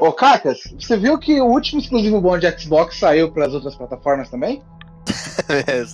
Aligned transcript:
Ô, 0.00 0.12
Cacas, 0.12 0.60
você 0.78 0.96
viu 0.96 1.18
que 1.18 1.40
o 1.40 1.46
último 1.46 1.80
exclusivo 1.80 2.20
bom 2.20 2.38
de 2.38 2.50
Xbox 2.58 2.98
saiu 2.98 3.30
para 3.30 3.46
as 3.46 3.52
outras 3.54 3.74
plataformas 3.76 4.30
também? 4.30 4.62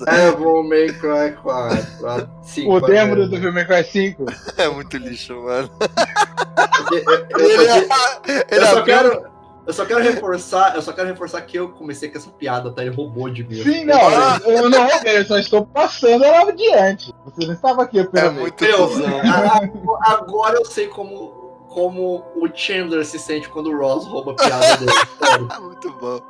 Devil 0.04 0.62
May 0.68 0.88
Cry 0.92 1.36
4. 1.42 2.28
Cinco, 2.42 2.72
o 2.74 2.80
demo 2.80 3.16
do 3.16 3.28
Devil 3.28 3.52
May 3.52 3.64
Cry 3.66 3.84
5. 3.84 4.24
É 4.58 4.68
muito 4.68 4.96
lixo, 4.96 5.34
mano. 5.42 5.68
Eu- 6.92 6.98
eu- 6.98 7.26
eu- 7.30 8.44
ele 8.48 8.60
Eu 8.62 8.66
só 8.66 8.82
quero. 8.82 9.36
Eu 9.66 9.72
só 9.72 9.84
quero 9.84 10.00
reforçar, 10.00 10.76
eu 10.76 10.82
só 10.82 10.92
quero 10.92 11.08
reforçar 11.08 11.40
que 11.42 11.58
eu 11.58 11.70
comecei 11.70 12.08
com 12.08 12.16
essa 12.16 12.30
piada, 12.30 12.70
tá? 12.70 12.82
Ele 12.82 12.94
roubou 12.94 13.28
de 13.28 13.42
mim. 13.42 13.60
Sim, 13.64 13.84
não, 13.84 13.98
eu 14.00 14.52
eu 14.52 14.70
não 14.70 14.86
roubei, 14.88 15.18
eu 15.18 15.24
só 15.24 15.36
estou 15.38 15.66
passando 15.66 16.24
ela 16.24 16.50
adiante. 16.50 17.12
Você 17.24 17.46
não 17.48 17.54
estava 17.54 17.82
aqui 17.82 17.98
É 17.98 18.04
primeira 18.04 18.30
vez. 18.30 18.42
muito 18.42 18.62
Meu, 18.64 19.98
agora 20.02 20.56
eu 20.56 20.64
sei 20.64 20.86
como, 20.86 21.35
como 21.76 22.24
o 22.34 22.48
Chandler 22.54 23.04
se 23.04 23.18
sente 23.18 23.50
quando 23.50 23.66
o 23.66 23.78
Ross 23.78 24.06
rouba 24.06 24.32
a 24.32 24.34
piada 24.34 24.78
dele. 24.78 24.92
Muito 25.60 25.92
bom. 25.92 26.22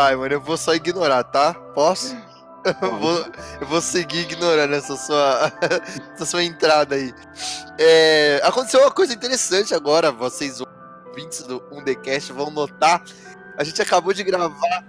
Ai, 0.00 0.16
mano, 0.16 0.32
eu 0.32 0.40
vou 0.40 0.56
só 0.56 0.74
ignorar, 0.74 1.24
tá? 1.24 1.52
Posso? 1.74 2.16
Eu 2.64 2.96
vou, 2.98 3.26
eu 3.60 3.66
vou 3.66 3.82
seguir 3.82 4.20
ignorando 4.20 4.74
essa 4.74 4.96
sua, 4.96 5.52
essa 6.14 6.24
sua 6.24 6.42
entrada 6.42 6.94
aí. 6.94 7.12
É, 7.78 8.40
aconteceu 8.44 8.80
uma 8.80 8.90
coisa 8.90 9.12
interessante 9.12 9.74
agora, 9.74 10.10
vocês 10.10 10.58
ouvintes 10.62 11.42
do 11.42 11.60
1Dcast 11.70 12.32
vão 12.32 12.50
notar. 12.50 13.04
A 13.58 13.62
gente 13.62 13.82
acabou 13.82 14.14
de 14.14 14.24
gravar. 14.24 14.84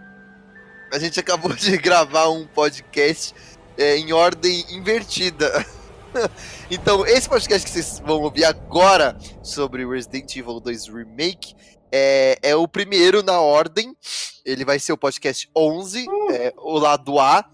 A 0.93 0.97
gente 0.97 1.19
acabou 1.19 1.51
de 1.51 1.75
gravar 1.77 2.29
um 2.29 2.47
podcast 2.47 3.35
é, 3.77 3.97
em 3.97 4.13
ordem 4.13 4.65
invertida. 4.69 5.65
Então, 6.69 7.05
esse 7.05 7.29
podcast 7.29 7.65
que 7.65 7.71
vocês 7.71 8.01
vão 8.05 8.21
ouvir 8.21 8.45
agora 8.45 9.17
sobre 9.41 9.85
Resident 9.85 10.35
Evil 10.35 10.59
2 10.59 10.87
Remake 10.87 11.55
é, 11.91 12.37
é 12.41 12.55
o 12.55 12.67
primeiro 12.67 13.23
na 13.23 13.39
ordem. 13.39 13.95
Ele 14.45 14.65
vai 14.65 14.79
ser 14.79 14.93
o 14.93 14.97
podcast 14.97 15.49
11, 15.55 16.05
é, 16.31 16.53
o 16.57 16.77
lado 16.77 17.19
A. 17.19 17.45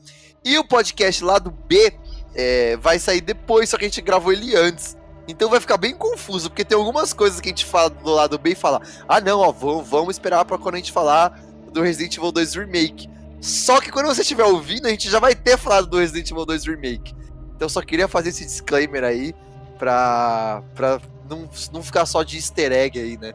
E 0.44 0.58
o 0.58 0.68
podcast 0.68 1.24
lado 1.24 1.52
B 1.52 1.94
é, 2.36 2.76
vai 2.78 3.00
sair 3.00 3.22
depois, 3.22 3.70
só 3.70 3.78
que 3.78 3.86
a 3.86 3.88
gente 3.88 4.02
gravou 4.02 4.34
ele 4.34 4.56
antes. 4.56 4.98
Então 5.28 5.50
vai 5.50 5.62
ficar 5.62 5.78
bem 5.78 5.96
confuso, 5.96 6.50
porque 6.50 6.66
tem 6.66 6.78
algumas 6.78 7.14
coisas 7.14 7.40
que 7.40 7.48
a 7.48 7.52
gente 7.52 7.66
fala 7.66 7.90
do 7.90 8.09
lado 8.09 8.38
B 8.38 8.52
e 8.52 8.56
fala: 8.56 8.82
ah, 9.08 9.22
não, 9.22 9.40
ó, 9.40 9.52
vamos, 9.52 9.88
vamos 9.88 10.16
esperar 10.16 10.44
pra 10.44 10.58
quando 10.58 10.76
a 10.76 10.78
gente 10.80 10.92
falar 10.92 11.40
do 11.72 11.82
Resident 11.82 12.18
Evil 12.18 12.32
2 12.32 12.56
Remake. 12.56 13.09
Só 13.40 13.80
que 13.80 13.92
quando 13.92 14.08
você 14.08 14.22
estiver 14.22 14.44
ouvindo, 14.44 14.86
a 14.86 14.90
gente 14.90 15.09
já 15.09 15.20
vai 15.20 15.34
ter 15.34 15.58
falado 15.58 15.88
do 15.88 15.98
Resident 15.98 16.30
Evil 16.32 16.46
2 16.46 16.66
Remake. 16.66 17.16
Então 17.64 17.67
eu 17.67 17.69
só 17.69 17.81
queria 17.81 18.09
fazer 18.09 18.28
esse 18.28 18.44
disclaimer 18.44 19.06
aí 19.06 19.33
pra, 19.80 20.61
pra 20.75 21.00
não, 21.30 21.47
não 21.72 21.81
ficar 21.81 22.06
só 22.06 22.22
de 22.22 22.36
easter 22.36 22.73
egg 22.73 23.00
aí, 23.00 23.17
né? 23.17 23.33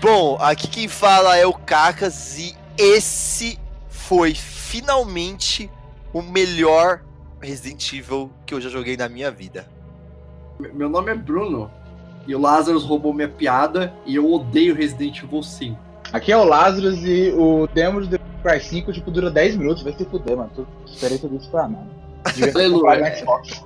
Bom, 0.00 0.38
aqui 0.40 0.68
quem 0.68 0.86
fala 0.86 1.36
é 1.36 1.44
o 1.44 1.52
Cacas 1.52 2.38
e 2.38 2.54
esse 2.76 3.58
foi 3.88 4.36
finalmente 4.36 5.68
o 6.12 6.22
melhor 6.22 7.02
Resident 7.40 7.92
Evil 7.92 8.30
que 8.46 8.54
eu 8.54 8.60
já 8.60 8.68
joguei 8.68 8.96
na 8.96 9.08
minha 9.08 9.28
vida. 9.28 9.68
Meu 10.60 10.88
nome 10.88 11.10
é 11.10 11.16
Bruno. 11.16 11.72
E 12.24 12.36
o 12.36 12.38
Lazarus 12.38 12.84
roubou 12.84 13.12
minha 13.12 13.28
piada 13.28 13.92
e 14.06 14.14
eu 14.14 14.32
odeio 14.32 14.76
Resident 14.76 15.24
Evil 15.24 15.42
5. 15.42 15.87
Aqui 16.12 16.32
é 16.32 16.36
o 16.36 16.44
Lazarus 16.44 16.98
e 17.02 17.32
o 17.36 17.66
demo 17.74 18.00
do 18.00 18.06
Devil 18.06 18.26
May 18.44 18.58
Cry 18.60 18.68
5 18.68 18.92
tipo, 18.92 19.10
dura 19.10 19.30
10 19.30 19.56
minutos, 19.56 19.82
vai 19.82 19.92
se 19.92 20.04
fuder, 20.04 20.36
mano. 20.36 20.50
Tô 20.54 20.66
esperei 20.86 21.18
tudo 21.18 21.36
isso 21.36 21.50
pra 21.50 21.68
nada. 21.68 21.86
Devia 22.34 22.52
ter 22.52 22.70
comprado 22.70 23.00
no 23.00 23.16
Xbox. 23.16 23.62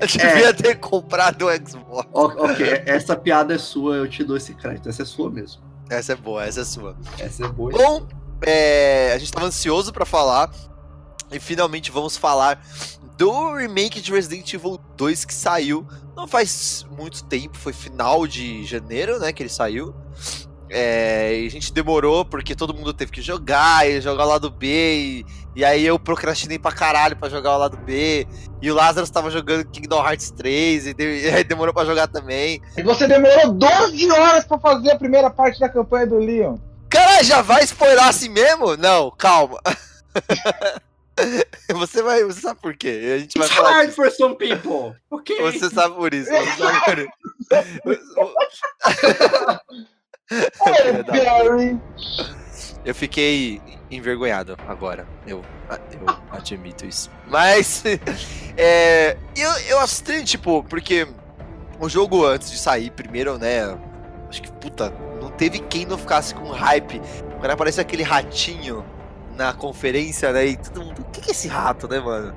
Eu 0.00 0.06
devia 0.08 0.54
ter 0.54 0.74
comprado 0.76 1.46
o 1.46 1.68
Xbox. 1.68 2.08
O- 2.12 2.44
ok, 2.44 2.82
essa 2.86 3.16
piada 3.16 3.54
é 3.54 3.58
sua, 3.58 3.96
eu 3.96 4.08
te 4.08 4.22
dou 4.24 4.36
esse 4.36 4.54
crédito. 4.54 4.88
Essa 4.88 5.02
é 5.02 5.04
sua 5.04 5.30
mesmo. 5.30 5.62
Essa 5.90 6.12
é 6.12 6.16
boa, 6.16 6.44
essa 6.44 6.60
é 6.60 6.64
sua. 6.64 6.96
Essa 7.18 7.44
é 7.44 7.48
boa. 7.48 7.70
Bom, 7.72 8.06
é, 8.42 9.12
a 9.14 9.18
gente 9.18 9.32
tava 9.32 9.46
ansioso 9.46 9.92
pra 9.92 10.04
falar 10.04 10.50
e 11.32 11.38
finalmente 11.40 11.90
vamos 11.90 12.16
falar 12.16 12.62
do 13.16 13.54
remake 13.54 14.00
de 14.00 14.12
Resident 14.12 14.52
Evil 14.52 14.78
2 14.96 15.24
que 15.24 15.34
saiu 15.34 15.86
não 16.16 16.26
faz 16.26 16.84
muito 16.96 17.24
tempo, 17.24 17.56
foi 17.56 17.72
final 17.72 18.26
de 18.26 18.64
janeiro, 18.64 19.18
né, 19.18 19.32
que 19.32 19.42
ele 19.42 19.50
saiu. 19.50 19.94
É, 20.70 21.40
e 21.40 21.46
a 21.46 21.50
gente 21.50 21.72
demorou 21.72 22.24
porque 22.24 22.54
todo 22.54 22.74
mundo 22.74 22.92
teve 22.92 23.10
que 23.10 23.22
jogar 23.22 23.88
e 23.88 24.00
jogar 24.00 24.24
o 24.24 24.28
lado 24.28 24.50
B 24.50 24.66
e, 24.66 25.26
e 25.56 25.64
aí 25.64 25.84
eu 25.86 25.98
procrastinei 25.98 26.58
pra 26.58 26.72
caralho 26.72 27.16
pra 27.16 27.28
jogar 27.28 27.54
o 27.56 27.58
lado 27.58 27.76
B 27.78 28.26
e 28.60 28.70
o 28.70 28.74
Lázaro 28.74 29.10
tava 29.10 29.30
jogando 29.30 29.64
Kingdom 29.66 30.04
Hearts 30.06 30.30
3 30.30 30.88
e, 30.88 30.94
de- 30.94 31.04
e 31.24 31.30
aí 31.30 31.42
demorou 31.44 31.72
pra 31.72 31.84
jogar 31.84 32.06
também. 32.08 32.60
E 32.76 32.82
você 32.82 33.06
demorou 33.08 33.52
12 33.52 34.10
horas 34.10 34.44
pra 34.44 34.58
fazer 34.58 34.90
a 34.90 34.98
primeira 34.98 35.30
parte 35.30 35.58
da 35.58 35.68
campanha 35.68 36.06
do 36.06 36.18
Leon. 36.18 36.56
Cara, 36.90 37.22
já 37.22 37.42
vai 37.42 37.64
spoiler 37.64 38.02
assim 38.04 38.28
mesmo? 38.28 38.76
Não, 38.76 39.10
calma. 39.10 39.58
Você 41.74 42.00
vai. 42.00 42.22
Você 42.22 42.40
sabe 42.40 42.60
por 42.60 42.76
quê? 42.76 43.12
A 43.16 43.18
gente 43.18 43.36
vai 43.36 43.46
It's 43.48 43.56
falar. 43.56 43.70
hard 43.72 43.86
disso. 43.88 43.96
for 43.96 44.10
some 44.12 44.36
people. 44.36 44.94
Ok. 45.10 45.36
Você 45.40 45.68
sabe 45.68 45.96
por 45.96 46.14
isso. 46.14 46.30
Você 46.30 46.56
sabe 46.56 46.80
por 46.84 47.92
isso. 47.92 48.00
Hey, 50.66 51.02
Barry! 51.04 51.80
Eu 52.84 52.94
fiquei 52.94 53.60
envergonhado 53.90 54.56
agora. 54.66 55.06
Eu, 55.26 55.42
eu 55.70 56.16
admito 56.30 56.86
isso. 56.86 57.10
Mas. 57.26 57.82
É, 58.60 59.16
eu, 59.36 59.50
eu 59.68 59.84
estranho, 59.84 60.24
tipo, 60.24 60.64
porque 60.64 61.06
o 61.78 61.88
jogo 61.88 62.26
antes 62.26 62.50
de 62.50 62.58
sair, 62.58 62.90
primeiro, 62.90 63.38
né? 63.38 63.78
Acho 64.28 64.42
que, 64.42 64.50
puta, 64.50 64.92
não 65.22 65.30
teve 65.30 65.60
quem 65.60 65.86
não 65.86 65.96
ficasse 65.96 66.34
com 66.34 66.50
hype. 66.50 67.00
Quando 67.38 67.52
aparece 67.52 67.80
aquele 67.80 68.02
ratinho 68.02 68.84
na 69.36 69.52
conferência, 69.52 70.32
né? 70.32 70.44
E 70.44 70.56
todo 70.56 70.84
mundo. 70.84 71.02
O 71.02 71.04
que 71.12 71.20
que 71.20 71.28
é 71.30 71.32
esse 71.32 71.46
rato, 71.46 71.86
né, 71.86 72.00
mano? 72.00 72.34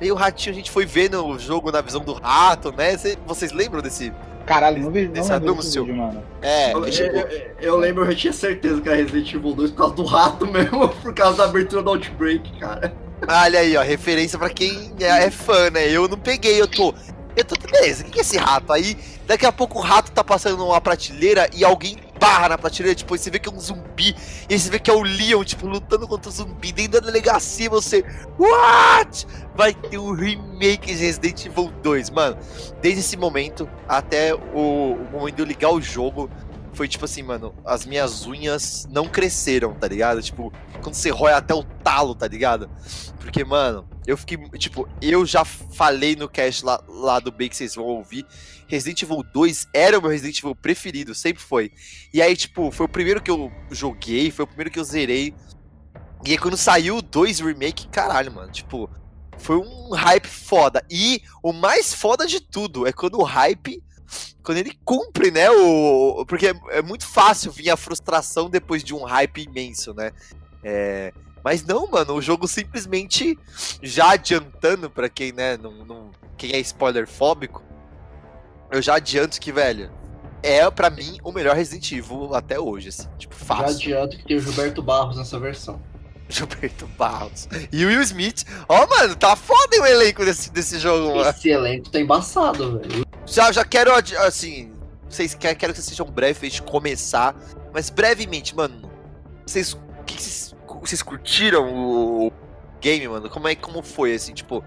E 0.00 0.10
o 0.10 0.16
ratinho, 0.16 0.52
a 0.52 0.56
gente 0.56 0.72
foi 0.72 0.84
vendo 0.84 1.24
o 1.24 1.38
jogo 1.38 1.70
na 1.70 1.80
visão 1.80 2.00
do 2.00 2.14
rato, 2.14 2.72
né? 2.72 2.98
Cê- 2.98 3.16
vocês 3.24 3.52
lembram 3.52 3.80
desse. 3.80 4.12
Caralho, 4.46 4.82
não 4.82 4.90
vi 4.90 5.08
não 5.08 5.20
Esse 5.20 5.32
lembro 5.32 5.54
desse 5.54 5.78
anúncio. 5.78 5.84
vídeo, 5.84 5.96
mano. 5.96 6.22
É, 6.42 6.72
Eu, 6.74 6.90
tipo, 6.90 7.16
eu- 7.16 7.28
eu- 7.60 7.76
lembro, 7.76 8.04
eu 8.04 8.14
tinha 8.14 8.32
certeza 8.32 8.80
que 8.80 8.88
era 8.88 8.96
Resident 8.98 9.32
Evil 9.34 9.52
2 9.54 9.70
por 9.70 9.76
causa 9.78 9.94
do 9.94 10.04
rato 10.04 10.46
mesmo, 10.50 10.88
por 10.88 11.14
causa 11.14 11.38
da 11.38 11.44
abertura 11.44 11.82
do 11.82 11.90
Outbreak, 11.90 12.58
cara. 12.58 12.94
Olha 13.26 13.60
aí, 13.60 13.76
ó, 13.76 13.82
referência 13.82 14.38
pra 14.38 14.50
quem 14.50 14.92
é, 15.00 15.26
é 15.26 15.30
fã, 15.30 15.70
né? 15.70 15.88
Eu 15.88 16.06
não 16.08 16.18
peguei, 16.18 16.60
eu 16.60 16.66
tô. 16.68 16.92
Eu 17.36 17.44
tô. 17.44 17.54
Beleza, 17.70 18.02
o 18.02 18.06
que 18.06 18.12
que 18.12 18.18
é 18.18 18.22
esse 18.22 18.36
rato? 18.36 18.72
Aí, 18.72 18.96
daqui 19.26 19.46
a 19.46 19.50
pouco 19.52 19.78
o 19.78 19.82
rato 19.82 20.12
tá 20.12 20.22
passando 20.22 20.58
numa 20.58 20.80
prateleira 20.80 21.48
e 21.54 21.64
alguém 21.64 21.96
barra 22.24 22.48
na 22.48 22.58
prateleira, 22.58 22.94
tipo, 22.94 23.16
você 23.16 23.30
vê 23.30 23.38
que 23.38 23.48
é 23.48 23.52
um 23.52 23.60
zumbi, 23.60 24.16
e 24.48 24.58
você 24.58 24.70
vê 24.70 24.78
que 24.78 24.90
é 24.90 24.94
o 24.94 25.02
Leon, 25.02 25.44
tipo, 25.44 25.66
lutando 25.66 26.08
contra 26.08 26.30
o 26.30 26.32
zumbi 26.32 26.72
dentro 26.72 26.92
da 26.92 27.00
delegacia, 27.00 27.68
você. 27.68 28.02
What? 28.38 29.26
Vai 29.54 29.74
ter 29.74 29.98
um 29.98 30.14
remake 30.14 30.86
de 30.86 30.94
Resident 30.94 31.44
Evil 31.44 31.70
2, 31.82 32.10
mano. 32.10 32.38
Desde 32.80 33.00
esse 33.00 33.16
momento 33.16 33.68
até 33.86 34.34
o, 34.34 34.94
o 34.94 35.08
momento 35.12 35.36
de 35.36 35.42
eu 35.42 35.46
ligar 35.46 35.70
o 35.70 35.80
jogo. 35.80 36.30
Foi 36.72 36.88
tipo 36.88 37.04
assim, 37.04 37.22
mano, 37.22 37.54
as 37.64 37.86
minhas 37.86 38.26
unhas 38.26 38.88
não 38.90 39.06
cresceram, 39.06 39.74
tá 39.74 39.86
ligado? 39.86 40.20
Tipo, 40.20 40.52
quando 40.82 40.94
você 40.94 41.08
rói 41.08 41.32
até 41.32 41.54
o 41.54 41.62
talo, 41.62 42.16
tá 42.16 42.26
ligado? 42.26 42.68
Porque, 43.20 43.44
mano, 43.44 43.86
eu 44.06 44.16
fiquei. 44.16 44.36
Tipo, 44.58 44.88
eu 45.00 45.24
já 45.24 45.44
falei 45.44 46.14
no 46.16 46.28
cast 46.28 46.64
lá, 46.64 46.82
lá 46.88 47.18
do 47.18 47.32
B 47.32 47.48
que 47.48 47.56
vocês 47.56 47.74
vão 47.74 47.84
ouvir. 47.84 48.26
Resident 48.66 49.02
Evil 49.02 49.22
2 49.22 49.68
era 49.72 49.98
o 49.98 50.02
meu 50.02 50.10
Resident 50.10 50.38
Evil 50.38 50.54
preferido, 50.54 51.14
sempre 51.14 51.42
foi. 51.42 51.72
E 52.12 52.20
aí, 52.20 52.36
tipo, 52.36 52.70
foi 52.70 52.86
o 52.86 52.88
primeiro 52.88 53.22
que 53.22 53.30
eu 53.30 53.50
joguei, 53.70 54.30
foi 54.30 54.44
o 54.44 54.48
primeiro 54.48 54.70
que 54.70 54.78
eu 54.78 54.84
zerei. 54.84 55.34
E 56.24 56.32
aí, 56.32 56.38
quando 56.38 56.56
saiu 56.56 56.98
o 56.98 57.02
2 57.02 57.40
Remake, 57.40 57.88
caralho, 57.88 58.32
mano, 58.32 58.50
tipo, 58.50 58.90
foi 59.38 59.56
um 59.56 59.90
hype 59.90 60.26
foda. 60.26 60.84
E 60.90 61.22
o 61.42 61.52
mais 61.52 61.92
foda 61.92 62.26
de 62.26 62.40
tudo 62.40 62.86
é 62.86 62.92
quando 62.92 63.18
o 63.18 63.24
hype. 63.24 63.82
Quando 64.42 64.58
ele 64.58 64.78
cumpre, 64.84 65.30
né? 65.30 65.50
O, 65.50 66.24
porque 66.26 66.48
é, 66.48 66.54
é 66.70 66.82
muito 66.82 67.06
fácil 67.06 67.50
vir 67.50 67.70
a 67.70 67.76
frustração 67.76 68.50
depois 68.50 68.84
de 68.84 68.94
um 68.94 69.02
hype 69.02 69.42
imenso, 69.42 69.94
né? 69.94 70.12
É, 70.62 71.12
mas 71.44 71.62
não, 71.62 71.86
mano, 71.86 72.14
o 72.14 72.22
jogo 72.22 72.48
simplesmente 72.48 73.38
já 73.82 74.12
adiantando 74.12 74.88
pra 74.88 75.10
quem, 75.10 75.30
né, 75.30 75.58
não, 75.58 75.84
não, 75.84 76.10
quem 76.38 76.52
é 76.52 76.58
spoiler 76.60 77.06
fóbico, 77.06 77.62
eu 78.72 78.80
já 78.80 78.96
adianto 78.96 79.38
que, 79.38 79.52
velho, 79.52 79.90
é 80.42 80.68
pra 80.70 80.88
mim 80.88 81.18
o 81.22 81.30
melhor 81.30 81.54
Resident 81.54 81.92
Evil 81.92 82.34
até 82.34 82.58
hoje, 82.58 82.88
assim, 82.88 83.08
tipo, 83.18 83.36
Já 83.38 83.44
fácil. 83.44 83.76
adianto 83.76 84.16
que 84.16 84.24
tem 84.24 84.36
o 84.36 84.40
Gilberto 84.40 84.82
Barros 84.82 85.16
nessa 85.16 85.38
versão. 85.38 85.80
Gilberto 86.28 86.86
Barros. 86.98 87.46
E 87.70 87.84
o 87.84 87.88
Will 87.88 88.00
Smith. 88.00 88.44
Ó, 88.66 88.86
mano, 88.86 89.14
tá 89.14 89.36
foda 89.36 89.80
o 89.80 89.86
elenco 89.86 90.24
desse, 90.24 90.50
desse 90.50 90.78
jogo, 90.78 91.14
mano. 91.16 91.28
Esse 91.28 91.50
elenco 91.50 91.90
tá 91.90 92.00
embaçado, 92.00 92.78
velho. 92.78 93.04
Já, 93.26 93.52
já 93.52 93.64
quero, 93.64 93.92
assim, 93.94 94.72
vocês 95.08 95.34
querem, 95.34 95.56
quero 95.56 95.72
que 95.72 95.78
vocês 95.78 95.88
sejam 95.88 96.06
breves 96.06 96.38
pra 96.38 96.48
gente 96.48 96.62
começar, 96.62 97.36
mas 97.72 97.90
brevemente, 97.90 98.56
mano, 98.56 98.90
vocês, 99.46 99.74
o 99.74 100.04
que 100.04 100.16
que 100.16 100.22
vocês, 100.22 100.53
vocês 100.88 101.02
curtiram 101.02 101.74
o 101.74 102.32
game, 102.80 103.06
mano? 103.08 103.30
Como 103.30 103.48
é 103.48 103.54
como 103.54 103.82
foi, 103.82 104.14
assim, 104.14 104.34
tipo, 104.34 104.64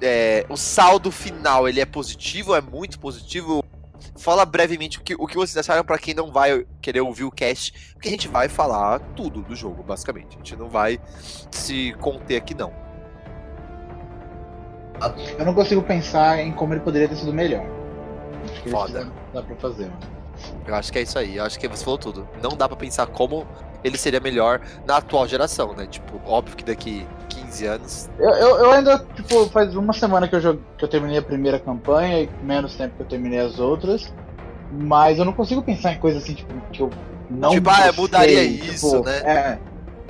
é, 0.00 0.46
o 0.48 0.56
saldo 0.56 1.10
final, 1.10 1.68
ele 1.68 1.80
é 1.80 1.86
positivo, 1.86 2.54
é 2.54 2.60
muito 2.60 2.98
positivo? 2.98 3.62
fala 4.20 4.44
brevemente 4.44 4.98
o 4.98 5.02
que, 5.02 5.14
o 5.14 5.26
que 5.26 5.34
vocês 5.34 5.56
acharam 5.56 5.84
pra 5.84 5.98
quem 5.98 6.14
não 6.14 6.30
vai 6.30 6.66
querer 6.80 7.00
ouvir 7.00 7.24
o 7.24 7.30
cast, 7.30 7.94
porque 7.94 8.08
a 8.08 8.10
gente 8.10 8.28
vai 8.28 8.48
falar 8.48 9.00
tudo 9.16 9.42
do 9.42 9.56
jogo, 9.56 9.82
basicamente. 9.82 10.34
A 10.34 10.38
gente 10.38 10.56
não 10.56 10.68
vai 10.68 11.00
se 11.50 11.94
conter 12.00 12.36
aqui, 12.36 12.54
não. 12.54 12.72
Eu 15.38 15.46
não 15.46 15.54
consigo 15.54 15.82
pensar 15.82 16.38
em 16.40 16.52
como 16.52 16.74
ele 16.74 16.80
poderia 16.80 17.08
ter 17.08 17.16
sido 17.16 17.32
melhor. 17.32 17.64
Acho 18.44 18.62
que 18.62 18.70
Foda. 18.70 19.00
isso 19.00 19.12
Dá 19.32 19.42
pra 19.42 19.56
fazer, 19.56 19.86
mano. 19.86 20.20
Eu 20.66 20.74
acho 20.74 20.92
que 20.92 20.98
é 20.98 21.02
isso 21.02 21.18
aí. 21.18 21.36
Eu 21.36 21.44
acho 21.44 21.58
que 21.58 21.66
você 21.66 21.82
falou 21.82 21.98
tudo. 21.98 22.28
Não 22.42 22.56
dá 22.56 22.68
pra 22.68 22.76
pensar 22.76 23.06
como 23.06 23.46
ele 23.82 23.96
seria 23.96 24.20
melhor 24.20 24.60
na 24.86 24.96
atual 24.96 25.26
geração, 25.26 25.74
né? 25.74 25.86
Tipo, 25.86 26.20
óbvio 26.26 26.56
que 26.56 26.64
daqui 26.64 27.06
15 27.28 27.66
anos. 27.66 28.10
Eu, 28.18 28.30
eu, 28.30 28.56
eu 28.58 28.70
ainda, 28.72 28.98
tipo, 29.14 29.46
faz 29.46 29.74
uma 29.74 29.92
semana 29.92 30.28
que 30.28 30.34
eu, 30.34 30.40
joguei, 30.40 30.62
que 30.78 30.84
eu 30.84 30.88
terminei 30.88 31.18
a 31.18 31.22
primeira 31.22 31.58
campanha 31.58 32.22
e 32.22 32.30
menos 32.42 32.74
tempo 32.74 32.96
que 32.96 33.02
eu 33.02 33.06
terminei 33.06 33.40
as 33.40 33.58
outras. 33.58 34.12
Mas 34.72 35.18
eu 35.18 35.24
não 35.24 35.32
consigo 35.32 35.62
pensar 35.62 35.92
em 35.92 35.98
coisas 35.98 36.22
assim, 36.22 36.34
tipo, 36.34 36.52
que 36.72 36.80
eu 36.80 36.90
não 37.28 37.50
Tipo, 37.50 37.70
ah, 37.70 37.86
gostei, 37.86 38.02
mudaria 38.02 38.48
tipo, 38.52 38.64
isso, 38.64 39.02
né? 39.02 39.18
É. 39.18 39.58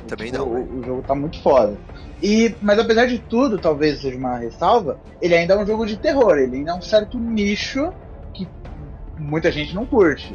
Também 0.07 0.31
Tipo, 0.31 0.45
não. 0.45 0.55
né? 0.55 0.69
O, 0.71 0.79
o 0.79 0.85
jogo 0.85 1.03
tá 1.03 1.15
muito 1.15 1.41
foda. 1.43 1.77
E, 2.23 2.55
mas 2.61 2.79
apesar 2.79 3.07
de 3.07 3.19
tudo, 3.19 3.59
talvez 3.59 4.01
seja 4.01 4.17
uma 4.17 4.37
ressalva, 4.37 5.01
ele 5.23 5.35
ainda 5.35 5.55
é 5.55 5.59
um 5.59 5.67
jogo 5.67 5.87
de 5.87 5.97
terror. 5.97 6.37
Ele 6.37 6.57
ainda 6.57 6.73
é 6.73 6.75
um 6.75 6.83
certo 6.83 7.19
nicho 7.19 7.93
que 8.35 8.47
muita 9.19 9.51
gente 9.51 9.75
não 9.75 9.87
curte. 9.87 10.35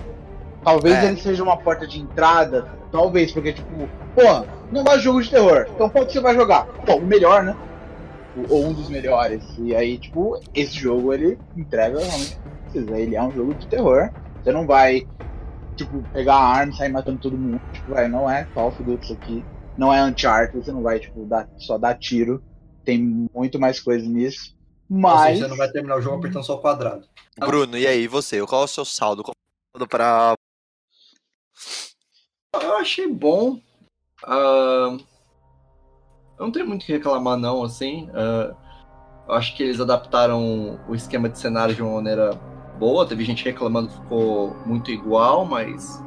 Talvez 0.65 0.95
É. 0.95 1.05
ele 1.05 1.21
seja 1.21 1.43
uma 1.43 1.55
porta 1.57 1.85
de 1.85 2.01
entrada, 2.01 2.67
talvez, 2.91 3.31
porque, 3.31 3.53
tipo, 3.53 3.87
pô, 4.15 4.23
não 4.71 4.83
gosta 4.83 4.97
de 4.97 5.03
jogo 5.03 5.21
de 5.21 5.29
terror. 5.29 5.67
Então 5.69 5.87
qual 5.87 6.05
que 6.07 6.13
você 6.13 6.19
vai 6.19 6.33
jogar? 6.33 6.65
Pô, 6.65 6.95
o 6.95 7.05
melhor, 7.05 7.43
né? 7.43 7.55
Ou 8.49 8.65
um 8.65 8.73
dos 8.73 8.89
melhores. 8.89 9.43
E 9.59 9.75
aí, 9.75 9.99
tipo, 9.99 10.41
esse 10.55 10.73
jogo 10.73 11.13
ele 11.13 11.37
entrega 11.55 11.99
realmente 11.99 12.33
o 12.33 12.41
que 12.41 12.71
precisa. 12.71 12.97
Ele 12.97 13.15
é 13.15 13.21
um 13.21 13.31
jogo 13.31 13.53
de 13.53 13.67
terror. 13.67 14.09
Você 14.43 14.51
não 14.51 14.65
vai, 14.65 15.07
tipo, 15.75 16.01
pegar 16.11 16.35
a 16.35 16.47
arma 16.47 16.73
e 16.73 16.75
sair 16.75 16.89
matando 16.89 17.19
todo 17.19 17.37
mundo. 17.37 17.61
Tipo, 17.71 17.93
vai, 17.93 18.07
não 18.07 18.27
é 18.29 18.45
Call 18.55 18.69
of 18.69 18.81
Duty 18.81 19.03
isso 19.05 19.13
aqui. 19.13 19.45
Não 19.77 19.93
é 19.93 20.03
Uncharted, 20.03 20.65
você 20.65 20.71
não 20.71 20.81
vai, 20.81 20.99
tipo, 20.99 21.25
dar, 21.25 21.47
só 21.59 21.77
dar 21.77 21.93
tiro. 21.93 22.43
Tem 22.83 23.29
muito 23.33 23.59
mais 23.59 23.79
coisa 23.79 24.07
nisso. 24.07 24.55
Mas. 24.89 25.37
seja, 25.37 25.43
você 25.43 25.49
não 25.49 25.57
vai 25.57 25.69
terminar 25.69 25.97
o 25.97 26.01
jogo 26.01 26.17
apertando 26.17 26.43
só 26.43 26.55
o 26.55 26.59
quadrado. 26.59 27.05
Bruno, 27.37 27.77
e 27.77 27.85
aí, 27.85 28.07
você? 28.07 28.43
Qual 28.45 28.63
é 28.63 28.65
o 28.65 28.67
seu 28.67 28.85
saldo? 28.85 29.23
Comparando 29.23 29.89
Pra... 29.89 30.33
Eu 32.61 32.77
achei 32.77 33.07
bom. 33.07 33.59
Ah, 34.25 34.97
eu 36.37 36.45
não 36.45 36.51
tenho 36.51 36.67
muito 36.67 36.83
o 36.83 36.85
que 36.85 36.93
reclamar, 36.93 37.37
não, 37.37 37.63
assim. 37.63 38.09
Eu 39.27 39.33
acho 39.33 39.55
que 39.55 39.63
eles 39.63 39.79
adaptaram 39.79 40.79
o 40.87 40.93
esquema 40.95 41.29
de 41.29 41.39
cenário 41.39 41.73
de 41.73 41.81
uma 41.81 41.95
maneira 41.95 42.31
boa. 42.77 43.07
Teve 43.07 43.23
gente 43.23 43.43
reclamando 43.43 43.89
que 43.89 43.95
ficou 43.95 44.55
muito 44.65 44.91
igual, 44.91 45.45
mas. 45.45 46.03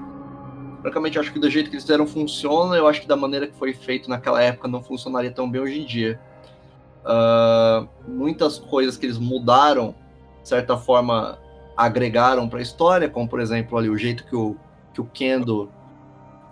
Francamente, 0.83 1.19
acho 1.19 1.33
que 1.33 1.41
do 1.41 1.50
jeito 1.50 1.69
que 1.71 1.77
eles 1.77 1.85
fizeram 1.85 2.06
funciona. 2.06 2.77
Eu 2.77 2.87
acho 2.87 3.00
que 3.00 3.09
da 3.09 3.17
maneira 3.17 3.47
que 3.47 3.56
foi 3.56 3.73
feito 3.73 4.09
naquela 4.09 4.43
época 4.43 4.69
não 4.69 4.83
funcionaria 4.83 5.31
tão 5.31 5.50
bem 5.50 5.61
hoje 5.61 5.81
em 5.81 5.85
dia. 5.87 6.21
Ah, 7.05 7.87
muitas 8.06 8.59
coisas 8.59 8.97
que 8.97 9.06
eles 9.06 9.19
mudaram, 9.19 9.95
de 10.43 10.49
certa 10.49 10.77
forma, 10.77 11.39
agregaram 11.77 12.49
para 12.49 12.59
a 12.59 12.62
história, 12.62 13.09
como 13.09 13.29
por 13.29 13.41
exemplo 13.41 13.79
ali 13.79 13.89
o 13.89 13.97
jeito 13.97 14.25
que 14.27 14.37
o, 14.37 14.56
que 14.93 15.00
o 15.00 15.05
Kendo 15.06 15.71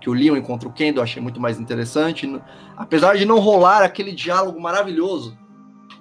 que 0.07 0.11
o 0.11 0.15
Leon 0.15 0.37
encontra 0.37 0.69
o 0.69 0.73
Kendo, 0.73 1.01
eu 1.01 1.03
achei 1.03 1.21
muito 1.21 1.41
mais 1.41 1.59
interessante. 1.59 2.33
Apesar 2.77 3.17
de 3.17 3.25
não 3.25 3.41
rolar 3.41 3.83
aquele 3.83 4.13
diálogo 4.13 4.61
maravilhoso. 4.61 5.37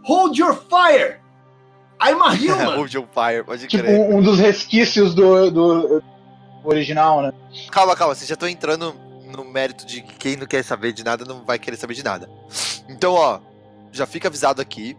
Hold 0.04 0.38
your 0.38 0.54
fire! 0.54 1.19
I'm 2.00 2.22
a 2.22 2.30
human! 2.38 2.75
Hold 2.75 2.96
on 2.98 3.07
Fire, 3.12 3.44
pode 3.44 3.66
Tipo, 3.66 3.84
crer. 3.84 4.00
um, 4.00 4.18
um 4.18 4.22
dos 4.22 4.38
resquícios 4.38 5.16
do, 5.16 5.50
do 5.50 6.04
original, 6.63 7.24
né? 7.24 7.34
Calma, 7.72 7.96
calma, 7.96 8.13
vocês 8.13 8.28
já 8.28 8.36
estão 8.36 8.48
entrando 8.48 8.94
no 9.36 9.44
mérito 9.44 9.88
de 9.88 10.02
que 10.04 10.13
quem 10.18 10.36
não 10.36 10.46
quer 10.46 10.63
saber 10.63 10.94
de 10.94 11.04
nada 11.04 11.25
não 11.25 11.44
vai 11.44 11.57
querer 11.57 11.75
saber 11.78 11.96
de 11.96 12.04
nada. 12.04 12.30
Então, 12.88 13.13
ó, 13.13 13.40
já 13.92 14.06
fica 14.06 14.28
avisado 14.28 14.62
aqui. 14.62 14.96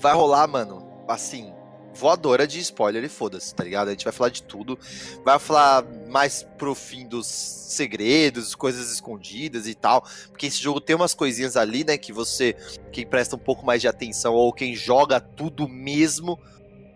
Vai 0.00 0.14
rolar, 0.14 0.48
mano, 0.48 0.84
assim, 1.06 1.52
voadora 1.94 2.46
de 2.46 2.58
spoiler 2.60 3.02
e 3.04 3.08
foda-se, 3.08 3.54
tá 3.54 3.64
ligado? 3.64 3.88
A 3.88 3.90
gente 3.90 4.04
vai 4.04 4.12
falar 4.12 4.30
de 4.30 4.42
tudo. 4.42 4.78
Vai 5.24 5.38
falar 5.38 5.84
mais 6.08 6.42
pro 6.56 6.74
fim 6.74 7.06
dos 7.06 7.26
segredos, 7.26 8.54
coisas 8.54 8.90
escondidas 8.92 9.66
e 9.66 9.74
tal. 9.74 10.02
Porque 10.28 10.46
esse 10.46 10.60
jogo 10.62 10.80
tem 10.80 10.96
umas 10.96 11.14
coisinhas 11.14 11.56
ali, 11.56 11.84
né, 11.84 11.96
que 11.98 12.12
você, 12.12 12.54
quem 12.92 13.06
presta 13.06 13.36
um 13.36 13.38
pouco 13.40 13.64
mais 13.64 13.80
de 13.80 13.88
atenção 13.88 14.34
ou 14.34 14.52
quem 14.52 14.74
joga 14.74 15.20
tudo 15.20 15.68
mesmo, 15.68 16.38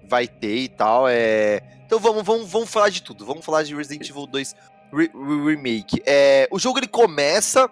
vai 0.08 0.26
ter 0.28 0.56
e 0.56 0.68
tal. 0.68 1.06
É. 1.08 1.60
Então 1.86 1.98
vamos, 1.98 2.22
vamos, 2.24 2.50
vamos 2.50 2.70
falar 2.70 2.88
de 2.90 3.02
tudo. 3.02 3.24
Vamos 3.26 3.44
falar 3.44 3.62
de 3.62 3.74
Resident 3.74 4.08
Evil 4.08 4.26
2 4.26 4.54
Re- 4.92 5.10
Re- 5.12 5.54
Remake. 5.54 6.02
É, 6.06 6.48
o 6.50 6.58
jogo 6.58 6.78
ele 6.78 6.88
começa 6.88 7.68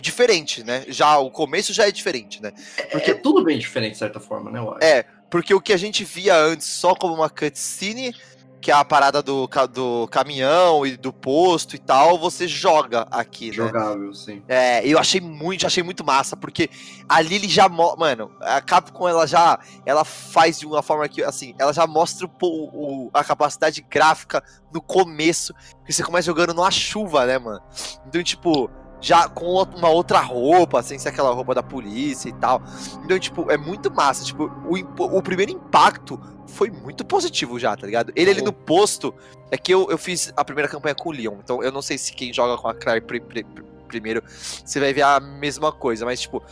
diferente, 0.00 0.64
né? 0.64 0.84
Já 0.88 1.18
o 1.18 1.30
começo 1.30 1.72
já 1.72 1.86
é 1.86 1.90
diferente, 1.92 2.42
né? 2.42 2.52
Porque 2.90 3.10
é 3.10 3.14
tudo 3.14 3.44
bem 3.44 3.58
diferente, 3.58 3.92
de 3.92 3.98
certa 3.98 4.18
forma, 4.18 4.50
né, 4.50 4.58
eu 4.58 4.70
acho. 4.72 4.84
É, 4.84 5.04
porque 5.30 5.54
o 5.54 5.60
que 5.60 5.72
a 5.72 5.76
gente 5.76 6.04
via 6.04 6.36
antes 6.36 6.66
só 6.66 6.94
como 6.94 7.14
uma 7.14 7.30
cutscene, 7.30 8.14
que 8.60 8.70
é 8.70 8.74
a 8.74 8.84
parada 8.84 9.22
do, 9.22 9.48
do 9.72 10.06
caminhão 10.08 10.84
e 10.84 10.94
do 10.96 11.12
posto 11.14 11.74
e 11.74 11.78
tal, 11.78 12.18
você 12.18 12.46
joga 12.46 13.06
aqui, 13.10 13.46
né? 13.46 13.52
Jogável, 13.54 14.12
sim. 14.12 14.42
É, 14.46 14.86
eu 14.86 14.98
achei 14.98 15.18
muito, 15.18 15.66
achei 15.66 15.82
muito 15.82 16.04
massa, 16.04 16.36
porque 16.36 16.68
ali 17.08 17.36
ele 17.36 17.48
já, 17.48 17.68
mano, 17.70 18.30
a 18.40 18.60
Capcom 18.60 19.08
ela 19.08 19.26
já, 19.26 19.58
ela 19.86 20.04
faz 20.04 20.58
de 20.58 20.66
uma 20.66 20.82
forma 20.82 21.08
que, 21.08 21.22
assim, 21.24 21.54
ela 21.58 21.72
já 21.72 21.86
mostra 21.86 22.26
o 22.26 22.30
o- 22.42 23.10
a 23.14 23.24
capacidade 23.24 23.80
gráfica 23.88 24.42
no 24.72 24.82
começo, 24.82 25.54
que 25.86 25.92
você 25.92 26.02
começa 26.02 26.26
jogando 26.26 26.52
numa 26.52 26.70
chuva, 26.70 27.24
né, 27.24 27.38
mano? 27.38 27.62
Então, 28.06 28.22
tipo, 28.22 28.70
já 29.00 29.28
com 29.28 29.46
uma 29.76 29.88
outra 29.88 30.20
roupa, 30.20 30.82
sem 30.82 30.98
ser 30.98 31.08
aquela 31.08 31.32
roupa 31.32 31.54
da 31.54 31.62
polícia 31.62 32.28
e 32.28 32.32
tal. 32.32 32.62
Então, 33.04 33.18
tipo, 33.18 33.50
é 33.50 33.56
muito 33.56 33.90
massa, 33.90 34.24
tipo, 34.24 34.50
o, 34.66 35.16
o 35.16 35.22
primeiro 35.22 35.52
impacto 35.52 36.20
foi 36.46 36.70
muito 36.70 37.04
positivo 37.04 37.58
já, 37.58 37.76
tá 37.76 37.86
ligado? 37.86 38.12
Ele 38.14 38.30
ali 38.30 38.42
no 38.42 38.52
posto, 38.52 39.14
é 39.50 39.56
que 39.56 39.72
eu, 39.72 39.88
eu 39.90 39.96
fiz 39.96 40.32
a 40.36 40.44
primeira 40.44 40.68
campanha 40.68 40.94
com 40.94 41.08
o 41.08 41.12
Leon, 41.12 41.36
então 41.42 41.62
eu 41.62 41.70
não 41.72 41.80
sei 41.80 41.96
se 41.96 42.12
quem 42.12 42.32
joga 42.32 42.60
com 42.60 42.68
a 42.68 42.74
Claire 42.74 43.00
pri- 43.00 43.20
pri- 43.20 43.44
pri- 43.44 43.64
primeiro, 43.88 44.22
você 44.26 44.78
vai 44.80 44.92
ver 44.92 45.02
a 45.02 45.18
mesma 45.20 45.72
coisa, 45.72 46.04
mas 46.04 46.20
tipo, 46.20 46.42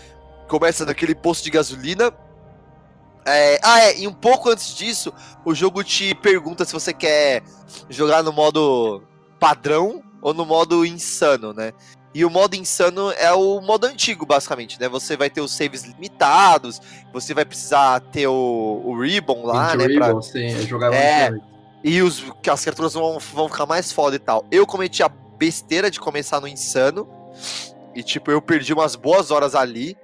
começa 0.49 0.87
naquele 0.87 1.15
posto 1.15 1.45
de 1.45 1.51
gasolina. 1.51 2.13
É, 3.27 3.61
ah, 3.63 3.81
é, 3.81 3.99
e 3.99 4.09
um 4.09 4.13
pouco 4.13 4.49
antes 4.49 4.75
disso, 4.75 5.13
o 5.45 5.55
jogo 5.55 5.85
te 5.85 6.15
pergunta 6.15 6.65
se 6.65 6.73
você 6.73 6.95
quer 6.95 7.43
jogar 7.91 8.23
no 8.23 8.33
modo 8.33 9.03
padrão 9.39 10.03
ou 10.23 10.33
no 10.33 10.47
modo 10.47 10.85
insano, 10.85 11.53
né? 11.53 11.73
E 12.15 12.25
o 12.25 12.31
modo 12.31 12.55
insano 12.57 13.11
é 13.13 13.33
o 13.33 13.61
modo 13.61 13.87
antigo, 13.87 14.25
basicamente, 14.25 14.81
né? 14.81 14.89
Você 14.89 15.17
vai 15.17 15.29
ter 15.29 15.41
os 15.41 15.55
saves 15.55 15.83
limitados, 15.85 16.81
você 17.13 17.35
vai 17.35 17.45
precisar 17.45 18.01
ter 18.01 18.27
o, 18.27 18.83
o 18.85 18.99
Ribbon 19.01 19.45
lá, 19.45 19.77
né? 19.77 19.85
pra- 19.89 20.07
Ribbon, 20.07 20.23
sim, 20.23 20.47
é 20.47 20.63
jogável 20.63 20.99
É. 20.99 21.31
e 21.85 22.01
os, 22.03 22.25
que 22.43 22.49
as 22.51 22.63
criaturas 22.63 22.95
vão, 22.95 23.19
vão 23.19 23.49
ficar 23.49 23.67
mais 23.67 23.93
foda 23.93 24.17
e 24.17 24.19
tal. 24.19 24.45
Eu 24.51 24.67
cometi 24.67 25.03
a 25.03 25.09
besteira 25.39 25.91
de 25.91 26.01
começar 26.01 26.41
no 26.41 26.49
insano. 26.49 27.07
E, 27.95 28.03
tipo, 28.03 28.31
eu 28.31 28.41
perdi 28.41 28.73
umas 28.73 28.97
boas 28.97 29.31
horas 29.31 29.55
ali. 29.55 29.97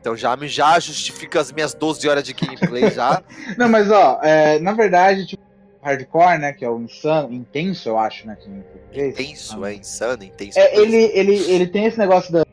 Então 0.00 0.16
já, 0.16 0.36
me- 0.36 0.48
já 0.48 0.80
justifica 0.80 1.40
as 1.40 1.52
minhas 1.52 1.74
12 1.74 2.08
horas 2.08 2.24
de 2.24 2.32
gameplay 2.32 2.90
já. 2.90 3.22
Não, 3.58 3.68
mas 3.68 3.90
ó, 3.90 4.18
é, 4.22 4.58
na 4.58 4.72
verdade, 4.72 5.26
tipo, 5.26 5.42
hardcore, 5.82 6.38
né? 6.38 6.52
Que 6.52 6.64
é 6.64 6.70
o 6.70 6.80
insano, 6.80 7.32
intenso, 7.32 7.88
eu 7.88 7.98
acho, 7.98 8.26
né? 8.26 8.36
Que 8.40 8.48
português. 8.48 9.18
intenso, 9.18 9.64
é 9.64 9.74
insano, 9.74 10.24
intenso. 10.24 10.58
É, 10.58 10.78
ele, 10.78 10.96
ele, 11.14 11.34
ele 11.50 11.66
tem 11.66 11.84
esse 11.86 11.98
negócio 11.98 12.32
das 12.32 12.44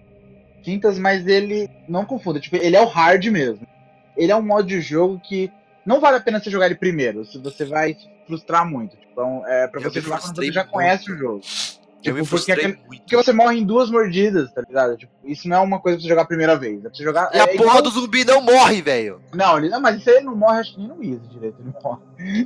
quintas, 0.63 0.97
mas 0.97 1.25
ele 1.27 1.69
não 1.87 2.05
confunda. 2.05 2.39
Tipo, 2.39 2.55
ele 2.57 2.75
é 2.75 2.81
o 2.81 2.85
hard 2.87 3.25
mesmo. 3.27 3.65
Ele 4.17 4.31
é 4.31 4.35
um 4.35 4.41
modo 4.41 4.67
de 4.67 4.81
jogo 4.81 5.19
que 5.19 5.51
não 5.85 5.99
vale 6.01 6.17
a 6.17 6.21
pena 6.21 6.39
você 6.41 6.49
jogar 6.49 6.65
ele 6.65 6.75
primeiro. 6.75 7.23
Se 7.25 7.37
você 7.37 7.63
vai 7.65 7.93
se 7.93 8.07
frustrar 8.27 8.65
muito. 8.69 8.97
Então, 9.11 9.43
é 9.47 9.67
pra 9.67 9.79
Eu 9.81 9.89
você 9.89 10.01
jogar 10.01 10.19
quando 10.19 10.35
você 10.35 10.51
já 10.51 10.61
muito. 10.61 10.73
conhece 10.73 11.11
o 11.11 11.17
jogo. 11.17 11.41
Eu 12.03 12.13
me 12.13 12.21
tipo, 12.21 12.29
porque 12.29 12.29
frustrei 12.29 12.55
aquele- 12.55 12.73
muito. 12.87 13.01
Porque 13.01 13.15
você 13.15 13.33
morre 13.33 13.57
em 13.59 13.65
duas 13.65 13.89
mordidas, 13.89 14.51
tá 14.53 14.61
ligado? 14.61 14.95
Tipo, 14.97 15.11
isso 15.25 15.47
não 15.49 15.57
é 15.57 15.59
uma 15.59 15.79
coisa 15.79 15.97
pra 15.97 16.03
você 16.03 16.07
jogar 16.09 16.21
a 16.21 16.25
primeira 16.27 16.55
vez. 16.57 16.77
É 16.79 16.81
pra 16.87 16.93
você 16.93 17.03
jogar. 17.03 17.29
E 17.33 17.37
é 17.37 17.41
a 17.41 17.47
porra 17.47 17.55
igual- 17.55 17.81
do 17.81 17.89
zumbi 17.89 18.23
não 18.23 18.41
morre, 18.41 18.81
velho. 18.81 19.21
Não, 19.33 19.57
ele, 19.57 19.69
não, 19.69 19.81
mas 19.81 19.97
isso 19.99 20.09
aí 20.09 20.17
ele 20.17 20.25
não 20.25 20.35
morre, 20.35 20.59
acho 20.59 20.73
que 20.73 20.79
nem 20.79 20.87
no 20.87 21.03
Easy 21.03 21.27
direito. 21.29 21.57
Ele 21.59 21.73
morre. 21.83 21.99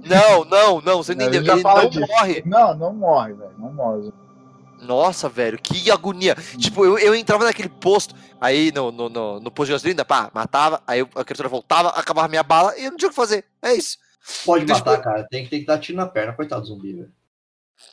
Não, 0.06 0.46
não, 0.46 0.82
não, 0.82 1.04
você 1.04 1.14
Não, 1.16 1.26
entendeu? 1.28 1.54
ele 1.54 1.64
não 1.64 1.90
disso. 1.90 2.08
morre. 2.08 2.44
Não, 2.46 2.76
não 2.76 2.94
morre, 2.94 3.34
velho. 3.34 3.52
Não 3.60 3.74
morre. 3.74 4.12
Nossa, 4.82 5.30
velho, 5.30 5.58
que 5.62 5.90
agonia. 5.90 6.36
Tipo, 6.58 6.86
eu, 6.86 6.98
eu 7.00 7.16
entrava 7.16 7.46
naquele 7.46 7.70
posto, 7.70 8.14
aí 8.42 8.70
no, 8.74 8.92
no, 8.92 9.08
no, 9.08 9.40
no 9.40 9.52
posto 9.52 9.68
de 9.68 9.74
gasolina, 9.74 10.04
pá, 10.04 10.30
matava, 10.34 10.82
aí 10.86 11.00
a 11.16 11.24
criatura 11.24 11.48
voltava, 11.48 11.90
acabava 11.90 12.28
minha 12.28 12.44
bala 12.44 12.78
e 12.78 12.86
eu 12.86 12.92
não 12.92 12.98
tinha 12.98 13.08
o 13.08 13.12
que 13.12 13.16
fazer. 13.16 13.46
É 13.62 13.74
isso. 13.74 13.98
Pode 14.46 14.66
Deixa 14.66 14.80
matar, 14.84 14.98
eu- 14.98 15.02
cara. 15.04 15.28
Tem 15.30 15.44
que, 15.46 15.50
tem 15.50 15.60
que 15.62 15.66
dar 15.66 15.78
tiro 15.78 15.98
na 15.98 16.06
perna, 16.06 16.34
coitado 16.34 16.62
do 16.64 16.68
zumbi, 16.68 16.94
velho. 16.94 17.10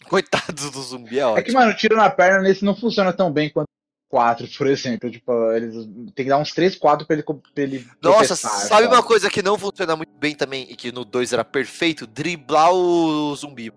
Coitado 0.08 0.70
do 0.70 0.82
zumbi, 0.82 1.18
é 1.18 1.22
É 1.22 1.26
ótimo. 1.26 1.44
que, 1.46 1.52
mano, 1.52 1.74
tiro 1.74 1.96
na 1.96 2.10
perna 2.10 2.40
nesse 2.42 2.64
não 2.64 2.74
funciona 2.76 3.12
tão 3.12 3.30
bem 3.32 3.50
quanto 3.50 3.68
quatro, 4.08 4.46
por 4.58 4.66
exemplo. 4.66 5.10
Tipo, 5.10 5.52
eles 5.52 5.74
tem 6.14 6.24
que 6.24 6.28
dar 6.28 6.38
uns 6.38 6.52
3, 6.52 6.76
4 6.76 7.06
pra 7.06 7.14
ele, 7.16 7.22
pra 7.22 7.36
ele 7.56 7.86
Nossa, 8.02 8.34
sabe 8.34 8.86
uma 8.86 9.02
coisa 9.02 9.30
que 9.30 9.42
não 9.42 9.56
funciona 9.58 9.94
muito 9.94 10.12
bem 10.18 10.34
também 10.34 10.66
e 10.68 10.74
que 10.74 10.90
no 10.90 11.04
2 11.04 11.32
era 11.32 11.44
perfeito? 11.44 12.06
Driblar 12.06 12.72
o 12.72 13.34
zumbi. 13.36 13.72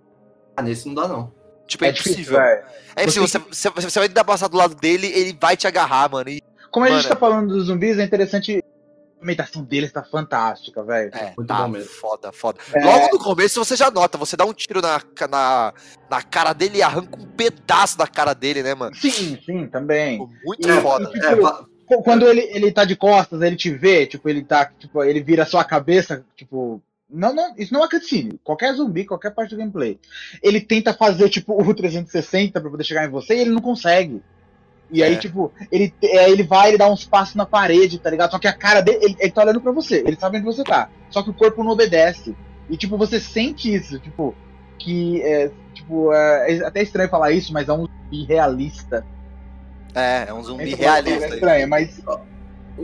Ah, 0.57 0.61
nesse 0.61 0.87
não 0.87 0.95
dá, 0.95 1.07
não. 1.07 1.31
Tipo, 1.67 1.85
é, 1.85 1.89
É 1.89 1.91
difícil, 1.91 2.13
impossível. 2.21 2.39
velho. 2.39 2.63
É 2.95 3.01
impossível. 3.03 3.27
Você, 3.27 3.39
você, 3.39 3.69
você 3.69 3.99
vai 3.99 4.09
dar 4.09 4.23
passar 4.23 4.47
do 4.47 4.57
lado 4.57 4.75
dele, 4.75 5.07
ele 5.07 5.37
vai 5.39 5.55
te 5.55 5.65
agarrar, 5.67 6.09
mano. 6.11 6.29
E, 6.29 6.41
Como 6.71 6.85
a 6.85 6.89
gente 6.89 7.03
Mano. 7.03 7.09
tá 7.09 7.15
falando 7.15 7.47
dos 7.49 7.67
zumbis, 7.67 7.97
é 7.99 8.03
interessante. 8.03 8.63
A 9.23 9.25
movimentação 9.25 9.63
deles 9.63 9.91
tá 9.91 10.03
fantástica, 10.03 10.83
velho. 10.83 11.09
é, 11.15 11.33
Muito 11.37 11.47
tá 11.47 11.61
bom 11.63 11.69
mesmo. 11.69 11.89
foda, 11.89 12.31
foda. 12.33 12.59
É. 12.73 12.83
Logo 12.85 13.17
no 13.17 13.23
começo 13.23 13.63
você 13.63 13.73
já 13.75 13.89
nota, 13.89 14.17
você 14.17 14.35
dá 14.35 14.43
um 14.45 14.51
tiro 14.53 14.81
na, 14.81 15.01
na, 15.29 15.73
na 16.09 16.21
cara 16.21 16.51
dele 16.51 16.79
e 16.79 16.81
arranca 16.83 17.17
um 17.17 17.25
pedaço 17.25 17.97
da 17.97 18.05
cara 18.05 18.33
dele, 18.33 18.61
né, 18.61 18.75
mano? 18.75 18.93
Sim, 18.95 19.39
sim, 19.45 19.65
também. 19.67 20.19
Tipo, 20.19 20.29
Muito 20.45 20.69
É, 20.69 20.81
foda. 20.81 21.09
tipo, 21.09 21.25
É, 21.93 22.01
Quando 22.03 22.27
ele, 22.27 22.41
ele 22.51 22.69
tá 22.71 22.83
de 22.83 22.97
costas, 22.97 23.41
ele 23.41 23.55
te 23.55 23.69
vê, 23.71 24.05
tipo, 24.05 24.27
ele 24.27 24.43
tá, 24.43 24.65
tipo, 24.77 25.01
ele 25.03 25.23
vira 25.23 25.43
a 25.43 25.47
sua 25.47 25.63
cabeça, 25.63 26.25
tipo. 26.35 26.81
Não, 27.09 27.33
não, 27.33 27.53
isso 27.57 27.71
não 27.73 27.83
é 27.85 27.87
cutscene. 27.89 28.39
Qualquer 28.43 28.73
zumbi, 28.73 29.05
qualquer 29.05 29.31
parte 29.31 29.51
do 29.51 29.57
gameplay. 29.57 29.99
Ele 30.41 30.59
tenta 30.59 30.93
fazer, 30.93 31.29
tipo, 31.29 31.53
o 31.61 31.73
360 31.73 32.59
pra 32.59 32.69
poder 32.71 32.83
chegar 32.83 33.05
em 33.05 33.09
você 33.11 33.35
e 33.35 33.39
ele 33.41 33.51
não 33.51 33.61
consegue. 33.61 34.21
E 34.93 35.01
aí, 35.01 35.15
É. 35.15 35.17
tipo, 35.17 35.51
ele, 35.71 35.91
é, 36.03 36.29
ele 36.29 36.43
vai, 36.43 36.69
ele 36.69 36.77
dá 36.77 36.87
uns 36.87 37.03
passos 37.03 37.33
na 37.35 37.45
parede, 37.47 37.97
tá 37.97 38.09
ligado? 38.11 38.29
Só 38.31 38.37
que 38.39 38.47
a 38.47 38.53
cara 38.53 38.79
dele, 38.79 38.99
ele, 39.01 39.15
ele 39.19 39.31
tá 39.31 39.41
olhando 39.41 39.59
pra 39.59 39.71
você, 39.71 40.03
ele 40.05 40.15
sabe 40.17 40.37
onde 40.37 40.45
você 40.45 40.63
tá. 40.63 40.87
Só 41.09 41.23
que 41.23 41.31
o 41.31 41.33
corpo 41.33 41.63
não 41.63 41.71
obedece. 41.71 42.35
E, 42.69 42.77
tipo, 42.77 42.95
você 42.97 43.19
sente 43.19 43.73
isso, 43.73 43.97
tipo, 43.99 44.35
que 44.77 45.19
é, 45.23 45.49
tipo, 45.73 46.13
é, 46.13 46.57
é 46.57 46.65
até 46.65 46.83
estranho 46.83 47.09
falar 47.09 47.31
isso, 47.31 47.51
mas 47.51 47.67
é 47.67 47.73
um 47.73 47.87
zumbi 47.87 48.23
realista. 48.25 49.03
É, 49.95 50.25
é 50.27 50.33
um 50.33 50.43
zumbi 50.43 50.75
realista. 50.75 51.25
É 51.25 51.29
estranho, 51.33 51.67
mas 51.67 52.01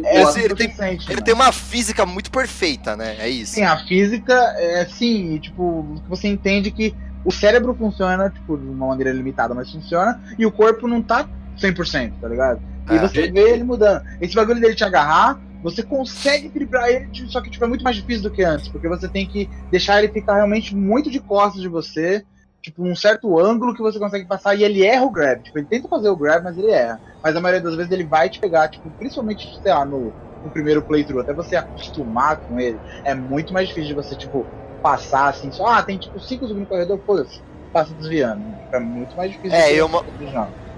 é 0.04 0.22
assim 0.22 0.42
ele 0.42 0.56
tem- 0.56 0.72
sente, 0.72 1.06
Ele 1.06 1.14
mano. 1.16 1.22
tem 1.26 1.34
uma 1.34 1.52
física 1.52 2.06
muito 2.06 2.30
perfeita, 2.32 2.96
né? 2.96 3.18
É 3.20 3.30
isso. 3.30 3.54
Sim, 3.54 3.64
a 3.64 3.78
física 3.86 4.34
é 4.58 4.82
assim, 4.82 5.36
e, 5.36 5.40
tipo, 5.40 6.02
você 6.08 6.28
entende 6.28 6.72
que 6.72 6.94
o 7.26 7.32
cérebro 7.32 7.74
funciona, 7.74 8.30
tipo, 8.30 8.58
de 8.58 8.68
uma 8.68 8.88
maneira 8.88 9.12
limitada, 9.12 9.54
mas 9.54 9.72
funciona, 9.72 10.22
e 10.38 10.46
o 10.46 10.52
corpo 10.52 10.88
não 10.88 11.02
tá 11.02 11.28
100%, 11.60 12.20
tá 12.20 12.28
ligado? 12.28 12.62
E 12.90 12.96
É. 12.96 13.00
você 13.00 13.30
vê 13.32 13.52
ele 13.52 13.64
mudando. 13.64 14.02
Esse 14.22 14.36
bagulho 14.36 14.60
dele 14.62 14.76
te 14.76 14.84
agarrar, 14.84 15.38
você 15.62 15.84
consegue 15.84 16.50
driblar 16.52 16.90
ele, 16.90 17.10
tipo, 17.10 17.30
só 17.30 17.42
que 17.42 17.50
tipo, 17.50 17.64
é 17.66 17.68
muito 17.68 17.84
mais 17.84 17.96
difícil 17.96 18.24
do 18.24 18.32
que 18.32 18.44
antes, 18.44 18.70
porque 18.72 18.88
você 18.88 19.10
tem 19.10 19.28
que 19.28 19.50
deixar 19.72 20.00
ele 20.02 20.12
ficar 20.12 20.36
realmente 20.36 20.76
muito 20.76 21.12
de 21.12 21.20
costas 21.20 21.62
de 21.62 21.68
você, 21.68 22.24
tipo, 22.64 22.84
num 22.84 22.96
certo 22.96 23.38
ângulo 23.40 23.76
que 23.76 23.82
você 23.82 24.00
consegue 24.00 24.26
passar, 24.28 24.56
e 24.56 24.64
ele 24.64 24.84
erra 24.86 25.04
o 25.06 25.12
grab. 25.12 25.42
Tipo, 25.44 25.60
ele 25.60 25.68
tenta 25.68 25.88
fazer 25.90 26.10
o 26.10 26.18
grab, 26.18 26.44
mas 26.44 26.58
ele 26.58 26.72
erra. 26.72 27.00
Mas 27.24 27.36
a 27.36 27.42
maioria 27.42 27.62
das 27.64 27.76
vezes 27.76 27.92
ele 27.92 28.08
vai 28.08 28.30
te 28.30 28.40
pegar, 28.40 28.70
tipo, 28.70 28.92
principalmente, 28.98 29.46
sei 29.62 29.72
lá, 29.74 29.86
no, 29.86 30.16
no 30.44 30.52
primeiro 30.52 30.82
playthrough, 30.86 31.22
até 31.22 31.34
você 31.34 31.56
acostumar 31.56 32.42
com 32.48 32.60
ele, 32.60 32.80
é 33.06 33.14
muito 33.14 33.54
mais 33.54 33.68
difícil 33.68 33.90
de 33.90 33.94
você, 33.96 34.16
tipo, 34.16 34.50
passar 34.82 35.28
assim, 35.30 35.52
só, 35.52 35.66
ah, 35.68 35.84
tem 35.84 35.98
tipo 36.00 36.20
cinco 36.20 36.48
zumbis 36.48 36.62
no 36.62 36.68
corredor, 36.68 37.02
foda-se, 37.06 37.42
passa 37.72 37.94
desviando. 37.94 38.44
É 38.74 38.80
muito 38.80 39.16
mais 39.18 39.32
difícil 39.32 39.58
É, 39.58 39.74
eu 39.76 39.86
uma-. 39.88 40.04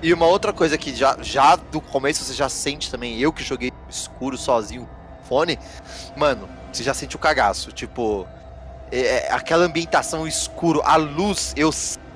E 0.01 0.13
uma 0.13 0.25
outra 0.25 0.51
coisa 0.51 0.77
que 0.77 0.96
já, 0.96 1.15
já 1.22 1.55
do 1.55 1.79
começo 1.79 2.24
você 2.24 2.34
já 2.34 2.50
sente 2.50 2.89
também, 2.89 3.20
eu 3.20 3.31
que 3.31 3.43
joguei 3.43 3.72
escuro 3.89 4.38
sozinho, 4.38 4.89
fone, 5.27 5.60
mano, 6.15 6.50
você 6.72 6.84
já 6.84 6.93
sente 6.93 7.15
o 7.15 7.20
cagaço. 7.20 7.72
Tipo, 7.72 8.27
é- 8.91 9.27
é 9.27 9.31
aquela 9.31 9.65
ambientação 9.65 10.27
escuro, 10.27 10.81
a 10.84 10.96
luz, 10.96 11.53
eu 11.55 11.72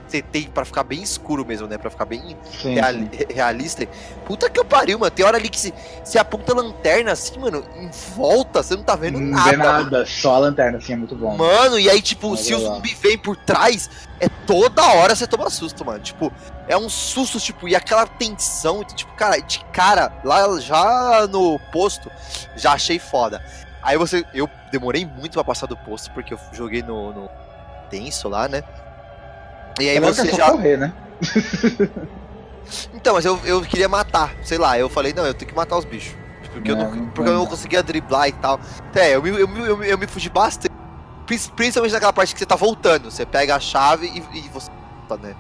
setei 0.08 0.48
pra 0.48 0.64
ficar 0.66 0.84
bem 0.84 1.02
escuro 1.02 1.46
mesmo, 1.46 1.68
né? 1.68 1.78
Pra 1.78 1.90
ficar 1.90 2.06
bem 2.06 2.38
Sim, 2.62 2.76
sim. 2.76 3.34
realista. 3.34 3.88
Puta 4.26 4.50
que 4.50 4.60
eu 4.60 4.66
pariu, 4.66 5.00
mano. 5.00 5.12
Tem 5.12 5.26
hora 5.26 5.38
ali 5.38 5.50
que 5.50 5.60
se, 5.60 5.74
se 6.04 6.18
aponta 6.18 6.52
a 6.52 6.56
lanterna 6.56 7.12
assim, 7.12 7.38
mano, 7.40 7.64
em 7.76 7.90
volta, 8.16 8.62
você 8.64 8.76
não 8.76 8.84
tá 8.84 8.96
vendo 8.96 9.20
Não 9.20 9.32
nada. 9.38 9.50
vê 9.52 9.58
nada, 9.58 10.06
só 10.06 10.36
a 10.36 10.40
lanterna, 10.40 10.78
assim, 10.78 10.94
é 10.94 10.96
muito 10.96 11.16
bom. 11.16 11.36
Mano, 11.38 11.80
e 11.80 11.90
aí, 11.90 12.02
tipo, 12.02 12.34
É 12.34 12.38
se 12.38 12.54
o 12.54 12.60
zumbi 12.60 12.94
vem 12.96 13.18
por 13.18 13.36
trás, 13.36 13.90
é 14.20 14.28
toda 14.46 14.84
hora 14.84 15.16
você 15.16 15.28
toma 15.28 15.50
susto, 15.50 15.84
mano. 15.86 16.00
Tipo, 16.00 16.32
é 16.68 16.78
um 16.78 16.90
susto, 16.90 17.40
tipo, 17.40 17.68
e 17.68 17.76
aquela 17.76 18.06
tensão, 18.08 18.82
então, 18.82 18.96
tipo, 18.96 19.14
cara, 19.14 19.40
de 19.40 19.60
cara, 19.72 20.12
lá 20.24 20.60
já 20.60 21.28
no 21.28 21.60
posto, 21.72 22.12
já 22.56 22.74
achei 22.74 23.00
foda. 23.00 23.44
Aí 23.82 23.98
você, 23.98 24.26
eu 24.34 24.50
demorei 24.72 25.06
muito 25.06 25.34
pra 25.34 25.44
passar 25.44 25.68
do 25.68 25.78
posto, 25.78 26.10
porque 26.12 26.34
eu 26.34 26.40
joguei 26.52 26.82
no, 26.82 27.14
no 27.14 27.30
tenso 27.90 28.28
lá, 28.28 28.48
né? 28.48 28.64
E 29.80 29.90
aí 29.90 29.98
É 29.98 30.00
você 30.00 30.28
já. 30.32 30.52
correr, 30.52 30.78
né? 30.78 30.94
Então, 32.94 33.14
mas 33.14 33.24
eu, 33.26 33.40
eu 33.46 33.62
queria 33.62 33.88
matar, 33.88 34.34
sei 34.44 34.58
lá, 34.58 34.78
eu 34.78 34.90
falei, 34.90 35.14
não, 35.14 35.24
eu 35.26 35.36
tenho 35.36 35.48
que 35.50 35.56
matar 35.56 35.78
os 35.78 35.86
bichos. 35.86 36.16
Porque, 36.52 36.72
eu, 36.72 36.76
É, 36.76 36.80
não, 36.80 36.96
não 36.96 37.06
porque 37.10 37.30
eu 37.30 37.34
não 37.36 37.46
conseguia 37.46 37.84
driblar 37.84 38.28
e 38.28 38.32
tal. 38.32 38.60
É, 38.96 39.16
eu 39.16 39.22
me, 39.22 39.30
eu, 39.30 39.48
eu, 39.48 39.84
eu 39.84 39.98
me 39.98 40.08
fugi 40.08 40.30
bastante. 40.30 40.74
Prin- 41.28 41.38
Principalmente 41.56 41.92
naquela 41.94 42.12
parte 42.14 42.34
que 42.34 42.40
você 42.40 42.46
tá 42.46 42.56
voltando. 42.56 43.12
Você 43.12 43.24
pega 43.26 43.56
a 43.56 43.60
chave 43.60 44.08
e, 44.08 44.40
e 44.40 44.50
você 44.50 44.72
volta, 45.08 45.28
né? 45.28 45.36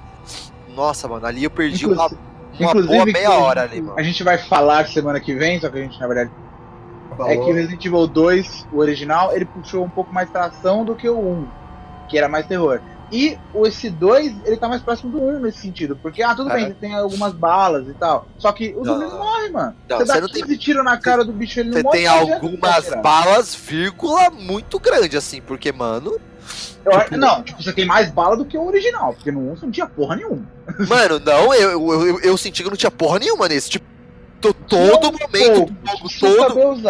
Nossa, 0.76 1.08
mano, 1.08 1.26
ali 1.26 1.44
eu 1.46 1.50
perdi 1.50 1.88
uma, 1.88 2.06
Inclusive- 2.06 2.22
uma 2.60 2.74
boa 2.86 3.06
meia 3.08 3.32
hora 3.32 3.64
ali, 3.64 3.82
mano. 3.82 3.98
A 3.98 4.04
gente 4.04 4.24
vai 4.24 4.38
falar 4.38 4.88
semana 4.88 5.20
que 5.20 5.34
vem, 5.34 5.60
só 5.60 5.68
que 5.70 5.80
a 5.80 5.82
gente, 5.82 6.00
na 6.00 6.06
verdade, 6.08 6.30
é 6.32 6.36
que 7.08 7.14
o 7.14 7.18
falou. 7.18 7.54
Resident 7.54 7.86
Evil 7.86 8.08
2, 8.08 8.68
o 8.72 8.78
original, 8.78 9.34
ele 9.34 9.46
puxou 9.46 9.84
um 9.84 9.90
pouco 9.90 10.14
mais 10.14 10.30
pra 10.30 10.46
ação 10.46 10.86
do 10.86 10.96
que 10.96 11.10
o 11.10 11.18
1, 11.18 11.48
que 12.10 12.18
era 12.20 12.30
mais 12.30 12.46
terror. 12.46 12.80
E 13.12 13.38
o 13.54 13.68
esse 13.68 13.90
2, 13.90 14.34
ele 14.46 14.58
tá 14.58 14.68
mais 14.68 14.82
próximo 14.82 15.12
do 15.12 15.22
1 15.24 15.40
nesse 15.40 15.60
sentido, 15.60 15.96
porque, 16.02 16.24
ah, 16.24 16.34
tudo 16.36 16.48
Aham. 16.50 16.56
bem, 16.56 16.66
ele 16.66 16.74
tem 16.74 16.96
algumas 16.96 17.34
balas 17.34 17.88
e 17.88 17.94
tal, 17.94 18.28
só 18.38 18.52
que 18.52 18.74
os 18.76 18.86
Não. 18.86 18.96
zumbis 18.96 19.12
não 19.12 19.20
morrem, 19.20 19.52
mano. 19.52 19.76
Não, 19.88 19.98
você 19.98 20.06
dá 20.06 20.14
você 20.16 20.22
não 20.22 20.28
tem- 20.30 20.42
15 20.44 20.58
tiros 20.58 20.84
na 20.84 20.98
cara 20.98 21.24
do 21.24 21.32
bicho, 21.32 21.60
ele 21.60 21.70
não 21.70 21.78
Você 21.78 21.84
morre. 21.84 21.98
tem 21.98 22.08
não 22.08 22.14
adianta 22.20 22.34
algumas 22.36 22.90
balas, 23.02 23.56
vírgula, 23.56 24.30
muito 24.32 24.80
grande, 24.80 25.16
assim, 25.18 25.40
porque, 25.42 25.72
mano. 25.72 26.20
Eu- 26.84 27.00
tipo- 27.00 27.18
Não, 27.18 27.44
tipo, 27.44 27.62
você 27.64 27.74
tem 27.74 27.86
mais 27.86 28.10
bala 28.12 28.36
do 28.38 28.46
que 28.46 28.58
o 28.58 28.66
original, 28.66 29.14
porque 29.14 29.32
no 29.32 29.52
1 29.52 29.56
você 29.56 29.66
não 29.66 29.72
tinha 29.72 29.88
porra 29.88 30.16
nenhuma. 30.16 30.46
Mano, 30.90 31.20
não, 31.20 31.54
eu, 31.54 31.72
eu, 31.72 32.06
eu, 32.08 32.20
eu 32.22 32.38
senti 32.38 32.64
que 32.64 32.70
não 32.70 32.78
tinha 32.78 32.92
porra 32.92 33.18
nenhuma 33.20 33.48
nesse. 33.48 33.70
Tipo, 33.70 33.86
to- 34.42 34.54
todo 34.54 35.12
Não, 35.12 35.12
momento, 35.20 35.74
Sem 36.10 36.36
todo. 36.38 36.82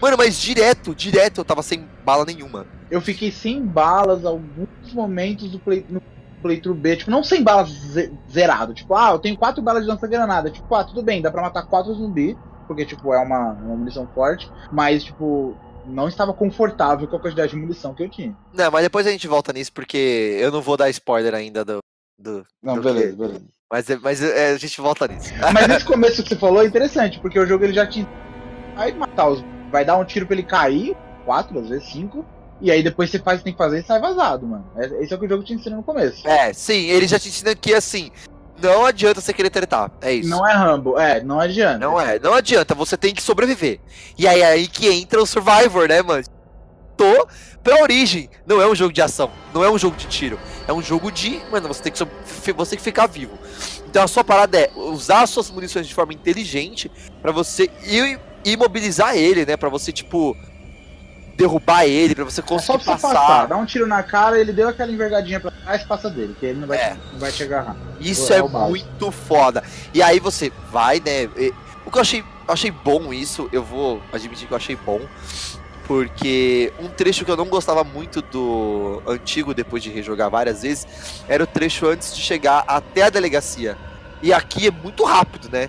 Mano, 0.00 0.16
mas 0.18 0.36
direto, 0.38 0.94
direto 0.94 1.38
eu 1.40 1.44
tava 1.44 1.62
sem 1.62 1.86
bala 2.04 2.24
nenhuma. 2.26 2.66
Eu 2.94 3.00
fiquei 3.00 3.32
sem 3.32 3.60
balas 3.60 4.24
alguns 4.24 4.68
momentos 4.92 5.50
do 5.50 5.58
play, 5.58 5.84
no 5.88 6.00
playthrough 6.40 6.76
B, 6.76 6.94
tipo, 6.96 7.10
não 7.10 7.24
sem 7.24 7.42
balas 7.42 7.68
ze- 7.70 8.12
zerado, 8.30 8.72
tipo, 8.72 8.94
ah, 8.94 9.10
eu 9.10 9.18
tenho 9.18 9.36
quatro 9.36 9.60
balas 9.60 9.82
de 9.82 9.88
lança-granada, 9.88 10.48
tipo, 10.48 10.72
ah, 10.76 10.84
tudo 10.84 11.02
bem, 11.02 11.20
dá 11.20 11.28
pra 11.28 11.42
matar 11.42 11.64
quatro 11.66 11.92
zumbi, 11.92 12.38
porque, 12.68 12.84
tipo, 12.86 13.12
é 13.12 13.18
uma, 13.18 13.50
uma 13.50 13.74
munição 13.76 14.06
forte, 14.14 14.48
mas, 14.70 15.02
tipo, 15.02 15.56
não 15.86 16.06
estava 16.06 16.32
confortável 16.32 17.08
com 17.08 17.16
a 17.16 17.20
quantidade 17.20 17.50
de 17.50 17.56
munição 17.56 17.92
que 17.94 18.04
eu 18.04 18.08
tinha. 18.08 18.36
Não, 18.52 18.70
mas 18.70 18.84
depois 18.84 19.06
a 19.08 19.10
gente 19.10 19.26
volta 19.26 19.52
nisso, 19.52 19.72
porque 19.72 20.38
eu 20.40 20.52
não 20.52 20.62
vou 20.62 20.76
dar 20.76 20.88
spoiler 20.90 21.34
ainda 21.34 21.64
do. 21.64 21.78
do 22.16 22.44
Não, 22.62 22.76
do 22.76 22.82
beleza, 22.82 23.10
que- 23.10 23.16
beleza. 23.16 23.44
Mas, 23.72 23.90
é- 23.90 23.96
mas 24.00 24.22
é, 24.22 24.52
a 24.52 24.56
gente 24.56 24.80
volta 24.80 25.08
nisso. 25.08 25.32
Mas 25.52 25.68
esse 25.68 25.84
começo 25.84 26.22
que 26.22 26.28
você 26.28 26.36
falou 26.36 26.62
é 26.62 26.66
interessante, 26.66 27.18
porque 27.18 27.40
o 27.40 27.46
jogo 27.46 27.64
ele 27.64 27.72
já 27.72 27.84
te 27.86 28.06
vai 28.76 28.92
matar 28.92 29.30
os. 29.30 29.44
Vai 29.72 29.84
dar 29.84 29.96
um 29.96 30.04
tiro 30.04 30.26
pra 30.26 30.34
ele 30.36 30.44
cair, 30.44 30.96
quatro, 31.24 31.58
às 31.58 31.68
vezes 31.68 31.90
cinco, 31.90 32.24
e 32.60 32.70
aí 32.70 32.82
depois 32.82 33.10
você 33.10 33.18
faz 33.18 33.36
o 33.36 33.38
que 33.40 33.44
tem 33.44 33.52
que 33.52 33.58
fazer 33.58 33.80
e 33.80 33.82
sai 33.84 34.00
vazado, 34.00 34.46
mano. 34.46 34.64
É- 34.76 35.02
Esse 35.02 35.12
é 35.12 35.16
o 35.16 35.18
que 35.20 35.26
o 35.26 35.28
jogo 35.28 35.42
te 35.44 35.52
ensina 35.54 35.76
no 35.76 35.82
começo. 35.82 36.26
É, 36.26 36.52
sim, 36.52 36.86
ele 36.88 37.06
já 37.06 37.18
te 37.18 37.28
ensina 37.28 37.54
que 37.54 37.74
assim. 37.74 38.10
Não 38.62 38.86
adianta 38.86 39.20
você 39.20 39.32
querer 39.32 39.50
tretar. 39.50 39.90
É 40.00 40.12
isso. 40.12 40.30
Não 40.30 40.46
é 40.48 40.54
Rambo, 40.54 40.96
é, 40.98 41.22
não 41.22 41.40
adianta. 41.40 41.78
Não 41.78 42.00
é, 42.00 42.18
não 42.20 42.32
adianta, 42.34 42.74
você 42.74 42.96
tem 42.96 43.12
que 43.12 43.20
sobreviver. 43.20 43.80
E 44.16 44.28
aí 44.28 44.40
é 44.40 44.46
aí 44.46 44.68
que 44.68 44.88
entra 44.88 45.20
o 45.20 45.26
Survivor, 45.26 45.88
né, 45.88 46.00
mano? 46.00 46.22
Tô 46.96 47.26
pra 47.62 47.82
origem. 47.82 48.30
Não 48.46 48.62
é 48.62 48.68
um 48.70 48.74
jogo 48.74 48.92
de 48.92 49.02
ação, 49.02 49.28
não 49.52 49.64
é 49.64 49.70
um 49.70 49.76
jogo 49.76 49.96
de 49.96 50.06
tiro. 50.06 50.38
É 50.68 50.72
um 50.72 50.80
jogo 50.80 51.10
de. 51.10 51.42
Mano, 51.50 51.66
você 51.66 51.82
tem 51.82 51.92
que, 51.92 51.98
você 52.54 52.70
tem 52.70 52.78
que 52.78 52.84
ficar 52.84 53.08
vivo. 53.08 53.36
Então 53.88 54.04
a 54.04 54.08
sua 54.08 54.22
parada 54.22 54.56
é 54.56 54.70
usar 54.76 55.22
as 55.22 55.30
suas 55.30 55.50
munições 55.50 55.86
de 55.88 55.94
forma 55.94 56.12
inteligente 56.14 56.90
pra 57.20 57.32
você 57.32 57.68
imobilizar 58.44 59.16
ele, 59.16 59.44
né? 59.44 59.56
Pra 59.56 59.68
você, 59.68 59.92
tipo. 59.92 60.36
Derrubar 61.36 61.84
ele, 61.84 62.14
pra 62.14 62.24
você 62.24 62.40
É 62.40 62.44
só 62.44 62.48
conseguir 62.48 62.84
pra 62.84 62.96
você 62.96 63.02
passar. 63.02 63.14
passar, 63.20 63.46
dá 63.46 63.56
um 63.56 63.64
tiro 63.66 63.86
na 63.86 64.02
cara, 64.02 64.38
ele 64.38 64.52
deu 64.52 64.68
aquela 64.68 64.90
envergadinha 64.92 65.40
pra 65.40 65.50
trás, 65.50 65.82
passa 65.84 66.08
dele, 66.10 66.34
que 66.38 66.46
ele 66.46 66.60
não 66.60 66.68
vai, 66.68 66.78
É. 66.78 66.96
não 67.12 67.18
vai 67.18 67.32
te 67.32 67.42
agarrar. 67.42 67.76
Isso 68.00 68.32
É 68.32 68.36
é 68.38 68.42
muito 68.42 69.10
foda. 69.10 69.62
E 69.92 70.02
aí 70.02 70.20
você 70.20 70.52
vai, 70.70 71.00
né? 71.00 71.24
O 71.84 71.90
que 71.90 71.98
eu 71.98 72.02
achei, 72.02 72.24
achei 72.48 72.70
bom 72.70 73.12
isso, 73.12 73.48
eu 73.52 73.62
vou 73.62 74.00
admitir 74.12 74.46
que 74.46 74.52
eu 74.52 74.56
achei 74.56 74.76
bom. 74.76 75.00
Porque 75.86 76.72
um 76.80 76.88
trecho 76.88 77.24
que 77.26 77.30
eu 77.30 77.36
não 77.36 77.44
gostava 77.46 77.84
muito 77.84 78.22
do 78.22 79.02
antigo, 79.06 79.52
depois 79.52 79.82
de 79.82 79.90
rejogar 79.90 80.30
várias 80.30 80.62
vezes, 80.62 80.86
era 81.28 81.44
o 81.44 81.46
trecho 81.46 81.86
antes 81.86 82.14
de 82.16 82.22
chegar 82.22 82.64
até 82.66 83.02
a 83.02 83.10
delegacia. 83.10 83.76
E 84.22 84.32
aqui 84.32 84.66
é 84.66 84.70
muito 84.70 85.04
rápido, 85.04 85.50
né? 85.52 85.68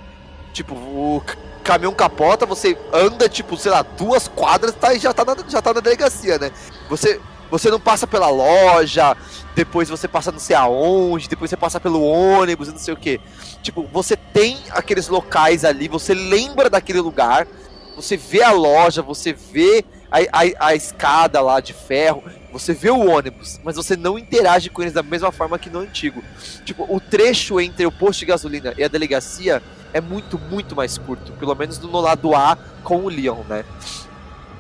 Tipo, 0.54 0.74
o 0.74 1.22
caminhão 1.66 1.94
capota, 1.94 2.46
você 2.46 2.78
anda, 2.94 3.28
tipo, 3.28 3.58
sei 3.58 3.72
lá, 3.72 3.82
duas 3.82 4.28
quadras 4.28 4.74
tá, 4.76 4.94
e 4.94 5.00
já 5.00 5.12
tá, 5.12 5.26
na, 5.26 5.36
já 5.50 5.62
tá 5.62 5.74
na 5.74 5.82
delegacia, 5.82 6.38
né? 6.38 6.52
Você 6.88 7.20
Você 7.50 7.70
não 7.70 7.80
passa 7.80 8.08
pela 8.08 8.30
loja, 8.30 9.16
depois 9.56 9.90
você 9.90 10.08
passa 10.08 10.32
não 10.32 10.40
sei 10.40 10.56
aonde, 10.56 11.28
depois 11.28 11.50
você 11.50 11.58
passa 11.58 11.80
pelo 11.80 12.02
ônibus 12.02 12.70
não 12.70 12.78
sei 12.78 12.94
o 12.94 12.98
que. 12.98 13.20
Tipo, 13.62 13.88
você 13.92 14.16
tem 14.16 14.58
aqueles 14.72 15.08
locais 15.08 15.66
ali, 15.66 15.88
você 15.88 16.14
lembra 16.14 16.70
daquele 16.70 17.02
lugar, 17.02 17.48
você 17.96 18.18
vê 18.18 18.44
a 18.44 18.52
loja, 18.52 19.02
você 19.02 19.34
vê 19.34 19.86
a, 20.12 20.18
a, 20.20 20.68
a 20.68 20.76
escada 20.76 21.42
lá 21.42 21.60
de 21.60 21.74
ferro, 21.74 22.24
você 22.52 22.74
vê 22.74 22.90
o 22.90 23.10
ônibus, 23.10 23.60
mas 23.64 23.76
você 23.76 23.96
não 23.96 24.18
interage 24.18 24.70
com 24.70 24.82
eles 24.82 24.94
da 24.94 25.04
mesma 25.04 25.32
forma 25.32 25.60
que 25.60 25.70
no 25.70 25.80
antigo. 25.80 26.24
Tipo, 26.64 26.86
o 26.90 27.00
trecho 27.00 27.60
entre 27.60 27.86
o 27.86 27.92
posto 27.92 28.20
de 28.20 28.26
gasolina 28.28 28.74
e 28.78 28.84
a 28.84 28.88
delegacia 28.88 29.62
é 29.96 30.02
muito, 30.02 30.38
muito 30.38 30.76
mais 30.76 30.98
curto. 30.98 31.32
Pelo 31.32 31.56
menos 31.56 31.80
no 31.80 32.02
lado 32.02 32.36
A 32.36 32.58
com 32.84 32.98
o 33.06 33.08
Leon, 33.08 33.44
né? 33.48 33.64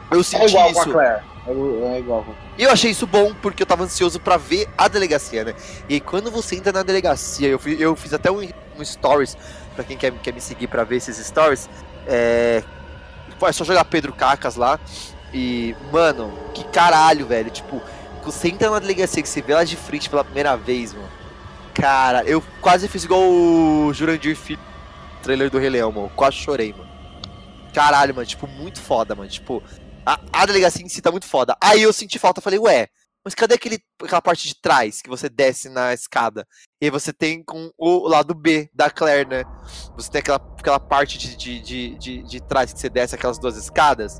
Eu 0.09 0.21
É 0.21 0.23
senti 0.23 0.45
igual 0.45 0.71
com 0.71 0.79
a 0.79 0.81
isso. 0.81 0.91
Claire. 0.91 1.23
É, 1.45 1.51
é 1.51 1.99
igual 1.99 2.25
E 2.57 2.63
eu 2.63 2.71
achei 2.71 2.89
isso 2.89 3.05
bom 3.05 3.33
porque 3.41 3.61
eu 3.61 3.67
tava 3.67 3.83
ansioso 3.83 4.17
pra 4.17 4.37
ver 4.37 4.69
a 4.77 4.87
delegacia, 4.87 5.43
né? 5.43 5.53
E 5.89 5.99
quando 5.99 6.31
você 6.31 6.55
entra 6.55 6.71
na 6.71 6.83
delegacia, 6.83 7.49
eu 7.49 7.59
fiz, 7.59 7.79
eu 7.79 7.95
fiz 7.97 8.13
até 8.13 8.31
um, 8.31 8.47
um 8.79 8.85
stories 8.85 9.37
pra 9.75 9.83
quem 9.83 9.97
quer, 9.97 10.13
quer 10.13 10.33
me 10.33 10.39
seguir 10.39 10.67
pra 10.67 10.85
ver 10.85 10.95
esses 10.95 11.17
stories. 11.17 11.69
É, 12.07 12.63
é 13.41 13.51
só 13.51 13.65
jogar 13.65 13.83
Pedro 13.83 14.13
Cacas 14.13 14.55
lá. 14.55 14.79
E, 15.33 15.75
mano, 15.91 16.33
que 16.53 16.63
caralho, 16.63 17.27
velho. 17.27 17.51
Tipo, 17.51 17.81
você 18.23 18.47
entra 18.47 18.69
na 18.69 18.79
delegacia 18.79 19.21
que 19.21 19.27
você 19.27 19.41
vê 19.41 19.53
lá 19.53 19.65
de 19.65 19.75
frente 19.75 20.09
pela 20.09 20.23
primeira 20.23 20.55
vez, 20.55 20.93
mano. 20.93 21.09
Cara, 21.73 22.23
eu 22.23 22.41
quase 22.61 22.87
fiz 22.87 23.03
igual 23.03 23.21
o 23.21 23.91
Jurandir 23.93 24.37
Filho, 24.37 24.61
trailer 25.25 25.49
do 25.49 25.57
Rei 25.57 25.69
Leão, 25.71 25.91
mano. 25.91 26.11
Quase 26.15 26.37
chorei, 26.37 26.71
mano. 26.71 26.89
Caralho, 27.73 28.13
mano, 28.13 28.27
tipo, 28.27 28.47
muito 28.47 28.79
foda, 28.79 29.15
mano. 29.15 29.27
Tipo, 29.29 29.61
a, 30.05 30.19
a 30.31 30.45
delegacia 30.45 30.85
em 30.85 30.87
si 30.87 31.01
tá 31.01 31.11
muito 31.11 31.25
foda. 31.25 31.57
Aí 31.59 31.81
eu 31.81 31.91
senti 31.91 32.19
falta, 32.19 32.39
falei, 32.39 32.59
ué, 32.59 32.87
mas 33.23 33.33
cadê 33.33 33.55
aquele, 33.55 33.79
aquela 34.03 34.21
parte 34.21 34.47
de 34.47 34.53
trás 34.61 35.01
que 35.01 35.09
você 35.09 35.27
desce 35.27 35.67
na 35.67 35.93
escada? 35.93 36.47
E 36.79 36.85
aí 36.85 36.91
você 36.91 37.11
tem 37.11 37.43
com 37.43 37.71
o 37.75 38.07
lado 38.07 38.35
B 38.35 38.69
da 38.71 38.89
Claire, 38.91 39.27
né? 39.27 39.43
Você 39.97 40.11
tem 40.11 40.19
aquela, 40.19 40.39
aquela 40.59 40.79
parte 40.79 41.17
de, 41.17 41.35
de, 41.35 41.59
de, 41.59 41.97
de, 41.97 42.23
de 42.23 42.41
trás 42.41 42.71
que 42.71 42.79
você 42.79 42.87
desce 42.87 43.15
aquelas 43.15 43.39
duas 43.39 43.57
escadas, 43.57 44.19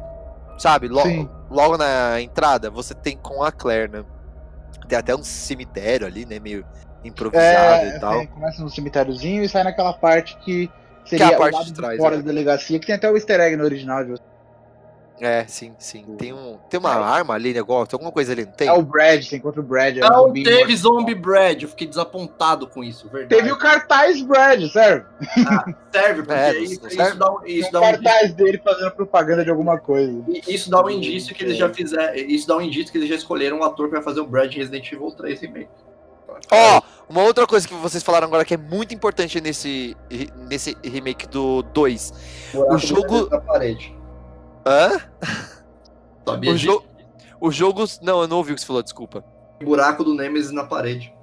sabe? 0.58 0.88
Lo, 0.88 1.04
Sim. 1.04 1.30
logo 1.52 1.78
na 1.78 2.20
entrada, 2.20 2.72
você 2.72 2.96
tem 2.96 3.16
com 3.16 3.44
a 3.44 3.52
Claire, 3.52 3.92
né? 3.92 4.04
Tem 4.90 4.98
até 4.98 5.16
um 5.16 5.24
cemitério 5.24 6.08
ali, 6.08 6.26
né? 6.26 6.40
Meio 6.40 6.66
improvisado 7.04 7.86
É, 7.86 7.96
e 7.96 8.00
tal. 8.00 8.22
é, 8.22 8.26
começa 8.26 8.62
no 8.64 8.70
cemitériozinho 8.70 9.44
e 9.44 9.50
sai 9.50 9.64
naquela 9.64 9.94
parte 9.94 10.36
que 10.40 10.68
é 11.06 11.10
seria 11.10 11.28
a 11.36 11.38
parte 11.38 11.54
o 11.54 11.58
lado 11.58 11.66
de 11.68 11.72
de 11.74 11.78
trás, 11.78 11.98
fora 11.98 12.16
né? 12.18 12.22
da 12.22 12.28
delegacia, 12.28 12.80
que 12.80 12.86
tem 12.88 12.96
até 12.96 13.10
o 13.10 13.16
easter 13.16 13.40
egg 13.40 13.56
no 13.56 13.64
original. 13.64 14.04
de- 14.04 14.16
É, 15.22 15.46
sim, 15.48 15.74
sim. 15.80 16.04
Tem, 16.18 16.34
um, 16.34 16.58
tem 16.70 16.78
uma 16.78 16.94
arma 16.94 17.34
ali, 17.36 17.54
negócio, 17.54 17.88
tem 17.88 17.96
alguma 17.96 18.12
coisa 18.12 18.34
ali, 18.34 18.44
não 18.46 18.52
tem? 18.52 18.68
É 18.68 18.74
o 18.74 18.82
Brad, 18.82 19.24
você 19.24 19.38
encontra 19.38 19.62
o 19.62 19.64
Brad. 19.64 19.96
é 19.98 20.02
Não 20.02 20.34
teve. 20.34 20.76
Zombie 20.76 21.16
Bread, 21.16 21.64
eu 21.64 21.70
fiquei 21.70 21.88
desapontado 21.88 22.68
com 22.68 22.84
isso, 22.84 23.08
verdade. 23.08 23.34
Teve 23.42 23.50
o 23.54 23.58
cartaz 23.58 24.22
Brad, 24.22 24.62
serve? 24.70 25.06
Serve, 25.92 26.24
porque 26.24 26.34
É, 26.34 26.58
isso, 26.60 26.82
serve? 26.90 27.04
isso 27.04 27.16
dá, 27.18 27.32
um- 27.32 27.40
Tem 27.40 27.60
isso 27.60 27.72
dá 27.72 27.80
um 27.80 27.84
indício, 27.88 28.04
cartaz 28.04 28.34
dele 28.34 28.62
fazendo 28.62 28.92
propaganda 28.92 29.44
de 29.46 29.50
alguma 29.50 29.78
coisa. 29.80 30.22
isso 30.50 30.70
dá 30.70 30.84
um 30.84 30.90
indício 30.90 31.34
que 31.34 31.46
eles 31.46 31.56
já 31.58 31.70
fizeram. 31.74 32.14
Isso 32.16 32.46
dá 32.46 32.58
um 32.58 32.62
indício 32.62 32.92
que 32.92 32.98
eles 32.98 33.08
já 33.08 33.16
escolheram 33.16 33.60
um 33.60 33.64
ator 33.64 33.88
pra 33.90 34.02
fazer 34.02 34.20
o 34.20 34.26
Brad 34.28 34.54
em 34.54 34.58
Resident 34.58 34.92
Evil 34.92 35.12
3 35.12 35.40
remake. 35.40 35.70
Ó, 36.52 36.82
uma 37.10 37.22
outra 37.24 37.46
coisa 37.48 37.68
que 37.68 37.74
vocês 37.74 38.04
falaram 38.04 38.28
agora 38.28 38.44
que 38.46 38.54
é 38.54 38.58
muito 38.58 38.94
importante 38.94 39.40
nesse, 39.42 39.96
nesse 40.50 40.76
remake 40.84 41.28
do 41.28 41.62
2. 41.62 42.14
Buraco 42.54 42.72
do 42.74 42.78
jogo- 42.80 43.02
Nemesis 43.08 43.30
na 43.30 43.42
parede. 43.42 43.98
Hã? 44.66 45.02
Sabia 46.28 46.52
O, 46.52 46.56
disso? 46.56 46.66
jo 46.66 46.84
o 47.40 47.52
jogo. 47.52 47.84
Não, 48.02 48.22
eu 48.22 48.28
não 48.28 48.38
ouvi 48.38 48.52
o 48.52 48.56
que 48.56 48.62
você 48.62 48.68
falou, 48.68 48.82
desculpa. 48.84 49.24
Buraco 49.64 50.04
do 50.04 50.14
Nemesis 50.16 50.52
na 50.52 50.64
parede. 50.64 51.14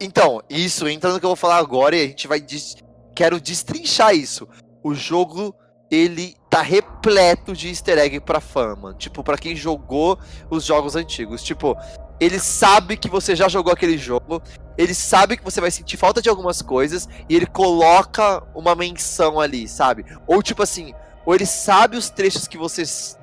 Então, 0.00 0.42
isso 0.50 0.88
entra 0.88 1.12
no 1.12 1.18
que 1.20 1.24
eu 1.26 1.30
vou 1.30 1.36
falar 1.36 1.56
agora 1.58 1.96
e 1.96 2.02
a 2.02 2.06
gente 2.06 2.26
vai. 2.28 2.40
Des... 2.40 2.76
Quero 3.14 3.40
destrinchar 3.40 4.14
isso. 4.14 4.48
O 4.82 4.94
jogo, 4.94 5.54
ele 5.90 6.36
tá 6.50 6.60
repleto 6.62 7.52
de 7.52 7.68
easter 7.68 7.98
egg 7.98 8.20
pra 8.20 8.40
fã, 8.40 8.74
mano. 8.76 8.96
Tipo, 8.98 9.22
pra 9.22 9.38
quem 9.38 9.54
jogou 9.56 10.18
os 10.50 10.64
jogos 10.64 10.96
antigos. 10.96 11.42
Tipo, 11.42 11.76
ele 12.20 12.38
sabe 12.38 12.96
que 12.96 13.08
você 13.08 13.34
já 13.34 13.48
jogou 13.48 13.72
aquele 13.72 13.98
jogo. 13.98 14.42
Ele 14.76 14.94
sabe 14.94 15.36
que 15.36 15.44
você 15.44 15.60
vai 15.60 15.70
sentir 15.70 15.96
falta 15.96 16.20
de 16.22 16.28
algumas 16.28 16.60
coisas. 16.62 17.08
E 17.28 17.34
ele 17.36 17.46
coloca 17.46 18.42
uma 18.54 18.74
menção 18.74 19.38
ali, 19.40 19.68
sabe? 19.68 20.04
Ou 20.26 20.42
tipo 20.42 20.62
assim, 20.62 20.94
ou 21.24 21.34
ele 21.34 21.46
sabe 21.46 21.96
os 21.96 22.10
trechos 22.10 22.46
que 22.48 22.58
você 22.58 22.82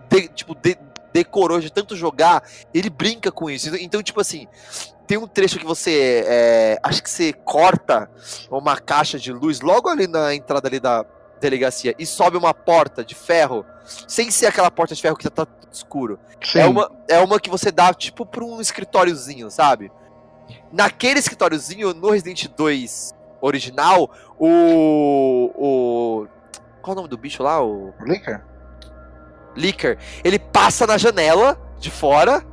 de- 0.10 0.28
tipo, 0.30 0.56
de- 0.56 0.78
decorou 1.14 1.60
de 1.60 1.72
tanto 1.72 1.96
jogar. 1.96 2.44
Ele 2.74 2.90
brinca 2.90 3.32
com 3.32 3.50
isso. 3.50 3.76
Então, 3.78 4.02
tipo 4.02 4.20
assim, 4.22 4.48
tem 5.08 5.18
um 5.18 5.28
trecho 5.28 5.60
que 5.60 5.66
você. 5.66 6.24
é, 6.26 6.80
acho 6.84 7.04
que 7.04 7.10
você 7.10 7.34
corta 7.34 8.10
uma 8.50 8.78
caixa 8.78 9.20
de 9.20 9.32
luz 9.34 9.60
logo 9.62 9.90
ali 9.90 10.08
na 10.08 10.34
entrada 10.34 10.68
ali 10.68 10.80
da 10.80 11.04
delegacia 11.42 11.94
e 12.00 12.06
sobe 12.06 12.38
uma 12.38 12.54
porta 12.54 13.04
de 13.04 13.16
ferro, 13.16 13.66
sem 14.08 14.32
ser 14.32 14.46
aquela 14.46 14.72
porta 14.72 14.96
de 14.96 15.02
ferro 15.02 15.18
que 15.18 15.30
tá 15.30 15.46
tudo 15.46 15.74
escuro. 15.74 16.20
É 16.56 16.66
uma, 16.66 16.92
é 17.10 17.20
uma 17.20 17.40
que 17.40 17.50
você 17.50 17.72
dá 17.72 17.94
tipo 17.94 18.26
pra 18.26 18.44
um 18.44 18.62
escritóriozinho, 18.62 19.50
sabe? 19.50 19.92
Naquele 20.72 21.20
escritóriozinho, 21.20 21.94
no 21.94 22.12
Resident 22.12 22.48
2 22.48 23.14
original, 23.42 24.10
o. 24.40 25.52
o 25.56 26.28
qual 26.82 26.94
é 26.94 26.94
o 26.94 26.96
nome 26.96 27.10
do 27.10 27.18
bicho 27.18 27.44
lá? 27.44 27.64
O. 27.64 27.94
Licker? 28.02 28.44
Licker, 29.56 29.98
ele 30.24 30.40
passa 30.40 30.88
na 30.88 30.98
janela 30.98 31.60
de 31.80 31.92
fora. 31.92 32.46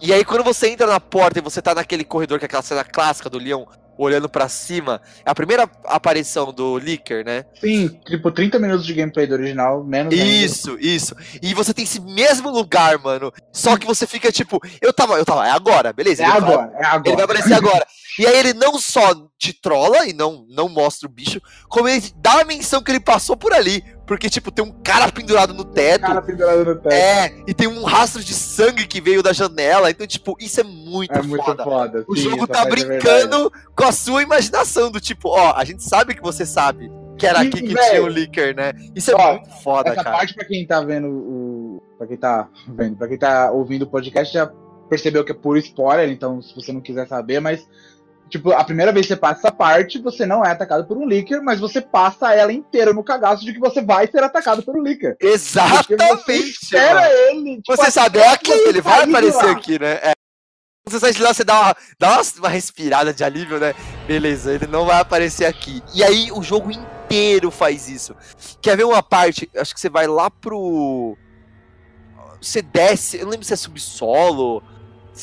E 0.00 0.12
aí, 0.12 0.24
quando 0.24 0.44
você 0.44 0.68
entra 0.68 0.86
na 0.86 1.00
porta 1.00 1.40
e 1.40 1.42
você 1.42 1.60
tá 1.60 1.74
naquele 1.74 2.04
corredor, 2.04 2.38
que 2.38 2.44
é 2.44 2.46
aquela 2.46 2.62
cena 2.62 2.84
clássica 2.84 3.28
do 3.28 3.36
Leon 3.36 3.64
olhando 3.98 4.28
pra 4.28 4.48
cima, 4.48 5.02
é 5.26 5.30
a 5.30 5.34
primeira 5.34 5.68
aparição 5.84 6.52
do 6.52 6.78
Licker, 6.78 7.24
né? 7.24 7.44
Sim, 7.60 7.88
tipo 8.06 8.30
30 8.30 8.58
minutos 8.58 8.86
de 8.86 8.94
gameplay 8.94 9.26
do 9.26 9.34
original, 9.34 9.84
menos 9.84 10.14
ainda. 10.14 10.24
Isso, 10.24 10.78
isso. 10.80 11.14
E 11.42 11.52
você 11.52 11.74
tem 11.74 11.84
esse 11.84 12.00
mesmo 12.00 12.48
lugar, 12.50 12.96
mano. 12.98 13.32
Só 13.52 13.76
que 13.76 13.84
você 13.86 14.06
fica 14.06 14.30
tipo, 14.32 14.60
eu 14.80 14.92
tava, 14.92 15.14
eu 15.14 15.24
tava, 15.24 15.46
é 15.46 15.50
agora, 15.50 15.92
beleza? 15.92 16.22
É 16.22 16.28
vai- 16.28 16.36
agora, 16.38 16.62
é 16.72 16.76
Ele 16.76 16.76
vai 16.80 16.92
agora. 17.12 17.24
aparecer 17.24 17.52
agora. 17.54 17.86
E 18.18 18.26
aí 18.26 18.36
ele 18.36 18.54
não 18.54 18.78
só 18.78 19.14
te 19.38 19.52
trola 19.52 20.06
e 20.06 20.12
não, 20.12 20.44
não 20.48 20.68
mostra 20.68 21.08
o 21.08 21.12
bicho, 21.12 21.40
como 21.68 21.88
ele 21.88 22.02
dá 22.16 22.40
a 22.40 22.44
menção 22.44 22.82
que 22.82 22.90
ele 22.90 23.00
passou 23.00 23.36
por 23.36 23.52
ali. 23.52 23.84
Porque, 24.08 24.30
tipo, 24.30 24.50
tem 24.50 24.64
um 24.64 24.72
cara 24.82 25.12
pendurado 25.12 25.52
no 25.52 25.64
teto. 25.64 26.00
cara 26.00 26.22
pendurado 26.22 26.64
no 26.64 26.74
teto. 26.76 26.92
É, 26.92 27.32
e 27.46 27.52
tem 27.52 27.68
um 27.68 27.84
rastro 27.84 28.24
de 28.24 28.32
sangue 28.32 28.86
que 28.86 29.00
veio 29.02 29.22
da 29.22 29.32
janela. 29.34 29.90
Então, 29.90 30.06
tipo, 30.06 30.34
isso 30.40 30.60
é 30.60 30.64
muito 30.64 31.12
É 31.14 31.22
muito 31.22 31.44
foda. 31.44 31.62
foda. 31.62 32.04
O 32.08 32.16
sim, 32.16 32.22
jogo 32.22 32.44
essa 32.44 32.46
tá 32.54 32.62
é 32.62 32.68
brincando 32.70 33.52
com 33.76 33.84
a 33.84 33.92
sua 33.92 34.22
imaginação, 34.22 34.90
do 34.90 34.98
tipo, 34.98 35.28
ó, 35.28 35.52
a 35.54 35.62
gente 35.64 35.84
sabe 35.84 36.14
que 36.14 36.22
você 36.22 36.46
sabe 36.46 36.90
que 37.18 37.26
era 37.26 37.40
aqui 37.40 37.60
que 37.60 37.74
tinha 37.74 38.02
o 38.02 38.08
Licker, 38.08 38.56
né? 38.56 38.72
Isso 38.96 39.10
é 39.10 39.14
ó, 39.14 39.34
muito 39.34 39.50
foda, 39.62 39.90
Essa 39.90 40.02
cara. 40.02 40.16
parte, 40.16 40.34
pra 40.34 40.44
quem 40.46 40.66
tá 40.66 40.80
vendo 40.80 41.08
o. 41.08 41.82
Pra 41.98 42.06
quem 42.06 42.16
tá 42.16 42.48
vendo, 42.68 42.96
pra 42.96 43.08
quem 43.08 43.18
tá 43.18 43.50
ouvindo 43.50 43.82
o 43.82 43.86
podcast, 43.86 44.32
já 44.32 44.50
percebeu 44.88 45.22
que 45.24 45.32
é 45.32 45.34
puro 45.34 45.58
spoiler, 45.58 46.08
então 46.10 46.40
se 46.40 46.54
você 46.54 46.72
não 46.72 46.80
quiser 46.80 47.06
saber, 47.06 47.40
mas. 47.40 47.66
Tipo, 48.28 48.52
a 48.52 48.62
primeira 48.62 48.92
vez 48.92 49.06
que 49.06 49.14
você 49.14 49.18
passa 49.18 49.40
essa 49.40 49.52
parte, 49.52 49.98
você 49.98 50.26
não 50.26 50.44
é 50.44 50.50
atacado 50.50 50.86
por 50.86 50.96
um 50.96 51.06
Licker, 51.06 51.42
mas 51.42 51.58
você 51.58 51.80
passa 51.80 52.34
ela 52.34 52.52
inteira 52.52 52.92
no 52.92 53.02
cagaço 53.02 53.44
de 53.44 53.52
que 53.52 53.58
você 53.58 53.80
vai 53.80 54.06
ser 54.06 54.22
atacado 54.22 54.62
por 54.62 54.76
um 54.76 54.82
Licker. 54.82 55.16
Porque 55.18 55.26
você 55.26 55.34
Exatamente. 55.34 56.50
espera 56.50 57.10
ele. 57.10 57.56
tipo, 57.56 57.76
Você 57.76 57.90
sabe, 57.90 58.18
é 58.18 58.28
aqui, 58.28 58.50
ele 58.50 58.80
vai 58.80 59.04
aparecer 59.04 59.48
aqui, 59.48 59.78
né? 59.78 59.98
É. 60.02 60.12
Você 60.86 61.00
sai 61.00 61.12
de 61.12 61.22
lá, 61.22 61.34
você 61.34 61.44
dá 61.44 61.60
uma, 61.60 61.76
dá 61.98 62.12
uma, 62.12 62.22
uma 62.38 62.48
respirada 62.48 63.12
de 63.12 63.22
alívio, 63.22 63.58
né? 63.58 63.74
Beleza, 64.06 64.52
ele 64.52 64.66
não 64.66 64.86
vai 64.86 65.00
aparecer 65.00 65.44
aqui. 65.44 65.82
E 65.94 66.02
aí 66.02 66.30
o 66.32 66.42
jogo 66.42 66.70
inteiro 66.70 67.50
faz 67.50 67.88
isso. 67.88 68.14
Quer 68.60 68.76
ver 68.76 68.84
uma 68.84 69.02
parte? 69.02 69.50
Acho 69.56 69.74
que 69.74 69.80
você 69.80 69.90
vai 69.90 70.06
lá 70.06 70.30
pro. 70.30 71.16
Você 72.40 72.62
desce, 72.62 73.18
eu 73.18 73.24
não 73.24 73.32
lembro 73.32 73.46
se 73.46 73.52
é 73.52 73.56
subsolo. 73.56 74.62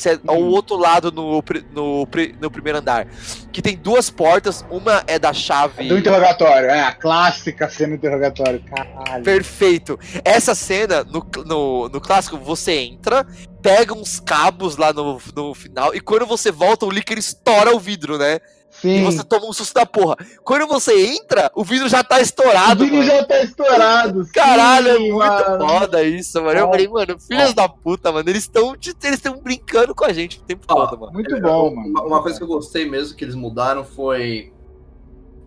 É 0.04 0.18
ao 0.26 0.38
Hum. 0.38 0.48
outro 0.48 0.76
lado 0.76 1.10
no, 1.10 1.42
no, 1.72 2.08
no 2.40 2.50
primeiro 2.50 2.78
andar. 2.78 3.06
Que 3.52 3.62
tem 3.62 3.76
duas 3.76 4.10
portas, 4.10 4.64
uma 4.70 5.02
é 5.06 5.18
da 5.18 5.32
chave. 5.32 5.88
Do 5.88 5.98
interrogatório, 5.98 6.68
é 6.68 6.80
a 6.82 6.92
clássica 6.92 7.68
cena 7.70 7.90
do 7.90 7.94
interrogatório. 7.96 8.62
Caralho. 8.64 9.24
Perfeito. 9.24 9.98
Essa 10.24 10.54
cena, 10.54 11.02
no, 11.04 11.26
no, 11.44 11.88
no 11.88 12.00
clássico, 12.00 12.36
você 12.36 12.72
entra, 12.72 13.26
pega 13.62 13.94
uns 13.94 14.20
cabos 14.20 14.76
lá 14.76 14.92
no, 14.92 15.20
no 15.34 15.54
final, 15.54 15.94
e 15.94 16.00
quando 16.00 16.26
você 16.26 16.52
volta, 16.52 16.84
o 16.84 16.90
Licker 16.90 17.18
estoura 17.18 17.74
o 17.74 17.80
vidro, 17.80 18.18
né? 18.18 18.38
E 18.84 18.98
Sim. 18.98 19.04
você 19.04 19.24
toma 19.24 19.46
um 19.46 19.52
susto 19.52 19.74
da 19.74 19.86
porra. 19.86 20.16
Quando 20.44 20.66
você 20.66 21.06
entra, 21.14 21.50
o 21.54 21.64
vidro 21.64 21.88
já 21.88 22.04
tá 22.04 22.16
O 22.16 22.20
estourado, 22.20 22.84
vídeo 22.84 22.98
mano. 22.98 23.10
já 23.10 23.24
tá 23.24 23.40
estourado. 23.42 24.24
sim, 24.24 24.32
Caralho, 24.32 24.88
é 24.88 24.98
muito 24.98 25.16
mano. 25.16 25.68
foda 25.68 26.02
isso, 26.02 26.42
mano. 26.42 26.58
Eu 26.58 26.68
falei, 26.68 26.88
mano, 26.88 27.18
filhos 27.18 27.54
da 27.54 27.68
puta, 27.68 28.12
mano, 28.12 28.28
eles 28.28 28.42
estão 28.42 28.74
eles 28.74 28.94
estão 29.16 29.38
brincando 29.40 29.94
com 29.94 30.04
a 30.04 30.12
gente 30.12 30.38
o 30.38 30.42
tempo 30.42 30.64
Ó, 30.68 30.86
todo, 30.86 31.00
mano. 31.00 31.12
Muito 31.12 31.40
bom, 31.40 31.74
mano. 31.74 31.88
Uma, 31.88 32.02
uma 32.02 32.22
coisa 32.22 32.36
que 32.38 32.44
eu 32.44 32.48
gostei 32.48 32.88
mesmo 32.88 33.16
que 33.16 33.24
eles 33.24 33.34
mudaram 33.34 33.84
foi 33.84 34.52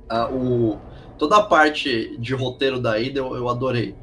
ah, 0.10 0.28
o 0.30 0.78
toda 1.18 1.38
a 1.38 1.44
parte 1.44 2.16
de 2.18 2.34
roteiro 2.34 2.80
da 2.80 3.00
ida 3.00 3.20
eu, 3.20 3.36
eu 3.36 3.50
adorei. 3.50 3.96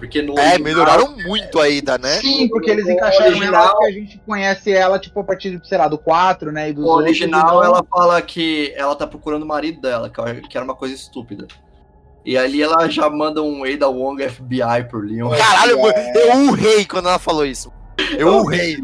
Porque 0.00 0.22
no 0.22 0.32
É, 0.38 0.54
original- 0.54 0.60
melhoraram 0.64 1.16
muito 1.18 1.60
a 1.60 1.66
Ada, 1.66 1.98
né? 1.98 2.14
Sim, 2.20 2.48
porque 2.48 2.70
eles 2.70 2.86
O 2.86 2.90
encaixaram 2.90 3.26
original- 3.36 3.64
ela 3.66 3.78
que 3.78 3.84
a 3.84 3.90
gente 3.92 4.18
conhece 4.26 4.72
ela, 4.72 4.98
tipo, 4.98 5.20
a 5.20 5.24
partir, 5.24 5.60
sei 5.64 5.76
lá, 5.78 5.86
do 5.86 5.98
4, 5.98 6.50
né? 6.50 6.70
E 6.70 6.72
dos 6.72 6.82
No 6.82 6.90
outros, 6.90 7.08
original, 7.10 7.40
então- 7.46 7.62
ela 7.64 7.84
fala 7.84 8.20
que 8.22 8.72
ela 8.76 8.96
tá 8.96 9.06
procurando 9.06 9.42
o 9.42 9.46
marido 9.46 9.80
dela, 9.80 10.08
que 10.08 10.18
é- 10.20 10.40
era 10.54 10.64
uma 10.64 10.74
coisa 10.74 10.94
estúpida. 10.94 11.46
E 12.24 12.36
ali 12.36 12.62
ela 12.62 12.88
já 12.88 13.08
manda 13.08 13.42
um 13.42 13.62
Ada 13.64 13.88
Wong 13.88 14.22
FBI 14.22 14.84
por 14.90 15.06
Leon. 15.06 15.30
Caralho, 15.30 15.80
mano, 15.80 15.94
eu 16.14 16.36
urrei 16.48 16.84
quando 16.86 17.08
ela 17.08 17.18
falou 17.18 17.44
isso. 17.46 17.70
Eu 18.16 18.36
urrei. 18.38 18.78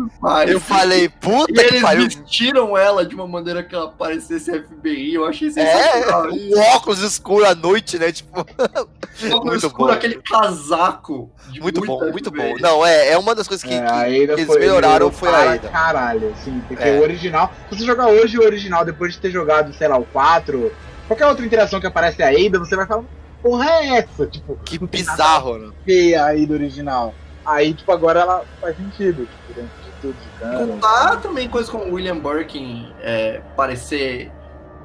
Eu 0.46 0.60
falei, 0.60 1.04
E 1.04 1.08
puta 1.08 1.52
que 1.52 1.60
eles 1.60 1.82
pariu. 1.82 2.04
vestiram 2.04 2.76
ela 2.76 3.04
de 3.04 3.14
uma 3.14 3.26
maneira 3.26 3.62
que 3.62 3.74
ela 3.74 3.88
parecesse 3.90 4.50
FBI. 4.52 5.14
Eu 5.14 5.24
achei 5.24 5.48
É, 5.48 5.50
sensacional. 5.52 6.28
um 6.32 6.58
óculos 6.74 7.00
escuro 7.02 7.44
à 7.46 7.54
noite, 7.54 7.98
né? 7.98 8.12
Tipo, 8.12 8.40
Óculos 8.60 9.44
muito 9.44 9.66
escuro, 9.66 9.88
bom. 9.88 9.92
aquele 9.92 10.20
casaco. 10.22 11.30
de 11.50 11.60
muito 11.60 11.80
bom, 11.80 11.98
muito 12.10 12.30
FBI. 12.30 12.52
bom. 12.52 12.56
Não, 12.60 12.84
é, 12.86 13.10
é 13.12 13.18
uma 13.18 13.34
das 13.34 13.48
coisas 13.48 13.64
que, 13.64 13.72
É, 13.74 13.80
que- 13.84 13.90
a 13.92 14.08
eles 14.10 14.44
foi- 14.46 14.58
melhoraram 14.60 15.10
foi 15.10 15.28
a 15.28 15.52
Ada. 15.52 15.68
Caralho, 15.68 16.32
assim, 16.38 16.60
porque 16.68 16.82
É. 16.84 16.98
o 16.98 17.02
original. 17.02 17.52
Se 17.70 17.78
você 17.78 17.84
jogar 17.86 18.08
hoje 18.08 18.38
o 18.38 18.42
original, 18.44 18.84
depois 18.84 19.14
de 19.14 19.20
ter 19.20 19.30
jogado, 19.30 19.72
sei 19.74 19.88
lá, 19.88 19.96
o 19.98 20.04
4, 20.04 20.70
qualquer 21.08 21.26
outra 21.26 21.44
interação 21.44 21.80
que 21.80 21.86
aparece 21.86 22.22
a 22.22 22.28
Ada, 22.28 22.58
você 22.58 22.76
vai 22.76 22.86
falar, 22.86 23.04
porra 23.42 23.70
é 23.70 23.86
essa? 23.98 24.26
Tipo, 24.26 24.56
Que 24.64 24.78
bizarro, 24.78 25.58
né? 25.58 25.70
feia 25.84 26.24
aí 26.26 26.46
do 26.46 26.54
original. 26.54 27.14
Aí, 27.46 27.72
tipo, 27.74 27.90
agora 27.92 28.20
ela 28.20 28.44
faz 28.60 28.76
sentido, 28.76 29.26
tipo, 29.26 29.54
dentro 29.54 29.70
de 29.84 29.90
tudo 30.02 30.16
de 30.20 30.40
cara. 30.40 30.66
Contar 30.66 31.16
também 31.22 31.48
coisas 31.48 31.70
como 31.70 31.84
o 31.84 31.94
William 31.94 32.18
Birkin 32.18 32.92
é, 33.00 33.40
parecer. 33.56 34.30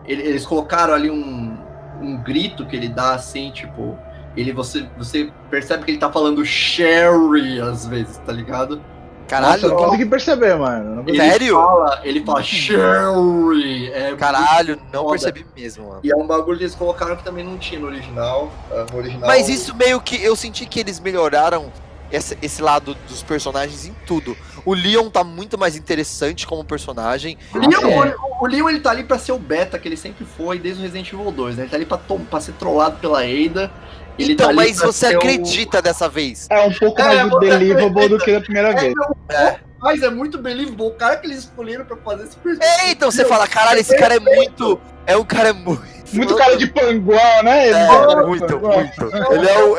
ele- 0.06 0.22
eles 0.24 0.46
colocaram 0.46 0.94
ali 0.94 1.10
um, 1.12 1.58
um 2.02 2.18
grito 2.18 2.66
que 2.66 2.76
ele 2.76 2.88
dá 2.90 3.14
assim, 3.14 3.52
tipo. 3.52 3.98
Ele, 4.38 4.54
você, 4.54 4.88
você 4.98 5.30
percebe 5.50 5.84
que 5.84 5.92
ele 5.92 5.98
tá 5.98 6.10
falando 6.12 6.46
Sherry 6.46 7.60
às 7.60 7.86
vezes, 7.86 8.18
tá 8.20 8.32
ligado? 8.32 8.78
Nossa, 8.78 8.88
Caralho, 9.28 9.64
eu 9.66 9.70
não 9.70 9.78
consegui 9.78 10.06
perceber, 10.06 10.56
mano. 10.56 10.96
Não 10.96 11.04
consegui. 11.04 11.20
Ele 11.22 11.30
Sério? 11.32 11.56
Fala, 11.56 12.02
ele 12.04 12.26
fala 12.26 12.44
Sherry. 12.44 13.92
É 13.94 14.16
caralho, 14.16 14.80
não 14.92 15.04
Foda. 15.04 15.12
percebi 15.12 15.46
mesmo, 15.56 15.88
mano. 15.90 16.00
E 16.04 16.12
é 16.12 16.16
um 16.16 16.26
bagulho 16.28 16.58
que 16.58 16.64
eles 16.64 16.76
colocaram 16.76 17.16
que 17.16 17.24
também 17.24 17.44
não 17.44 17.58
tinha 17.58 17.80
no 17.80 17.88
original. 17.88 18.52
ah, 18.72 18.86
No 18.92 18.98
original 18.98 19.28
Mas 19.28 19.50
isso 19.50 19.76
meio 19.76 20.00
que 20.02 20.22
eu 20.24 20.36
senti 20.36 20.66
que 20.66 20.80
eles 20.80 21.00
melhoraram 21.00 21.72
esse, 22.12 22.38
esse 22.42 22.62
lado 22.62 22.96
dos 23.08 23.24
personagens 23.24 23.86
em 23.86 23.96
tudo. 24.06 24.36
O 24.66 24.74
Leon 24.74 25.10
tá 25.10 25.24
muito 25.24 25.58
mais 25.58 25.76
interessante 25.76 26.46
como 26.46 26.64
personagem. 26.64 27.38
O 27.54 27.58
Leon, 27.58 28.04
É. 28.06 28.16
o, 28.16 28.44
o 28.44 28.48
Leon 28.48 28.70
ele 28.70 28.80
tá 28.80 28.92
ali 28.92 29.04
pra 29.04 29.18
ser 29.18 29.32
o 29.32 29.40
beta 29.40 29.80
que 29.80 29.88
ele 29.88 29.98
sempre 29.98 30.26
foi 30.26 30.60
desde 30.60 30.82
o 30.82 30.84
Resident 30.84 31.12
Evil 31.14 31.32
2, 31.32 31.56
né? 31.58 31.64
Ele 31.64 31.70
tá 31.70 31.76
ali 31.78 31.86
pra, 31.86 31.98
pra 31.98 32.40
ser 32.42 32.54
trollado 32.54 32.98
pela 33.00 33.20
Ada. 33.22 33.72
Ele 34.20 34.34
então, 34.34 34.48
tá 34.50 34.54
mas 34.54 34.78
você 34.78 35.08
ser 35.08 35.16
o- 35.16 35.18
acredita 35.20 35.82
dessa 35.82 36.08
vez? 36.10 36.48
É 36.50 36.60
um 36.62 36.74
pouco 36.74 37.02
É, 37.02 37.24
mais 37.24 37.40
believable 37.40 37.86
acredita. 38.06 38.10
do 38.18 38.20
que 38.24 38.32
da 38.34 38.42
primeira 38.42 38.74
vez. 38.76 38.94
É. 39.30 39.60
Mas 39.80 40.04
é 40.04 40.10
muito 40.12 40.38
believable. 40.38 40.86
O 40.86 40.92
cara 40.92 41.18
que 41.18 41.26
eles 41.26 41.40
escolheram 41.40 41.86
pra 41.86 41.98
fazer 41.98 42.26
esse 42.26 42.36
personagem. 42.38 42.80
É, 42.88 42.92
então 42.92 43.10
você 43.10 43.26
fala, 43.26 43.48
caralho, 43.48 43.80
esse 43.80 43.98
cara 43.98 44.16
é 44.16 44.20
muito. 44.20 44.80
É 45.08 45.18
um 45.18 45.26
cara 45.26 45.54
muito. 45.54 45.82
Muito 46.14 46.36
cara 46.36 46.56
de 46.58 46.68
panguão, 46.68 47.42
né? 47.44 47.70
É, 47.70 47.88
Mano, 47.88 48.28
muito, 48.28 48.46
panguão. 48.46 48.78
muito. 48.80 49.34
Ele 49.34 49.48
é 49.50 49.64
o. 49.64 49.78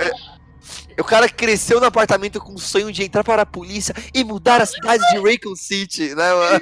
O 0.99 1.05
cara 1.05 1.29
cresceu 1.29 1.81
no 1.81 1.87
apartamento 1.87 2.41
com 2.41 2.55
o 2.55 2.59
sonho 2.59 2.93
de 2.93 3.03
entrar 3.03 3.25
para 3.25 3.43
a 3.43 3.47
polícia 3.47 3.95
e 4.15 4.23
mudar 4.25 4.61
a 4.61 4.67
cidade 4.67 5.03
de 5.11 5.19
Raycon 5.19 5.55
City, 5.57 6.15
né, 6.15 6.33
mano? 6.33 6.61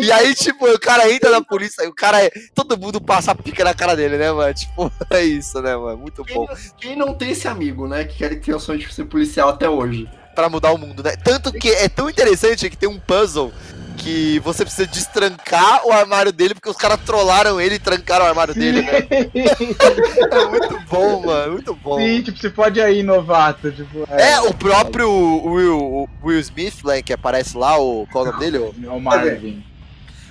E 0.00 0.12
aí, 0.12 0.34
tipo, 0.34 0.66
o 0.66 0.78
cara 0.78 1.10
entra 1.10 1.30
na 1.30 1.42
polícia, 1.42 1.88
o 1.88 1.94
cara 1.94 2.22
é. 2.24 2.30
Todo 2.54 2.78
mundo 2.78 3.00
passa 3.00 3.32
a 3.32 3.34
pica 3.34 3.64
na 3.64 3.74
cara 3.74 3.94
dele, 3.94 4.16
né, 4.16 4.30
mano? 4.32 4.52
Tipo, 4.54 4.92
é 5.10 5.22
isso, 5.22 5.60
né, 5.60 5.76
mano? 5.76 5.98
Muito 5.98 6.24
Quem, 6.24 6.36
bom. 6.36 6.46
quem 6.78 6.96
não 6.96 7.14
tem 7.14 7.30
esse 7.30 7.48
amigo, 7.48 7.86
né? 7.88 8.04
Que 8.04 8.18
quer 8.18 8.40
ter 8.40 8.54
o 8.54 8.60
sonho 8.60 8.78
de 8.78 8.92
ser 8.92 9.04
policial 9.04 9.48
até 9.48 9.68
hoje. 9.68 10.08
Pra 10.34 10.48
mudar 10.48 10.72
o 10.72 10.78
mundo, 10.78 11.02
né? 11.02 11.14
Tanto 11.16 11.52
que 11.52 11.68
é 11.68 11.88
tão 11.88 12.08
interessante 12.08 12.68
que 12.70 12.76
tem 12.76 12.88
um 12.88 12.98
puzzle 12.98 13.52
que 13.92 14.38
você 14.40 14.64
precisa 14.64 14.86
destrancar 14.86 15.86
o 15.86 15.92
armário 15.92 16.32
dele, 16.32 16.54
porque 16.54 16.68
os 16.68 16.76
caras 16.76 16.98
trollaram 17.04 17.60
ele 17.60 17.76
e 17.76 17.78
trancaram 17.78 18.24
o 18.24 18.28
armário 18.28 18.54
dele, 18.54 18.82
né? 18.82 19.06
É 20.32 20.46
muito 20.46 20.80
bom, 20.90 21.26
mano. 21.26 21.52
Muito 21.52 21.74
bom. 21.74 21.98
Sim, 21.98 22.22
tipo, 22.22 22.38
você 22.38 22.50
pode 22.50 22.80
aí, 22.80 23.02
novato. 23.02 23.70
Tipo, 23.70 24.06
É, 24.10 24.40
o 24.40 24.52
próprio 24.54 25.08
Will, 25.44 25.78
o 25.78 26.08
Will 26.24 26.40
Smith, 26.40 26.82
né, 26.84 27.02
que 27.02 27.12
aparece 27.12 27.56
lá, 27.56 27.78
o, 27.78 28.06
qual 28.10 28.26
é 28.26 28.28
o 28.28 28.32
nome 28.32 28.44
dele? 28.44 28.58
O- 28.58 28.74
É 28.84 28.90
o 28.90 29.00
Marvin. 29.00 29.62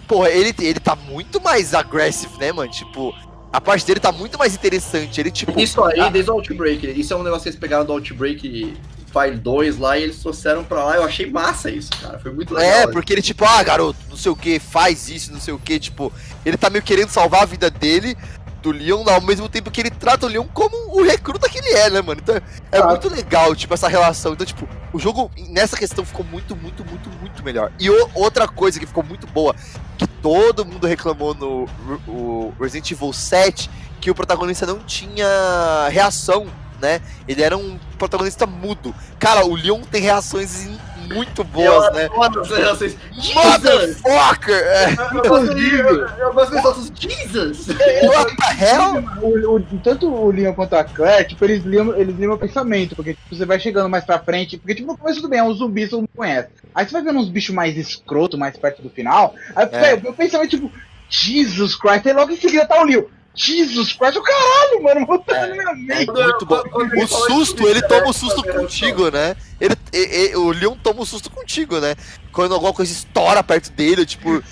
Porra, 0.07 0.29
ele, 0.29 0.53
ele 0.59 0.79
tá 0.79 0.95
muito 0.95 1.39
mais 1.41 1.73
agressivo, 1.73 2.37
né, 2.39 2.51
mano? 2.51 2.69
Tipo, 2.69 3.13
a 3.53 3.61
parte 3.61 3.85
dele 3.85 3.99
tá 3.99 4.11
muito 4.11 4.37
mais 4.37 4.53
interessante. 4.53 5.19
Ele, 5.21 5.31
tipo. 5.31 5.57
Isso 5.59 5.81
aí, 5.83 6.09
desde 6.11 6.29
o 6.31 6.33
Outbreak. 6.33 6.85
Isso 6.99 7.13
é 7.13 7.15
um 7.17 7.23
negócio 7.23 7.43
que 7.43 7.49
eles 7.49 7.59
pegaram 7.59 7.85
do 7.85 7.93
Outbreak 7.93 8.75
File 9.11 9.37
2 9.37 9.77
lá 9.77 9.97
e 9.97 10.03
eles 10.03 10.17
trouxeram 10.19 10.63
pra 10.63 10.83
lá. 10.83 10.95
Eu 10.95 11.03
achei 11.03 11.29
massa 11.29 11.69
isso, 11.69 11.89
cara. 12.01 12.19
Foi 12.19 12.31
muito 12.31 12.53
legal. 12.53 12.69
É, 12.69 12.87
porque 12.87 13.13
ele, 13.13 13.21
tipo, 13.21 13.43
ah, 13.45 13.61
garoto, 13.63 13.99
não 14.09 14.15
sei 14.17 14.31
o 14.31 14.35
que, 14.35 14.59
faz 14.59 15.09
isso, 15.09 15.31
não 15.33 15.39
sei 15.39 15.53
o 15.53 15.59
que, 15.59 15.79
tipo, 15.79 16.11
ele 16.45 16.57
tá 16.57 16.69
meio 16.69 16.83
querendo 16.83 17.09
salvar 17.09 17.43
a 17.43 17.45
vida 17.45 17.69
dele, 17.69 18.17
do 18.61 18.71
Leon, 18.71 19.03
ao 19.09 19.21
mesmo 19.21 19.49
tempo 19.49 19.71
que 19.71 19.81
ele 19.81 19.89
trata 19.89 20.27
o 20.27 20.29
Leon 20.29 20.45
como 20.53 20.75
o 20.95 21.01
recruta 21.03 21.49
que 21.49 21.57
ele 21.57 21.69
é, 21.73 21.89
né, 21.89 21.99
mano? 22.01 22.21
Então 22.21 22.35
é 22.71 22.77
Ah. 22.77 22.85
muito 22.87 23.09
legal, 23.09 23.55
tipo, 23.55 23.73
essa 23.73 23.87
relação. 23.87 24.33
Então, 24.33 24.45
tipo, 24.45 24.69
o 24.93 24.99
jogo 24.99 25.31
nessa 25.49 25.75
questão 25.75 26.05
ficou 26.05 26.23
muito, 26.23 26.55
muito, 26.55 26.85
muito, 26.85 27.09
muito 27.19 27.43
melhor. 27.43 27.71
E 27.79 27.89
o- 27.89 28.09
outra 28.13 28.47
coisa 28.47 28.79
que 28.79 28.85
ficou 28.85 29.03
muito 29.03 29.25
boa, 29.25 29.55
que 29.97 30.05
todo 30.05 30.63
mundo 30.63 30.85
reclamou 30.85 31.33
no 31.33 31.67
o 32.07 32.53
Resident 32.59 32.91
Evil 32.91 33.11
7, 33.11 33.67
que 33.99 34.11
o 34.11 34.15
protagonista 34.15 34.65
não 34.67 34.77
tinha 34.79 35.87
reação, 35.89 36.45
né? 36.81 36.99
Ele 37.27 37.41
era 37.43 37.55
um 37.57 37.77
protagonista 37.97 38.45
mudo. 38.45 38.93
Cara, 39.19 39.45
o 39.45 39.55
Leon 39.55 39.81
tem 39.81 40.01
reações 40.01 40.67
muito 41.13 41.43
boas, 41.43 41.93
né? 41.93 42.07
Vocês. 42.09 42.95
Jesus! 43.13 44.01
Motherfucker! 44.01 44.55
É, 44.55 44.93
Eu 45.13 45.21
gosto 45.29 45.55
de- 45.55 45.75
eu- 45.75 46.07
eu 46.07 46.33
gosto 46.33 46.55
de 46.55 46.61
soltos 46.61 46.91
Jesus! 46.97 47.67
what 47.67 48.35
the 48.35 48.65
hell? 48.65 49.03
O, 49.21 49.55
o- 49.57 49.79
tanto 49.83 50.07
o 50.13 50.31
Leon 50.31 50.53
quanto 50.53 50.73
a 50.75 50.83
Claire, 50.85 51.27
tipo, 51.27 51.43
eles 51.43 51.63
liam, 51.65 51.93
eles 51.97 52.15
liam 52.17 52.33
o 52.33 52.37
pensamento, 52.37 52.95
porque 52.95 53.13
tipo, 53.13 53.35
você 53.35 53.45
vai 53.45 53.59
chegando 53.59 53.89
mais 53.89 54.05
pra 54.05 54.19
frente, 54.19 54.57
porque 54.57 54.75
tipo, 54.75 54.87
no 54.87 54.97
começo 54.97 55.19
tudo 55.21 55.29
bem, 55.29 55.39
é 55.39 55.43
um 55.43 55.53
zumbi, 55.53 55.87
todo 55.87 55.99
mundo 55.99 56.09
conhece. 56.15 56.47
Aí 56.73 56.85
você 56.85 56.93
vai 56.93 57.01
vendo 57.03 57.19
uns 57.19 57.29
bichos 57.29 57.53
mais 57.53 57.77
escroto, 57.77 58.37
mais 58.37 58.55
perto 58.55 58.81
do 58.81 58.89
final, 58.89 59.35
aí 59.55 59.67
É. 59.71 59.97
meu 59.97 60.13
pensamento 60.13 60.49
tipo, 60.51 60.71
Jesus 61.09 61.75
Christ, 61.75 62.07
aí 62.07 62.13
logo 62.13 62.31
em 62.31 62.37
seguida 62.37 62.65
tá 62.65 62.79
o 62.79 62.85
Leon. 62.85 63.03
Jesus 63.33 63.93
Christ, 63.93 64.17
o 64.17 64.21
caralho, 64.21 64.83
mano, 64.83 65.05
botando 65.05 65.35
É. 65.53 65.55
na 65.63 65.73
minha 65.73 65.75
mente. 65.75 66.09
É 66.09 66.13
muito 66.23 66.45
bom. 66.45 66.61
Quando 66.69 66.93
O 66.97 67.07
susto, 67.07 67.65
ele 67.67 67.81
toma 67.81 68.03
o 68.03 68.07
né, 68.07 68.13
susto 68.13 68.43
contigo, 68.43 69.09
né? 69.09 69.35
Ele, 69.59 69.75
e- 69.93 70.31
e- 70.31 70.35
o 70.35 70.51
Leon 70.51 70.75
toma 70.83 71.01
o 71.01 71.05
susto 71.05 71.29
contigo, 71.31 71.79
né? 71.79 71.95
Quando 72.33 72.53
alguma 72.53 72.73
coisa 72.73 72.91
estoura 72.91 73.41
perto 73.41 73.71
dele, 73.71 74.05
tipo. 74.05 74.43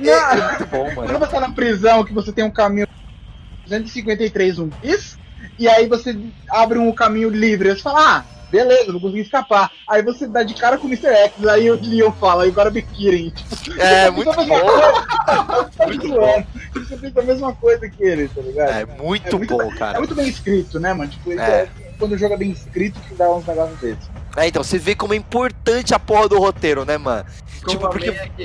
É, 0.00 0.08
é 0.10 0.48
muito 0.50 0.66
bom, 0.66 0.84
Quando 0.94 1.06
mano. 1.12 1.18
você 1.18 1.30
tá 1.32 1.40
na 1.40 1.50
prisão, 1.50 2.04
que 2.04 2.12
você 2.12 2.30
tem 2.30 2.44
um 2.44 2.50
caminho 2.50 2.86
253 3.66 4.54
zumbis, 4.56 5.18
e 5.58 5.66
aí 5.68 5.86
você 5.88 6.16
abre 6.50 6.78
um 6.78 6.92
caminho 6.92 7.30
livre, 7.30 7.70
aí 7.70 7.76
você 7.76 7.82
fala, 7.82 8.18
ah, 8.18 8.24
beleza, 8.50 8.92
não 8.92 9.00
consegui 9.00 9.20
escapar. 9.22 9.70
Aí 9.88 10.02
você 10.02 10.26
dá 10.26 10.42
de 10.42 10.54
cara 10.54 10.78
com 10.78 10.86
o 10.86 10.90
Mr. 10.90 11.08
X, 11.08 11.46
aí 11.46 11.70
o 11.70 11.78
Leon 11.80 12.12
fala, 12.12 12.44
aí 12.44 12.50
agora. 12.50 12.70
Tipo, 12.70 13.80
É, 13.80 14.10
você 14.10 14.10
muito 14.16 14.34
bom. 14.46 15.66
tá 15.76 15.86
Muito 15.86 16.08
zoando. 16.08 16.46
Você 16.74 16.96
pensa 16.96 17.20
a 17.20 17.22
mesma 17.24 17.52
coisa 17.54 17.88
que 17.88 18.02
ele, 18.04 18.28
tá 18.28 18.40
ligado? 18.40 18.70
É 18.70 18.86
muito 19.02 19.28
É 19.34 19.38
muito 19.38 19.56
bom, 19.56 19.72
É 19.72 19.76
cara. 19.76 19.98
muito 19.98 20.14
bem 20.14 20.28
escrito, 20.28 20.78
né, 20.80 20.92
mano? 20.92 21.10
Tipo, 21.10 21.32
É. 21.32 21.36
é. 21.62 21.68
quando 21.98 22.12
o 22.12 22.18
jogo 22.18 22.34
é 22.34 22.36
bem 22.36 22.50
escrito 22.50 23.00
que 23.00 23.14
dá 23.14 23.30
uns 23.32 23.46
negócios 23.46 23.78
desses. 23.80 24.08
É, 24.36 24.46
então, 24.46 24.62
você 24.62 24.76
vê 24.78 24.94
como 24.94 25.14
é 25.14 25.16
importante 25.16 25.94
a 25.94 25.98
porra 25.98 26.28
do 26.28 26.38
roteiro, 26.38 26.84
né, 26.84 26.98
mano? 26.98 27.24
Como 27.66 27.78
Tipo, 27.78 27.90
porque- 27.90 28.08
é 28.10 28.28
que 28.28 28.42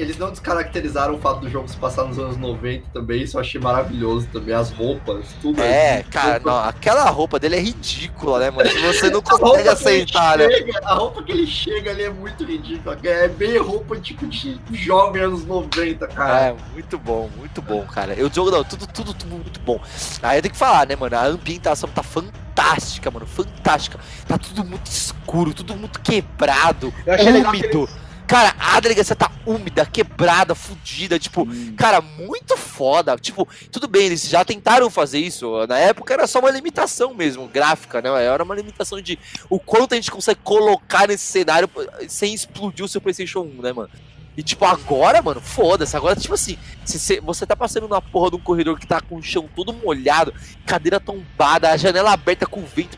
eles 0.00 0.16
não 0.18 0.30
descaracterizaram 0.30 1.14
o 1.14 1.18
fato 1.18 1.40
do 1.40 1.50
jogo 1.50 1.68
se 1.68 1.76
passar 1.76 2.04
nos 2.04 2.18
anos 2.18 2.36
90 2.36 2.86
também, 2.92 3.22
isso 3.22 3.36
eu 3.36 3.40
achei 3.40 3.60
maravilhoso 3.60 4.26
também, 4.32 4.54
as 4.54 4.70
roupas, 4.70 5.26
tudo. 5.40 5.62
É, 5.62 6.02
cara, 6.10 6.40
não, 6.44 6.58
aquela 6.58 7.08
roupa 7.10 7.38
dele 7.38 7.56
é 7.56 7.60
ridícula, 7.60 8.38
né, 8.38 8.50
mano? 8.50 8.68
Se 8.70 8.78
você 8.80 9.10
não 9.10 9.20
consegue 9.22 9.68
aceitar, 9.68 10.38
né? 10.38 10.50
chega- 10.50 10.80
A 10.84 10.94
roupa 10.94 11.22
que 11.22 11.32
ele 11.32 11.46
chega 11.46 11.90
ali 11.90 12.02
é 12.04 12.10
muito 12.10 12.44
ridícula, 12.44 12.98
é 13.04 13.28
bem 13.28 13.56
roupa 13.58 13.96
tipo 14.00 14.26
de 14.26 14.58
jovem 14.72 15.22
anos 15.22 15.44
90, 15.44 16.06
cara. 16.08 16.40
É, 16.48 16.56
muito 16.72 16.98
bom, 16.98 17.28
muito 17.36 17.60
bom, 17.62 17.82
cara. 17.86 18.14
Eu 18.14 18.32
jogo, 18.32 18.50
não, 18.50 18.64
tudo, 18.64 18.86
tudo, 18.86 19.12
tudo 19.14 19.30
muito 19.34 19.60
bom. 19.60 19.80
Aí 20.22 20.38
eu 20.38 20.42
tenho 20.42 20.52
que 20.52 20.58
falar, 20.58 20.86
né, 20.86 20.96
mano? 20.96 21.16
A 21.16 21.26
ambientação 21.26 21.88
tá 21.90 22.02
fantástica, 22.02 23.10
mano, 23.10 23.26
fantástica. 23.26 23.98
Tá 24.26 24.38
tudo 24.38 24.64
muito 24.64 24.86
escuro, 24.86 25.52
tudo 25.54 25.74
muito 25.76 26.00
quebrado, 26.00 26.92
Eu 27.06 27.14
achei 27.14 27.32
legal 27.32 27.52
que 27.52 27.58
úmido. 27.60 27.88
Cara, 28.26 28.54
a 28.58 28.80
delegacia 28.80 29.14
tá 29.14 29.30
úmida, 29.44 29.84
quebrada, 29.84 30.54
fudida, 30.54 31.18
tipo, 31.18 31.46
cara, 31.76 32.00
muito 32.00 32.56
foda. 32.56 33.16
Tipo, 33.18 33.46
tudo 33.70 33.86
bem, 33.86 34.06
eles 34.06 34.26
já 34.28 34.44
tentaram 34.44 34.88
fazer 34.88 35.18
isso. 35.18 35.66
Na 35.66 35.76
época 35.78 36.14
era 36.14 36.26
só 36.26 36.38
uma 36.38 36.50
limitação 36.50 37.12
mesmo, 37.12 37.46
gráfica, 37.48 38.00
né? 38.00 38.08
Era 38.24 38.42
uma 38.42 38.54
limitação 38.54 39.00
de 39.02 39.18
o 39.50 39.58
quanto 39.58 39.92
a 39.92 39.96
gente 39.96 40.10
consegue 40.10 40.40
colocar 40.42 41.08
nesse 41.08 41.24
cenário 41.24 41.68
sem 42.08 42.32
explodir 42.32 42.84
o 42.84 42.88
seu 42.88 43.00
PlayStation 43.00 43.40
1, 43.40 43.62
né, 43.62 43.72
mano? 43.72 43.90
E 44.34 44.42
tipo, 44.42 44.64
agora, 44.64 45.20
mano, 45.20 45.40
foda-se. 45.42 45.94
Agora, 45.94 46.16
tipo 46.16 46.32
assim, 46.32 46.56
se 46.86 46.98
cê- 46.98 47.20
você 47.20 47.44
tá 47.44 47.54
passando 47.54 47.86
na 47.86 48.00
porra 48.00 48.30
de 48.30 48.36
um 48.36 48.40
corredor 48.40 48.78
que 48.78 48.86
tá 48.86 48.98
com 48.98 49.16
o 49.16 49.22
chão 49.22 49.46
todo 49.54 49.74
molhado, 49.74 50.32
cadeira 50.64 50.98
tombada, 50.98 51.70
a 51.70 51.76
janela 51.76 52.12
aberta 52.12 52.46
com 52.46 52.64
vento. 52.64 52.96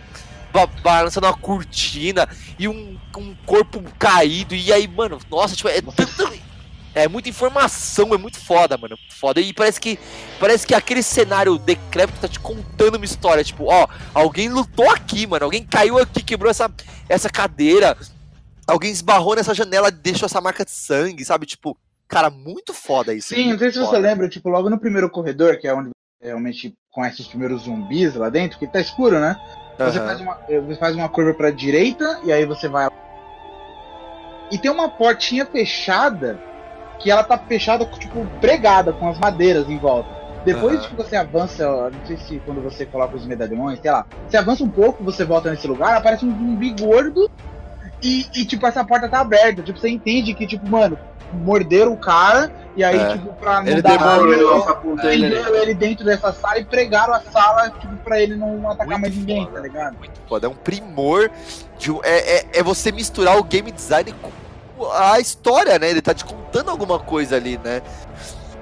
Ba- 0.55 0.67
balançando 0.83 1.27
uma 1.27 1.37
cortina 1.37 2.29
e 2.59 2.69
um, 2.69 2.97
um 3.19 3.35
corpo 3.45 3.83
caído. 3.99 4.55
E 4.55 4.73
aí, 4.73 4.87
mano, 4.87 5.19
nossa, 5.29 5.57
tipo, 5.57 5.69
é 5.69 5.83
tanto. 5.83 6.45
É 6.97 7.09
muita 7.09 7.29
informação, 7.29 8.15
é 8.15 8.17
muito 8.17 8.39
foda, 8.39 8.79
mano. 8.79 8.97
Foda. 9.11 9.41
E 9.41 9.53
parece 9.53 9.81
que. 9.81 9.99
Parece 10.39 10.65
que 10.65 10.73
aquele 10.73 11.03
cenário 11.03 11.59
decrépito 11.59 12.21
tá 12.21 12.29
te 12.29 12.39
contando 12.39 12.95
uma 12.95 13.05
história. 13.05 13.43
Tipo, 13.43 13.65
ó, 13.65 13.89
alguém 14.15 14.49
lutou 14.49 14.89
aqui, 14.89 15.27
mano. 15.27 15.45
Alguém 15.45 15.65
caiu 15.67 15.99
aqui, 15.99 16.23
quebrou 16.23 16.49
essa, 16.49 16.71
essa 17.09 17.29
cadeira. 17.29 17.97
Alguém 18.65 18.93
esbarrou 18.93 19.35
nessa 19.35 19.53
janela, 19.53 19.91
deixou 19.91 20.27
essa 20.27 20.41
marca 20.41 20.65
de 20.65 20.71
sangue, 20.71 21.25
sabe? 21.25 21.47
Tipo, 21.47 21.77
cara, 22.07 22.31
muito 22.31 22.73
foda 22.73 23.13
isso. 23.13 23.35
Sim, 23.35 23.51
não 23.51 23.59
sei 23.59 23.73
se 23.73 23.79
você 23.79 23.87
foda. 23.87 23.99
lembra, 23.99 24.29
tipo, 24.29 24.49
logo 24.49 24.71
no 24.71 24.79
primeiro 24.79 25.11
corredor, 25.11 25.59
que 25.59 25.67
é 25.67 25.75
onde 25.75 25.89
você 25.91 26.29
realmente 26.29 26.73
conhece 26.93 27.21
os 27.23 27.27
primeiros 27.27 27.63
zumbis 27.65 28.15
lá 28.15 28.31
dentro, 28.31 28.57
que 28.59 28.69
tá 28.69 28.81
escuro, 28.81 29.19
né? 29.19 29.37
Você, 29.79 30.01
faz 30.01 30.21
uma, 30.21 30.39
eh, 30.49 30.61
você 30.61 30.77
faz 30.77 30.95
uma 30.95 31.09
curva 31.09 31.35
pra 31.35 31.51
direita 31.51 32.21
e 32.25 32.33
aí 32.33 32.45
você 32.45 32.69
vai. 32.69 32.89
E 34.51 34.59
tem 34.59 34.71
uma 34.71 34.89
portinha 34.89 35.45
fechada 35.45 36.41
que 37.01 37.11
ela 37.11 37.25
tá 37.25 37.37
fechada, 37.37 37.85
tipo, 37.87 38.25
pregada 38.41 38.93
com 38.93 39.09
as 39.09 39.19
madeiras 39.19 39.69
em 39.69 39.79
volta. 39.79 40.09
Depois 40.45 40.79
Aham. 40.79 40.89
que 40.89 40.95
você 40.95 41.17
avança, 41.17 41.91
não 41.91 42.07
sei 42.07 42.17
se 42.19 42.39
quando 42.45 42.61
você 42.61 42.85
coloca 42.85 43.17
os 43.17 43.27
medalhões, 43.27 43.81
sei 43.81 43.91
lá, 43.91 44.07
você 44.29 44.37
avança 44.37 44.63
um 44.63 44.69
pouco, 44.69 45.03
você 45.03 45.25
volta 45.25 45.51
nesse 45.51 45.67
lugar, 45.67 45.97
aparece 45.97 46.25
um 46.25 46.31
zumbi 46.31 46.71
gordo 46.79 47.31
e, 48.03 48.27
e, 48.35 48.45
tipo, 48.45 48.67
essa 48.67 48.85
porta 48.85 49.09
tá 49.09 49.21
aberta. 49.21 49.63
Tipo, 49.63 49.79
você 49.79 49.89
entende 49.89 50.35
que, 50.35 50.47
tipo, 50.47 50.69
mano, 50.69 50.99
morderam 51.33 51.95
o 51.95 51.99
cara 51.99 52.53
e 52.77 52.83
aí, 52.85 52.99
É. 52.99 53.13
tipo, 53.13 53.33
pra 53.35 53.61
não 53.63 53.69
Ele 53.69 53.83
dar 53.83 53.97
demorou, 53.99 54.59
não 54.61 54.69
apontou 54.69 55.11
ele 55.11 55.29
prenderam 55.31 55.55
ele 55.57 55.75
dentro 55.75 56.05
dessa 56.05 56.33
sala 56.33 56.59
e 56.59 56.65
pregaram 56.65 57.15
a 57.15 57.21
sala, 57.21 57.71
tipo, 57.71 57.95
pra 57.99 58.21
ele 58.21 58.37
não 58.37 58.69
atacar 58.71 58.87
Muito 58.89 59.01
mais 59.03 59.17
ninguém, 59.17 59.45
foda. 59.45 59.57
tá 59.57 59.61
ligado? 59.63 59.99
muito 59.99 60.21
foda. 60.29 60.47
É 60.47 60.51
um 60.51 60.55
primor. 60.55 61.31
De, 61.79 61.91
um- 61.91 62.01
é, 62.03 62.39
é, 62.39 62.47
é 62.55 62.63
você 62.63 62.91
misturar 62.93 63.37
o 63.39 63.43
game 63.45 63.71
design 63.73 64.15
com 64.77 64.91
a 64.93 65.19
história, 65.21 65.79
né? 65.79 65.91
Ele 65.91 66.03
tá 66.03 66.13
te 66.15 66.25
contando 66.25 66.71
alguma 66.71 66.99
coisa 66.99 67.37
ali, 67.37 67.59
né? 67.63 67.83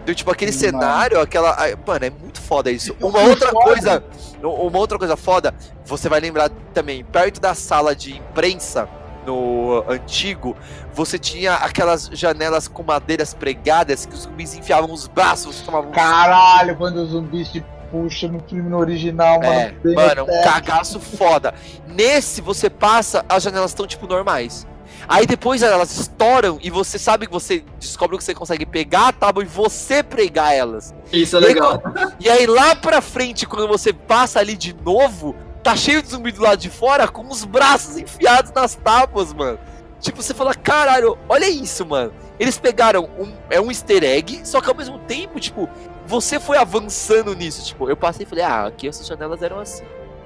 Então, 0.02 0.14
tipo, 0.14 0.30
aquele 0.30 0.50
Mano. 0.50 0.60
cenário, 0.60 1.20
aquela. 1.20 1.56
Mano, 1.86 2.04
é 2.04 2.10
muito 2.10 2.40
foda 2.40 2.70
isso. 2.70 2.92
Então, 2.92 3.08
Uma 3.08 3.20
outra 3.20 3.50
foda. 3.50 3.64
coisa. 3.64 4.04
Uma 4.42 4.78
outra 4.78 4.98
coisa 4.98 5.16
foda, 5.16 5.54
você 5.84 6.08
vai 6.08 6.18
lembrar 6.18 6.50
também, 6.74 7.04
perto 7.04 7.40
da 7.40 7.54
sala 7.54 7.94
de 7.94 8.16
imprensa 8.16 8.88
no 9.26 9.84
antigo, 9.88 10.56
você 10.92 11.18
tinha 11.18 11.54
aquelas 11.54 12.10
janelas 12.12 12.68
com 12.68 12.82
madeiras 12.82 13.34
pregadas 13.34 14.06
que 14.06 14.14
os 14.14 14.22
zumbis 14.22 14.54
enfiavam 14.54 14.92
os 14.92 15.06
braços, 15.06 15.56
você 15.56 15.64
tomava 15.64 15.88
um 15.88 15.92
Caralho, 15.92 16.76
quando 16.76 16.96
os 16.96 17.10
zumbis 17.10 17.50
te 17.50 17.64
puxam 17.90 18.30
no 18.30 18.40
filme 18.40 18.68
no 18.70 18.78
original, 18.78 19.40
mano. 19.40 19.76
É, 19.84 19.94
mano, 19.94 20.24
um 20.24 20.42
cagaço 20.42 20.98
foda. 20.98 21.54
Nesse 21.86 22.40
você 22.40 22.70
passa, 22.70 23.24
as 23.28 23.42
janelas 23.42 23.70
estão 23.70 23.86
tipo 23.86 24.06
normais. 24.06 24.66
Aí 25.08 25.26
depois 25.26 25.62
elas 25.62 25.96
estouram 25.96 26.58
e 26.62 26.70
você 26.70 26.98
sabe 26.98 27.26
que 27.26 27.32
você 27.32 27.64
descobre 27.78 28.16
que 28.16 28.24
você 28.24 28.34
consegue 28.34 28.64
pegar 28.64 29.08
a 29.08 29.12
tábua 29.12 29.42
e 29.42 29.46
você 29.46 30.02
pregar 30.02 30.54
elas. 30.54 30.94
Isso 31.12 31.36
é 31.36 31.40
E 31.40 31.44
aí, 31.44 31.54
legal. 31.54 31.82
E 32.20 32.30
aí 32.30 32.46
lá 32.46 32.74
pra 32.76 33.00
frente, 33.00 33.46
quando 33.46 33.68
você 33.68 33.92
passa 33.92 34.38
ali 34.38 34.56
de 34.56 34.72
novo, 34.72 35.34
tá 35.62 35.76
cheio 35.76 36.02
de 36.02 36.08
zumbi 36.08 36.32
do 36.32 36.42
lado 36.42 36.58
de 36.58 36.68
fora 36.70 37.06
com 37.08 37.26
os 37.28 37.44
braços 37.44 37.96
enfiados 37.96 38.52
nas 38.52 38.74
tábuas, 38.74 39.32
mano. 39.32 39.58
Tipo, 40.00 40.20
você 40.20 40.34
fala, 40.34 40.52
caralho, 40.54 41.16
olha 41.28 41.48
isso, 41.48 41.86
mano. 41.86 42.12
Eles 42.38 42.58
pegaram 42.58 43.08
um, 43.18 43.32
é 43.48 43.60
um 43.60 43.70
easter 43.70 44.02
egg, 44.02 44.40
só 44.44 44.60
que 44.60 44.68
ao 44.68 44.74
mesmo 44.74 44.98
tempo, 44.98 45.38
tipo, 45.38 45.68
você 46.06 46.40
foi 46.40 46.56
avançando 46.56 47.36
nisso. 47.36 47.64
Tipo, 47.64 47.88
eu 47.88 47.96
passei 47.96 48.26
e 48.26 48.28
falei, 48.28 48.44
ah, 48.44 48.66
aqui 48.66 48.88
essas 48.88 49.06
janelas 49.06 49.40
eram 49.42 49.60
assim. 49.60 49.84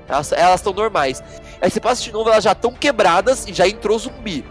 Elas 0.09 0.33
estão 0.61 0.73
normais. 0.73 1.23
Aí 1.61 1.71
você 1.71 1.81
passa 1.81 2.03
de 2.03 2.11
novo, 2.13 2.31
elas 2.31 2.45
já 2.45 2.53
estão 2.53 2.73
quebradas 2.73 3.47
e 3.47 3.53
já 3.53 3.69
entrou 3.69 3.99
zumbi. 3.99 4.45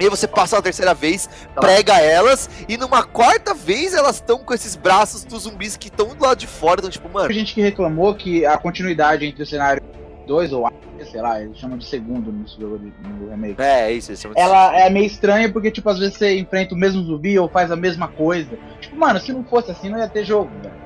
E 0.00 0.04
aí 0.04 0.10
você 0.10 0.26
passa 0.26 0.56
uma 0.56 0.62
terceira 0.62 0.94
vez, 0.94 1.28
Tá. 1.54 1.60
prega 1.60 2.00
elas, 2.00 2.48
e 2.66 2.78
numa 2.78 3.04
quarta 3.04 3.52
vez 3.52 3.92
elas 3.92 4.16
estão 4.16 4.38
com 4.38 4.54
esses 4.54 4.74
braços 4.74 5.22
dos 5.24 5.42
zumbis 5.42 5.76
que 5.76 5.88
estão 5.88 6.08
do 6.08 6.24
lado 6.24 6.38
de 6.38 6.46
fora. 6.46 6.80
Então, 6.80 6.90
tipo, 6.90 7.08
mano. 7.08 7.28
Tem 7.28 7.36
gente 7.36 7.54
que 7.54 7.60
reclamou 7.60 8.14
que 8.14 8.44
a 8.46 8.56
continuidade 8.56 9.26
entre 9.26 9.42
o 9.42 9.46
cenário 9.46 9.82
2 10.30 10.52
ou 10.52 10.64
A, 10.64 10.72
sei 11.10 11.20
lá, 11.20 11.42
eles 11.42 11.58
chamam 11.58 11.76
de 11.76 11.84
segundo 11.84 12.30
nesse 12.30 12.56
jogo 12.60 12.78
de- 12.78 12.92
no 13.08 13.30
remake. 13.30 13.60
É, 13.60 13.90
isso, 13.90 14.12
é 14.12 14.16
Ela 14.40 14.78
é 14.78 14.88
meio 14.88 15.06
estranha 15.06 15.52
porque, 15.52 15.72
tipo, 15.72 15.90
às 15.90 15.98
vezes 15.98 16.16
você 16.16 16.38
enfrenta 16.38 16.72
o 16.72 16.78
mesmo 16.78 17.02
zumbi 17.02 17.36
ou 17.36 17.48
faz 17.48 17.72
a 17.72 17.76
mesma 17.76 18.06
coisa. 18.06 18.56
Tipo, 18.80 18.96
mano, 18.96 19.18
se 19.18 19.32
não 19.32 19.42
fosse 19.42 19.72
assim, 19.72 19.88
não 19.88 19.98
ia 19.98 20.08
ter 20.08 20.24
jogo, 20.24 20.48
velho. 20.62 20.78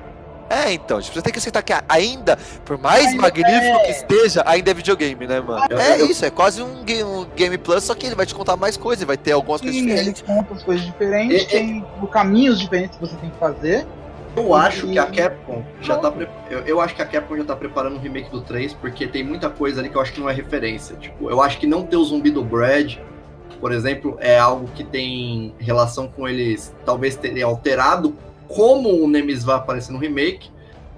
É, 0.49 0.73
então, 0.73 0.99
tipo, 0.99 1.13
você 1.15 1.21
tem 1.21 1.31
que 1.33 1.37
aceitar 1.39 1.61
que 1.61 1.73
ainda, 1.87 2.37
por 2.63 2.77
mais 2.79 3.07
Ainda 3.07 3.21
magnífico 3.21 3.77
é. 3.77 3.79
que 3.85 3.91
esteja, 3.91 4.43
ainda 4.47 4.71
é 4.71 4.73
videogame, 4.73 5.27
né, 5.27 5.39
mano? 5.39 5.63
Eu- 5.69 5.79
É 5.79 6.01
eu- 6.01 6.05
isso, 6.07 6.23
é 6.25 6.29
quase 6.31 6.61
um 6.61 6.83
game, 6.83 7.03
um 7.03 7.25
game 7.35 7.57
Plus, 7.59 7.83
só 7.83 7.93
que 7.95 8.05
ele 8.07 8.15
vai 8.15 8.25
te 8.25 8.33
contar 8.33 8.55
mais 8.55 8.77
coisas, 8.77 9.05
vai 9.05 9.17
ter 9.17 9.31
algumas 9.31 9.61
coisas 9.61 9.75
Sim, 9.79 9.85
diferentes. 9.87 10.21
eles 10.21 10.35
contam 10.35 10.55
as 10.55 10.63
coisas 10.63 10.83
diferentes, 10.85 11.41
E- 11.41 11.45
e- 11.45 11.47
tem 11.49 11.81
tipo, 11.81 12.07
caminhos 12.07 12.59
diferentes 12.59 12.95
que 12.97 13.01
você 13.01 13.15
tem 13.17 13.29
que 13.29 13.37
fazer. 13.37 13.85
Eu 14.35 14.53
acho 14.53 14.87
que 14.87 14.99
a 14.99 15.05
Capcom 15.05 15.63
já 15.81 15.97
tá. 15.97 16.11
pre- 16.11 16.27
Eu, 16.49 16.59
eu 16.61 16.81
acho 16.81 16.95
que 16.95 17.01
a 17.01 17.05
Capcom 17.05 17.37
já 17.37 17.43
tá 17.45 17.55
preparando 17.55 17.95
um 17.95 17.99
remake 17.99 18.29
do 18.29 18.41
3, 18.41 18.73
porque 18.73 19.07
tem 19.07 19.23
muita 19.23 19.49
coisa 19.49 19.79
ali 19.79 19.89
que 19.89 19.95
eu 19.95 20.01
acho 20.01 20.11
que 20.13 20.19
não 20.19 20.29
é 20.29 20.33
referência. 20.33 20.95
Tipo, 20.97 21.29
eu 21.29 21.41
acho 21.41 21.57
que 21.59 21.65
não 21.67 21.83
ter 21.83 21.95
o 21.97 22.03
zumbi 22.03 22.29
do 22.31 22.43
Brad, 22.43 22.95
por 23.59 23.71
exemplo, 23.71 24.17
é 24.19 24.37
algo 24.37 24.67
que 24.75 24.83
tem 24.83 25.53
relação 25.59 26.07
com 26.07 26.27
eles 26.27 26.73
talvez 26.85 27.15
terem 27.15 27.41
alterado 27.43 28.15
como 28.47 28.89
o 29.03 29.07
Nemesis 29.07 29.43
vai 29.43 29.55
aparecer 29.55 29.91
no 29.91 29.97
remake. 29.99 30.49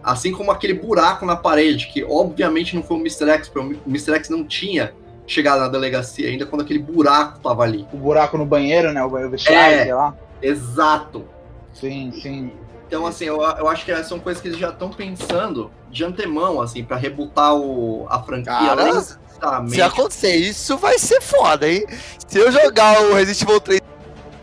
Assim 0.03 0.31
como 0.31 0.51
aquele 0.51 0.73
buraco 0.73 1.25
na 1.25 1.35
parede, 1.35 1.87
que 1.87 2.03
obviamente 2.03 2.75
não 2.75 2.81
foi 2.83 2.97
o 2.97 2.99
Mr. 3.01 3.29
X, 3.31 3.49
porque 3.49 3.75
o 3.85 3.89
Mr. 3.89 4.13
X 4.15 4.29
não 4.29 4.43
tinha 4.43 4.93
chegado 5.25 5.59
na 5.59 5.67
delegacia 5.67 6.29
ainda 6.29 6.45
quando 6.45 6.61
aquele 6.61 6.79
buraco 6.79 7.39
tava 7.39 7.63
ali. 7.63 7.85
O 7.91 7.97
buraco 7.97 8.37
no 8.37 8.45
banheiro, 8.45 8.93
né? 8.93 9.03
O 9.03 9.09
banheiro 9.09 9.31
vestiário, 9.31 9.75
É. 9.79 9.83
sei 9.83 9.93
lá. 9.93 10.15
Exato. 10.41 11.25
Sim, 11.73 12.11
sim. 12.13 12.51
Então, 12.87 13.05
assim, 13.05 13.25
eu, 13.25 13.41
eu 13.41 13.67
acho 13.67 13.83
que 13.83 14.03
são 14.03 14.17
coisas 14.19 14.41
que 14.41 14.47
eles 14.47 14.57
já 14.59 14.69
estão 14.69 14.89
pensando 14.89 15.69
de 15.91 16.05
antemão, 16.05 16.61
assim, 16.61 16.83
pra 16.83 16.95
rebutar 16.95 17.53
o, 17.53 18.05
a 18.09 18.21
franquia 18.23 18.53
Cara, 18.53 19.67
se 19.67 19.81
acontecer 19.81 20.35
isso, 20.35 20.77
vai 20.77 20.97
ser 20.97 21.21
foda, 21.21 21.69
hein? 21.69 21.85
Se 22.27 22.39
eu 22.39 22.51
jogar 22.51 22.99
o 23.01 23.13
Resident 23.13 23.41
Evil 23.43 23.59
3 23.59 23.81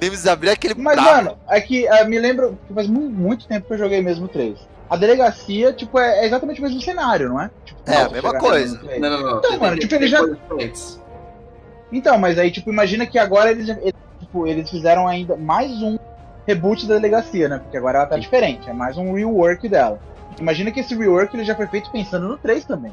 Nemesis 0.01 0.27
abrir 0.27 0.51
aquele 0.51 0.75
Mas, 0.75 0.97
mano, 1.01 1.39
é 1.49 1.61
que 1.61 1.87
eh, 1.87 2.05
me 2.05 2.19
lembra 2.19 2.53
que 2.67 2.75
faz 2.75 2.87
mu- 2.87 3.09
muito 3.09 3.47
tempo 3.49 3.67
que 3.67 3.73
eu 3.75 3.79
joguei 3.79 4.03
mesmo 4.03 4.27
o 4.27 4.29
3. 4.29 4.59
A 4.91 4.97
delegacia, 4.97 5.73
tipo, 5.73 5.99
é, 5.99 6.21
é 6.21 6.27
exatamente 6.27 6.61
o 6.61 6.63
mesmo 6.65 6.81
cenário, 6.83 7.31
não 7.31 7.41
é? 7.41 7.51
Tipo, 7.65 7.81
É, 7.91 8.03
a 8.03 8.09
mesma 8.11 8.39
coisa. 8.39 8.81
Não, 8.99 9.11
não, 9.11 9.21
não. 9.23 9.39
Então, 9.39 9.51
tem- 9.51 9.59
mano, 9.59 9.73
tem- 9.73 9.81
tipo, 9.81 9.91
tem 9.91 9.99
ele 9.99 10.09
já- 10.09 10.21
diferentes. 10.25 11.01
Então, 11.91 12.19
mas 12.19 12.39
aí, 12.39 12.51
tipo, 12.51 12.71
imagina 12.71 13.07
que 13.07 13.19
agora 13.19 13.51
eles, 13.51 13.69
eles, 13.69 13.95
tipo, 14.21 14.47
eles 14.47 14.69
fizeram 14.69 15.09
ainda 15.09 15.37
mais 15.37 15.71
um 15.83 15.97
reboot 16.47 16.87
da 16.87 16.95
delegacia, 16.95 17.49
né? 17.49 17.59
Porque 17.59 17.77
agora 17.77 17.99
ela 17.99 18.07
tá 18.07 18.15
Sim. 18.17 18.23
diferente, 18.23 18.69
é 18.69 18.73
mais 18.73 18.97
um 18.97 19.13
rework 19.15 19.69
dela. 19.69 19.99
Imagina 20.39 20.71
que 20.71 20.81
esse 20.81 20.95
rework 20.95 21.35
ele 21.37 21.45
já 21.45 21.55
foi 21.55 21.67
feito 21.67 21.91
pensando 21.91 22.29
no 22.29 22.37
3 22.37 22.65
também. 22.65 22.93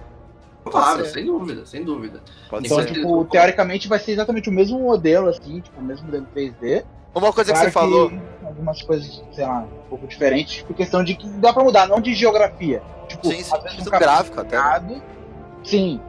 Claro, 0.64 1.06
sem 1.06 1.26
dúvida, 1.26 1.66
sem 1.66 1.84
dúvida. 1.84 2.22
pode 2.50 2.68
Então, 2.68 2.80
ser. 2.82 2.94
tipo, 2.94 3.26
teoricamente 3.26 3.88
vai 3.88 3.98
ser 3.98 4.12
exatamente 4.12 4.48
o 4.48 4.52
mesmo 4.52 4.80
modelo, 4.80 5.28
assim, 5.28 5.60
tipo, 5.60 5.80
o 5.82 5.84
mesmo 5.84 6.06
modelo 6.06 6.28
3D. 6.36 6.84
Uma 7.14 7.34
coisa 7.34 7.52
que 7.52 7.58
Claro 7.58 7.68
você 7.68 7.72
falou. 7.72 8.12
Algumas 8.46 8.82
coisas, 8.84 9.24
sei 9.34 9.46
lá, 9.46 9.62
um 9.62 9.90
pouco 9.90 10.08
diferentes, 10.08 10.58
tipo, 10.58 10.74
questão 10.74 11.04
de 11.04 11.16
que 11.16 11.28
dá 11.28 11.52
pra 11.52 11.64
mudar, 11.64 11.88
não 11.88 12.00
de 12.00 12.14
geografia. 12.14 12.82
Tipo, 13.08 13.28
Sim, 13.28 13.44
sim, 13.44 13.52
um 13.82 14.00
gráfica 14.00 14.42
até, 14.42 14.58
né? 14.58 15.02
Sim. 15.64 16.00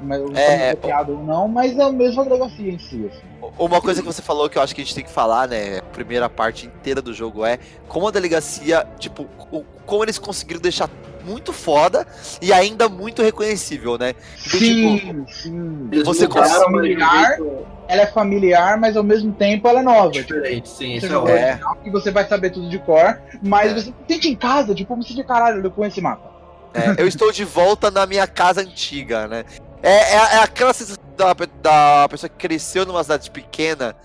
Mas 0.00 0.20
É, 0.36 0.70
é, 0.70 0.74
copiado 0.76 1.12
ou 1.12 1.24
não, 1.24 1.48
mas 1.48 1.76
é 1.76 1.82
a 1.82 1.90
mesma 1.90 2.24
delegacia 2.24 2.70
em 2.72 2.78
si, 2.78 3.06
assim. 3.06 3.28
Uma 3.58 3.80
coisa 3.80 4.00
que 4.00 4.06
você 4.06 4.22
falou 4.22 4.48
que 4.48 4.58
eu 4.58 4.62
acho 4.62 4.74
que 4.74 4.80
a 4.80 4.84
gente 4.84 4.94
tem 4.94 5.04
que 5.04 5.10
falar, 5.10 5.48
né? 5.48 5.78
A 5.78 5.82
primeira 5.82 6.28
parte 6.28 6.66
inteira 6.66 7.00
do 7.02 7.12
jogo 7.12 7.44
é 7.44 7.58
como 7.88 8.06
a 8.06 8.10
delegacia, 8.10 8.86
tipo, 8.98 9.26
o- 9.50 9.64
como 9.86 10.04
eles 10.04 10.18
conseguiram 10.18 10.60
deixar 10.60 10.88
muito 11.24 11.52
foda 11.52 12.06
e 12.40 12.52
ainda 12.52 12.88
muito 12.88 13.22
reconhecível, 13.22 13.98
né? 13.98 14.14
Então, 14.46 14.58
Sim, 14.60 15.24
sim. 15.28 15.88
Eles 15.92 16.04
Você 16.06 16.26
consegue 16.28 16.78
ligar? 16.80 17.36
jeito 17.36 17.66
Ela 17.88 18.02
é 18.02 18.06
familiar, 18.06 18.78
mas 18.78 18.96
ao 18.96 19.02
mesmo 19.02 19.32
tempo 19.32 19.66
ela 19.66 19.80
é 19.80 19.82
nova. 19.82 20.10
Tipo, 20.10 20.34
Diferente, 20.34 20.68
sim, 20.68 21.00
você 21.00 21.06
isso 21.06 21.26
é. 21.28 21.30
É. 21.30 21.44
original 21.52 21.76
que 21.82 21.90
você 21.90 22.10
vai 22.10 22.26
saber 22.28 22.50
tudo 22.50 22.68
de 22.68 22.78
cor, 22.78 23.18
mas 23.42 23.72
É. 23.72 23.74
você 23.80 23.92
tente 24.06 24.28
em 24.28 24.36
casa, 24.36 24.74
tipo, 24.74 24.94
você 24.94 25.14
de 25.14 25.24
caralho, 25.24 25.64
eu 25.64 25.70
conheço 25.70 25.94
esse 25.94 26.00
mapa. 26.02 26.30
É, 26.74 27.00
eu 27.02 27.08
estou 27.08 27.32
de 27.32 27.44
volta 27.44 27.90
na 27.90 28.04
minha 28.06 28.26
casa 28.26 28.60
antiga, 28.60 29.26
né? 29.26 29.44
É, 29.82 29.90
é, 29.90 30.14
é 30.14 30.38
aquela 30.42 30.72
sensação 30.72 31.02
da, 31.16 31.32
da 31.62 32.08
pessoa 32.08 32.28
que 32.28 32.36
cresceu 32.36 32.84
numa 32.84 33.02
cidade 33.02 33.30
pequena 33.30 33.96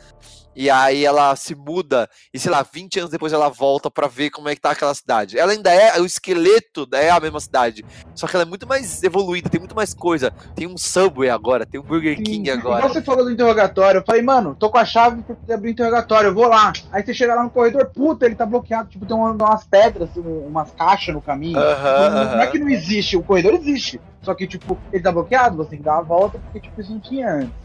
E 0.55 0.69
aí 0.69 1.03
ela 1.05 1.35
se 1.35 1.55
muda 1.55 2.09
e, 2.33 2.39
sei 2.39 2.51
lá, 2.51 2.61
20 2.63 2.99
anos 2.99 3.11
depois 3.11 3.33
ela 3.33 3.49
volta 3.49 3.89
pra 3.89 4.07
ver 4.07 4.29
como 4.29 4.49
é 4.49 4.55
que 4.55 4.61
tá 4.61 4.71
aquela 4.71 4.93
cidade. 4.93 5.37
Ela 5.37 5.51
ainda 5.51 5.71
é, 5.73 5.99
o 5.99 6.05
esqueleto 6.05 6.87
é 6.93 7.09
a 7.09 7.19
mesma 7.19 7.39
cidade. 7.39 7.83
Só 8.15 8.27
que 8.27 8.35
ela 8.35 8.43
é 8.43 8.45
muito 8.45 8.67
mais 8.67 9.01
evoluída, 9.03 9.49
tem 9.49 9.59
muito 9.59 9.75
mais 9.75 9.93
coisa. 9.93 10.31
Tem 10.55 10.67
um 10.67 10.77
Subway 10.77 11.29
agora, 11.29 11.65
tem 11.65 11.79
um 11.79 11.83
Burger 11.83 12.21
King 12.21 12.49
agora. 12.51 12.87
Você 12.87 13.01
falou 13.01 13.25
do 13.25 13.31
interrogatório, 13.31 13.99
eu 13.99 14.03
falei, 14.05 14.21
mano, 14.21 14.55
tô 14.55 14.69
com 14.69 14.77
a 14.77 14.85
chave 14.85 15.23
pra 15.23 15.55
abrir 15.55 15.69
o 15.69 15.71
interrogatório, 15.71 16.27
eu 16.29 16.33
vou 16.33 16.47
lá. 16.47 16.71
Aí 16.91 17.03
você 17.03 17.13
chega 17.13 17.33
lá 17.35 17.43
no 17.43 17.49
corredor, 17.49 17.89
puta, 17.93 18.25
ele 18.25 18.35
tá 18.35 18.45
bloqueado, 18.45 18.89
tipo, 18.89 19.05
tem 19.05 19.15
uma- 19.15 19.31
umas 19.31 19.63
pedras, 19.63 20.09
um- 20.17 20.47
umas 20.47 20.69
caixas 20.71 21.13
no 21.15 21.21
caminho. 21.21 21.57
Aham, 21.59 22.09
não, 22.09 22.31
não 22.35 22.41
é 22.41 22.47
que 22.47 22.59
não 22.59 22.69
existe, 22.69 23.17
o 23.17 23.23
corredor 23.23 23.53
existe. 23.53 23.99
Só 24.21 24.33
que, 24.33 24.47
tipo, 24.47 24.77
ele 24.91 25.03
tá 25.03 25.11
bloqueado, 25.11 25.57
você 25.57 25.71
tem 25.71 25.79
que 25.79 25.85
dar 25.85 25.95
uma 25.95 26.03
volta, 26.03 26.39
porque, 26.39 26.59
tipo, 26.61 26.79
isso 26.79 26.91
não 26.93 26.99
tinha 26.99 27.29
antes. 27.29 27.62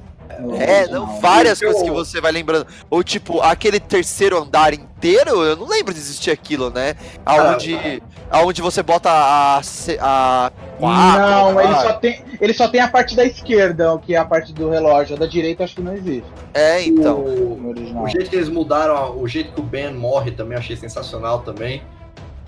É, 0.59 0.87
não, 0.89 1.21
várias 1.21 1.61
Eu- 1.61 1.69
coisas 1.69 1.89
que 1.89 1.95
você 1.95 2.21
vai 2.21 2.31
lembrando. 2.31 2.67
Ou 2.91 3.03
tipo, 3.03 3.41
aquele 3.41 3.81
terceiro 3.81 4.41
andar 4.41 4.75
inteiro, 4.75 5.43
eu 5.43 5.57
não 5.57 5.67
lembro 5.67 5.93
de 5.93 6.01
existir 6.01 6.31
aquilo, 6.31 6.71
né? 6.71 6.95
Aonde, 7.25 8.03
aonde 8.31 8.63
você 8.63 8.83
bota 8.83 9.11
a. 9.11 9.61
a 10.01 10.53
quatro, 10.79 11.21
Não, 11.21 11.61
ele 11.61 11.73
ah, 11.73 11.83
só, 11.83 11.93
tem, 11.95 12.25
ele 12.41 12.55
só 12.55 12.69
tem 12.69 12.81
a 12.81 12.89
parte 12.89 13.17
da 13.17 13.25
esquerda, 13.25 13.99
que 13.99 14.15
é 14.15 14.19
a 14.19 14.25
parte 14.25 14.53
do 14.53 14.71
relógio. 14.71 15.17
A 15.17 15.19
da 15.19 15.27
direita 15.27 15.65
acho 15.65 15.77
que 15.77 15.83
não 15.83 15.95
existe. 15.95 16.29
É, 16.55 16.83
então. 16.83 17.19
O, 17.19 18.03
o 18.03 18.09
jeito 18.09 18.31
que 18.31 18.37
eles 18.37 18.49
mudaram, 18.49 19.19
o 19.19 19.27
jeito 19.27 19.53
que 19.53 19.61
o 19.61 19.65
Ben 19.65 19.93
morre 19.93 20.31
também 20.31 20.55
eu 20.55 20.61
achei 20.61 20.77
sensacional 20.77 21.41
também. 21.41 21.83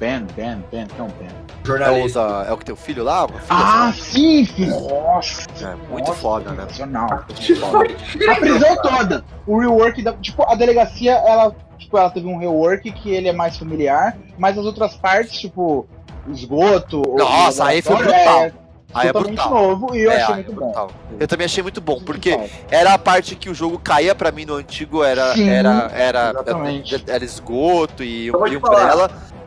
Ben, 0.01 0.27
Ben, 0.35 0.65
Ben, 0.73 0.87
não 0.99 1.07
Ben. 1.09 1.29
É 1.29 1.63
o, 1.63 1.67
Jornalista. 1.67 2.27
da- 2.27 2.45
é 2.49 2.53
o 2.53 2.57
que 2.57 2.65
tem 2.65 2.73
o 2.73 2.77
filho 2.77 3.05
lá? 3.05 3.27
Uma 3.27 3.39
filha, 3.39 3.47
Ah, 3.51 3.93
sei 3.95 4.03
sim, 4.03 4.47
filho. 4.47 4.81
Nossa. 4.89 5.43
é 5.61 5.75
muito 5.93 6.09
nossa, 6.09 6.21
foda, 6.21 6.51
né? 6.53 6.63
sensacional. 6.63 7.09
A 7.13 8.35
prisão 8.41 8.77
toda. 8.83 9.25
O 9.47 9.59
rework 9.59 10.03
da. 10.03 10.15
Tipo, 10.15 10.43
a 10.51 10.55
delegacia, 10.55 11.13
ela. 11.13 11.55
Tipo, 11.79 11.99
ela 11.99 12.11
teve 12.11 12.27
um 12.27 12.39
rework 12.39 12.91
que 12.93 13.11
ele 13.11 13.29
é 13.29 13.33
mais 13.33 13.57
familiar, 13.59 14.17
mas 14.39 14.57
as 14.59 14.65
outras 14.65 14.95
partes, 14.97 15.39
tipo, 15.39 15.87
esgoto. 16.31 17.03
Nossa, 17.17 17.67
aí 17.67 17.83
foi 17.83 17.97
brutal. 17.97 18.45
É 18.45 18.53
Aí 18.93 19.09
é 19.09 19.13
brutal. 19.13 19.51
novo 19.51 19.95
e 19.95 20.01
eu 20.03 20.11
É, 20.11 20.21
achei 20.21 20.33
é 20.33 20.37
muito 20.39 20.53
bom. 20.53 20.65
brutal. 20.67 20.91
Eu 21.21 21.29
também 21.29 21.45
achei 21.45 21.63
muito 21.63 21.81
bom, 21.81 22.01
porque 22.05 22.37
bom. 22.37 22.49
era 22.73 22.93
a 22.93 22.99
parte 22.99 23.37
que 23.37 23.49
o 23.49 23.55
jogo 23.55 23.79
caía 23.79 24.17
pra 24.17 24.33
mim 24.33 24.45
no 24.45 24.55
antigo, 24.57 25.05
era 25.05 25.33
Sim, 25.35 25.49
era 25.49 25.89
era, 25.95 26.31
exatamente. 26.31 27.05
era 27.07 27.25
esgoto 27.25 28.03
e 28.03 28.27
Eu 28.27 28.33
vou 28.33 28.43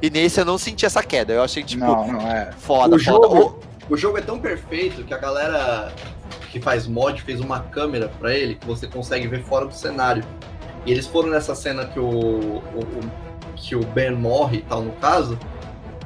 E 0.03 0.09
nesse 0.09 0.37
eu 0.37 0.43
não 0.43 0.57
senti 0.57 0.85
essa 0.85 1.01
queda. 1.01 1.31
Eu 1.31 1.41
achei 1.41 1.63
tipo 1.63 1.85
Não, 1.85 2.05
não 2.11 2.29
é. 2.29 2.51
foda, 2.57 2.97
O 2.97 2.99
foda. 2.99 3.27
jogo, 3.29 3.59
o 3.89 3.95
jogo 3.95 4.17
é 4.17 4.21
tão 4.21 4.37
perfeito 4.37 5.01
que 5.05 5.13
a 5.13 5.17
galera 5.17 5.93
que 6.51 6.59
faz 6.59 6.85
mod 6.85 7.21
fez 7.21 7.39
uma 7.39 7.61
câmera 7.61 8.11
pra 8.19 8.33
ele 8.33 8.55
que 8.55 8.67
você 8.67 8.85
consegue 8.85 9.27
ver 9.27 9.41
fora 9.43 9.65
do 9.65 9.73
cenário. 9.73 10.21
E 10.85 10.91
eles 10.91 11.07
foram 11.07 11.29
nessa 11.29 11.55
cena 11.55 11.85
que 11.85 11.97
o, 11.99 12.03
o- 12.05 12.59
o- 12.79 13.23
que 13.55 13.77
o 13.77 13.79
Ben 13.85 14.11
morre 14.11 14.57
e 14.57 14.61
tal 14.63 14.81
no 14.81 14.91
caso, 14.93 15.39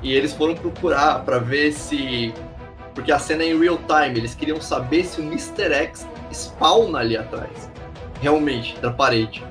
e 0.03 0.13
eles 0.13 0.31
foram 0.31 0.53
procurar 0.53 1.25
pra 1.25 1.39
ver 1.39 1.71
se 1.71 2.31
porque 2.93 3.11
a 3.11 3.17
cena 3.17 3.41
é 3.43 3.47
em 3.47 3.59
real 3.59 3.77
time, 3.79 4.17
eles 4.19 4.35
queriam 4.35 4.61
saber 4.61 5.03
se 5.05 5.19
o 5.19 5.23
Mr. 5.23 5.73
X 5.73 6.07
spawna 6.31 6.99
ali 6.99 7.17
atrás. 7.17 7.67
Realmente, 8.21 8.77
da 8.79 8.91
parede. 8.91 9.43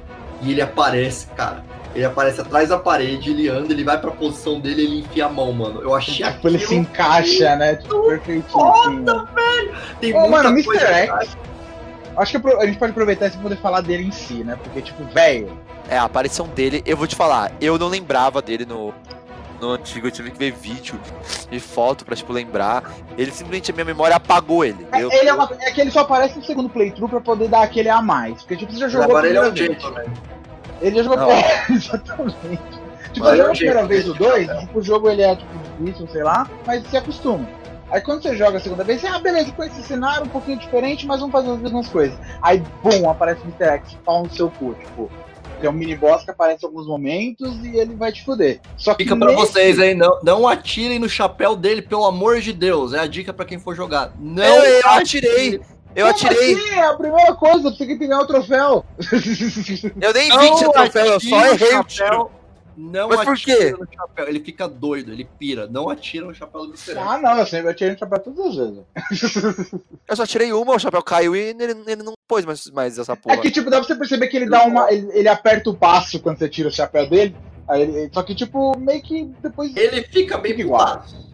E 0.42 0.52
ele 0.52 0.60
aparece, 0.62 1.26
cara. 1.28 1.64
Ele 1.96 2.04
aparece 2.04 2.38
atrás 2.42 2.68
da 2.68 2.76
parede, 2.78 3.30
ele 3.30 3.48
anda, 3.48 3.72
ele 3.72 3.82
vai 3.82 3.98
pra 3.98 4.10
posição 4.10 4.60
dele, 4.60 4.82
ele 4.82 4.98
enfia 5.00 5.24
a 5.24 5.28
mão, 5.30 5.50
mano. 5.50 5.80
Eu 5.80 5.94
achei 5.94 6.26
Tipo, 6.26 6.46
ele 6.48 6.58
se 6.58 6.64
aquilo 6.66 6.80
encaixa, 6.82 7.56
né? 7.56 7.76
Tipo, 7.76 8.02
perfeitinho. 8.06 8.42
foda, 8.50 9.22
assim, 9.22 9.70
Tem 9.98 10.14
Ô, 10.14 10.20
muita 10.20 10.42
mano, 10.42 10.62
coisa 10.64 10.86
Mr. 10.90 11.10
X. 11.24 11.36
Acho 12.18 12.38
que 12.40 12.48
a 12.48 12.66
gente 12.66 12.78
pode 12.78 12.90
aproveitar 12.92 13.26
isso 13.28 13.36
pra 13.38 13.44
poder 13.44 13.56
falar 13.62 13.80
dele 13.80 14.04
em 14.04 14.10
si, 14.10 14.44
né? 14.44 14.58
Porque, 14.62 14.82
tipo, 14.82 15.02
velho. 15.04 15.58
É, 15.88 15.96
a 15.96 16.04
aparição 16.04 16.46
dele, 16.48 16.82
eu 16.84 16.98
vou 16.98 17.06
te 17.06 17.16
falar, 17.16 17.50
eu 17.62 17.78
não 17.78 17.88
lembrava 17.88 18.42
dele 18.42 18.66
no, 18.66 18.92
no 19.58 19.70
antigo, 19.70 20.08
eu 20.08 20.10
tive 20.10 20.30
que 20.30 20.38
ver 20.38 20.52
vídeo 20.52 21.00
e 21.50 21.58
foto 21.58 22.04
pra, 22.04 22.14
tipo, 22.14 22.30
lembrar. 22.30 22.82
Ele 23.16 23.30
simplesmente, 23.30 23.70
a 23.70 23.74
minha 23.74 23.86
memória 23.86 24.16
apagou 24.16 24.66
ele. 24.66 24.86
É, 24.92 25.02
Eu- 25.02 25.10
ele 25.10 25.30
é, 25.30 25.32
uma, 25.32 25.48
é 25.60 25.70
que 25.70 25.80
ele 25.80 25.90
só 25.90 26.00
aparece 26.00 26.36
no 26.38 26.44
segundo 26.44 26.68
playthrough 26.68 27.08
pra 27.08 27.20
poder 27.22 27.48
dar 27.48 27.62
aquele 27.62 27.88
a 27.88 28.02
mais. 28.02 28.42
Porque, 28.42 28.56
tipo, 28.56 28.72
você 28.72 28.80
já 28.80 28.88
jogou 28.88 29.04
Agora 29.16 29.26
ele 29.28 29.38
é 29.38 29.50
primeira 29.50 29.72
um 29.88 29.92
vez. 29.94 30.06
Ele 30.80 30.96
já 30.96 31.02
jogou. 31.02 31.18
Não. 31.18 31.30
É, 31.30 31.66
exatamente. 31.70 32.62
Tipo, 33.12 33.26
Mas 33.26 33.40
um 33.40 33.42
a 33.44 33.50
primeira 33.50 33.86
vez 33.86 34.08
o 34.08 34.12
de 34.12 34.18
2, 34.18 34.46
chapéu. 34.46 34.60
tipo, 34.62 34.78
o 34.78 34.82
jogo 34.82 35.08
ele 35.10 35.22
é 35.22 35.36
tipo 35.36 35.50
difícil, 35.78 36.08
sei 36.12 36.22
lá, 36.22 36.48
mas 36.66 36.86
se 36.88 36.96
acostuma. 36.96 37.48
Aí 37.90 38.00
quando 38.00 38.20
você 38.22 38.36
joga 38.36 38.58
a 38.58 38.60
segunda 38.60 38.82
vez, 38.84 39.00
você, 39.00 39.06
ah, 39.06 39.18
beleza, 39.20 39.52
com 39.52 39.62
esse 39.62 39.80
cenário 39.82 40.24
um 40.26 40.28
pouquinho 40.28 40.58
diferente, 40.58 41.06
mas 41.06 41.20
vamos 41.20 41.32
fazer 41.32 41.50
as 41.52 41.58
mesmas 41.60 41.88
coisas. 41.88 42.18
Aí, 42.42 42.60
bum, 42.82 43.08
aparece 43.08 43.40
o 43.42 43.44
Mr. 43.44 43.64
X, 43.78 43.96
pau 44.04 44.24
no 44.24 44.30
seu 44.30 44.50
cu, 44.50 44.74
tipo. 44.74 45.10
Tem 45.60 45.70
um 45.70 45.72
mini 45.72 45.96
boss 45.96 46.22
que 46.22 46.30
aparece 46.30 46.64
em 46.64 46.68
alguns 46.68 46.86
momentos 46.86 47.56
e 47.64 47.78
ele 47.78 47.94
vai 47.94 48.12
te 48.12 48.22
fuder. 48.22 48.60
Só 48.76 48.92
que 48.92 49.04
Fica 49.04 49.16
pra 49.16 49.28
nesse- 49.28 49.38
vocês 49.40 49.78
aí, 49.78 49.94
não, 49.94 50.18
não 50.22 50.46
atirem 50.46 50.98
no 50.98 51.08
chapéu 51.08 51.56
dele, 51.56 51.80
pelo 51.80 52.04
amor 52.04 52.40
de 52.40 52.52
Deus. 52.52 52.92
É 52.92 52.98
a 53.00 53.06
dica 53.06 53.32
pra 53.32 53.46
quem 53.46 53.58
for 53.58 53.74
jogar. 53.74 54.12
Não 54.20 54.42
Eu, 54.44 54.62
eu 54.82 54.90
atirei, 54.90 55.60
eu 55.96 56.06
Como 56.06 56.16
atirei. 56.28 56.54
assim? 56.54 56.68
É 56.70 56.82
a 56.84 56.94
primeira 56.94 57.34
coisa, 57.34 57.62
você 57.70 57.78
tem 57.78 57.86
que 57.88 58.06
ganhar 58.06 58.20
o 58.20 58.26
troféu. 58.26 58.84
Eu 60.00 60.12
nem 60.12 60.28
Não 60.28 60.38
vi 60.38 60.50
que 60.50 60.56
tinha 60.58 60.70
troféu, 60.72 61.06
eu 61.06 61.20
só 61.20 61.46
errei 61.46 61.76
o 61.76 61.84
tiro. 61.84 61.90
chapéu. 61.90 62.30
Não 62.78 63.08
Mas 63.08 63.24
por 63.24 63.32
atira 63.32 63.56
quê? 63.56 63.70
no 63.70 63.88
chapéu. 63.90 64.28
Ele 64.28 64.40
fica 64.40 64.68
doido, 64.68 65.10
ele 65.10 65.26
pira. 65.38 65.66
Não 65.66 65.88
atira 65.88 66.26
no 66.26 66.34
chapéu 66.34 66.66
do 66.66 66.74
Mr. 66.74 66.98
Ah, 66.98 67.16
não, 67.16 67.38
eu 67.38 67.46
sempre 67.46 67.70
atirei 67.70 67.94
no 67.94 67.98
chapéu 67.98 68.18
todas 68.18 68.46
as 68.46 68.56
vezes. 68.56 68.84
Eu 70.06 70.14
só 70.14 70.26
tirei 70.26 70.52
uma, 70.52 70.74
o 70.74 70.78
chapéu 70.78 71.02
caiu 71.02 71.34
e 71.34 71.38
ele, 71.38 71.74
ele 71.86 72.02
não 72.02 72.12
pôs 72.28 72.44
mais, 72.44 72.66
mais 72.70 72.98
essa 72.98 73.16
porra. 73.16 73.36
É 73.36 73.40
que, 73.40 73.50
tipo, 73.50 73.70
dá 73.70 73.78
pra 73.78 73.86
você 73.86 73.94
perceber 73.96 74.28
que 74.28 74.36
ele 74.36 74.50
dá 74.50 74.64
uma. 74.64 74.92
Ele, 74.92 75.08
ele 75.14 75.28
aperta 75.28 75.70
o 75.70 75.74
passo 75.74 76.20
quando 76.20 76.38
você 76.38 76.48
tira 76.50 76.68
o 76.68 76.72
chapéu 76.72 77.08
dele. 77.08 77.34
Aí 77.66 78.10
só 78.12 78.22
que, 78.22 78.34
tipo, 78.34 78.78
meio 78.78 79.02
que 79.02 79.24
depois. 79.42 79.74
Ele 79.74 80.02
fica 80.02 80.36
bem 80.36 80.52
igual. 80.60 80.84
pulado. 81.00 81.26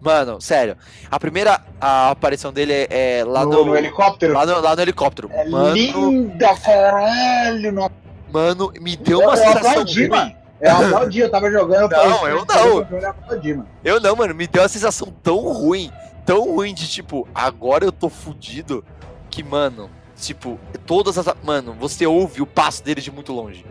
Mano, 0.00 0.40
sério. 0.40 0.76
A 1.10 1.18
primeira 1.18 1.60
a 1.80 2.10
aparição 2.10 2.52
dele 2.52 2.72
é, 2.72 3.18
é 3.18 3.24
lá 3.24 3.44
no, 3.44 3.50
no, 3.50 3.64
no 3.66 3.76
helicóptero. 3.76 4.32
lá 4.32 4.46
no, 4.46 4.60
lá 4.60 4.76
no 4.76 4.82
helicóptero. 4.82 5.30
É 5.32 5.48
mano, 5.48 5.74
linda, 5.74 6.56
caralho! 6.56 7.72
Nossa, 7.72 7.92
mano, 8.32 8.72
me 8.80 8.96
deu 8.96 9.20
uma 9.20 9.32
eu 9.32 9.36
sensação 9.36 9.70
aplaudi, 9.70 10.00
ruim. 10.00 10.08
mano. 10.08 10.38
Eu 10.60 10.72
aplaudi, 10.72 11.18
eu 11.20 11.30
tava 11.30 11.50
jogando. 11.50 11.90
Não, 11.90 12.28
eu 12.28 12.44
não. 12.44 12.98
Eu 12.98 13.10
aplaudi. 13.10 13.60
Eu 13.84 14.00
não, 14.00 14.16
mano, 14.16 14.34
me 14.34 14.46
deu 14.46 14.62
uma 14.62 14.68
sensação 14.68 15.12
tão 15.22 15.38
ruim, 15.38 15.90
tão 16.26 16.54
ruim 16.54 16.74
de 16.74 16.88
tipo, 16.88 17.28
agora 17.34 17.84
eu 17.84 17.92
tô 17.92 18.08
fudido, 18.08 18.84
que, 19.30 19.42
mano, 19.42 19.88
tipo, 20.16 20.58
todas 20.84 21.16
as. 21.16 21.26
Mano, 21.42 21.74
você 21.78 22.06
ouve 22.06 22.42
o 22.42 22.46
passo 22.46 22.82
dele 22.82 23.00
de 23.00 23.10
muito 23.10 23.32
longe. 23.32 23.64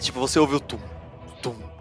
Tipo, 0.00 0.20
você 0.20 0.38
ouve 0.38 0.56
o 0.56 0.60
tum. 0.60 0.78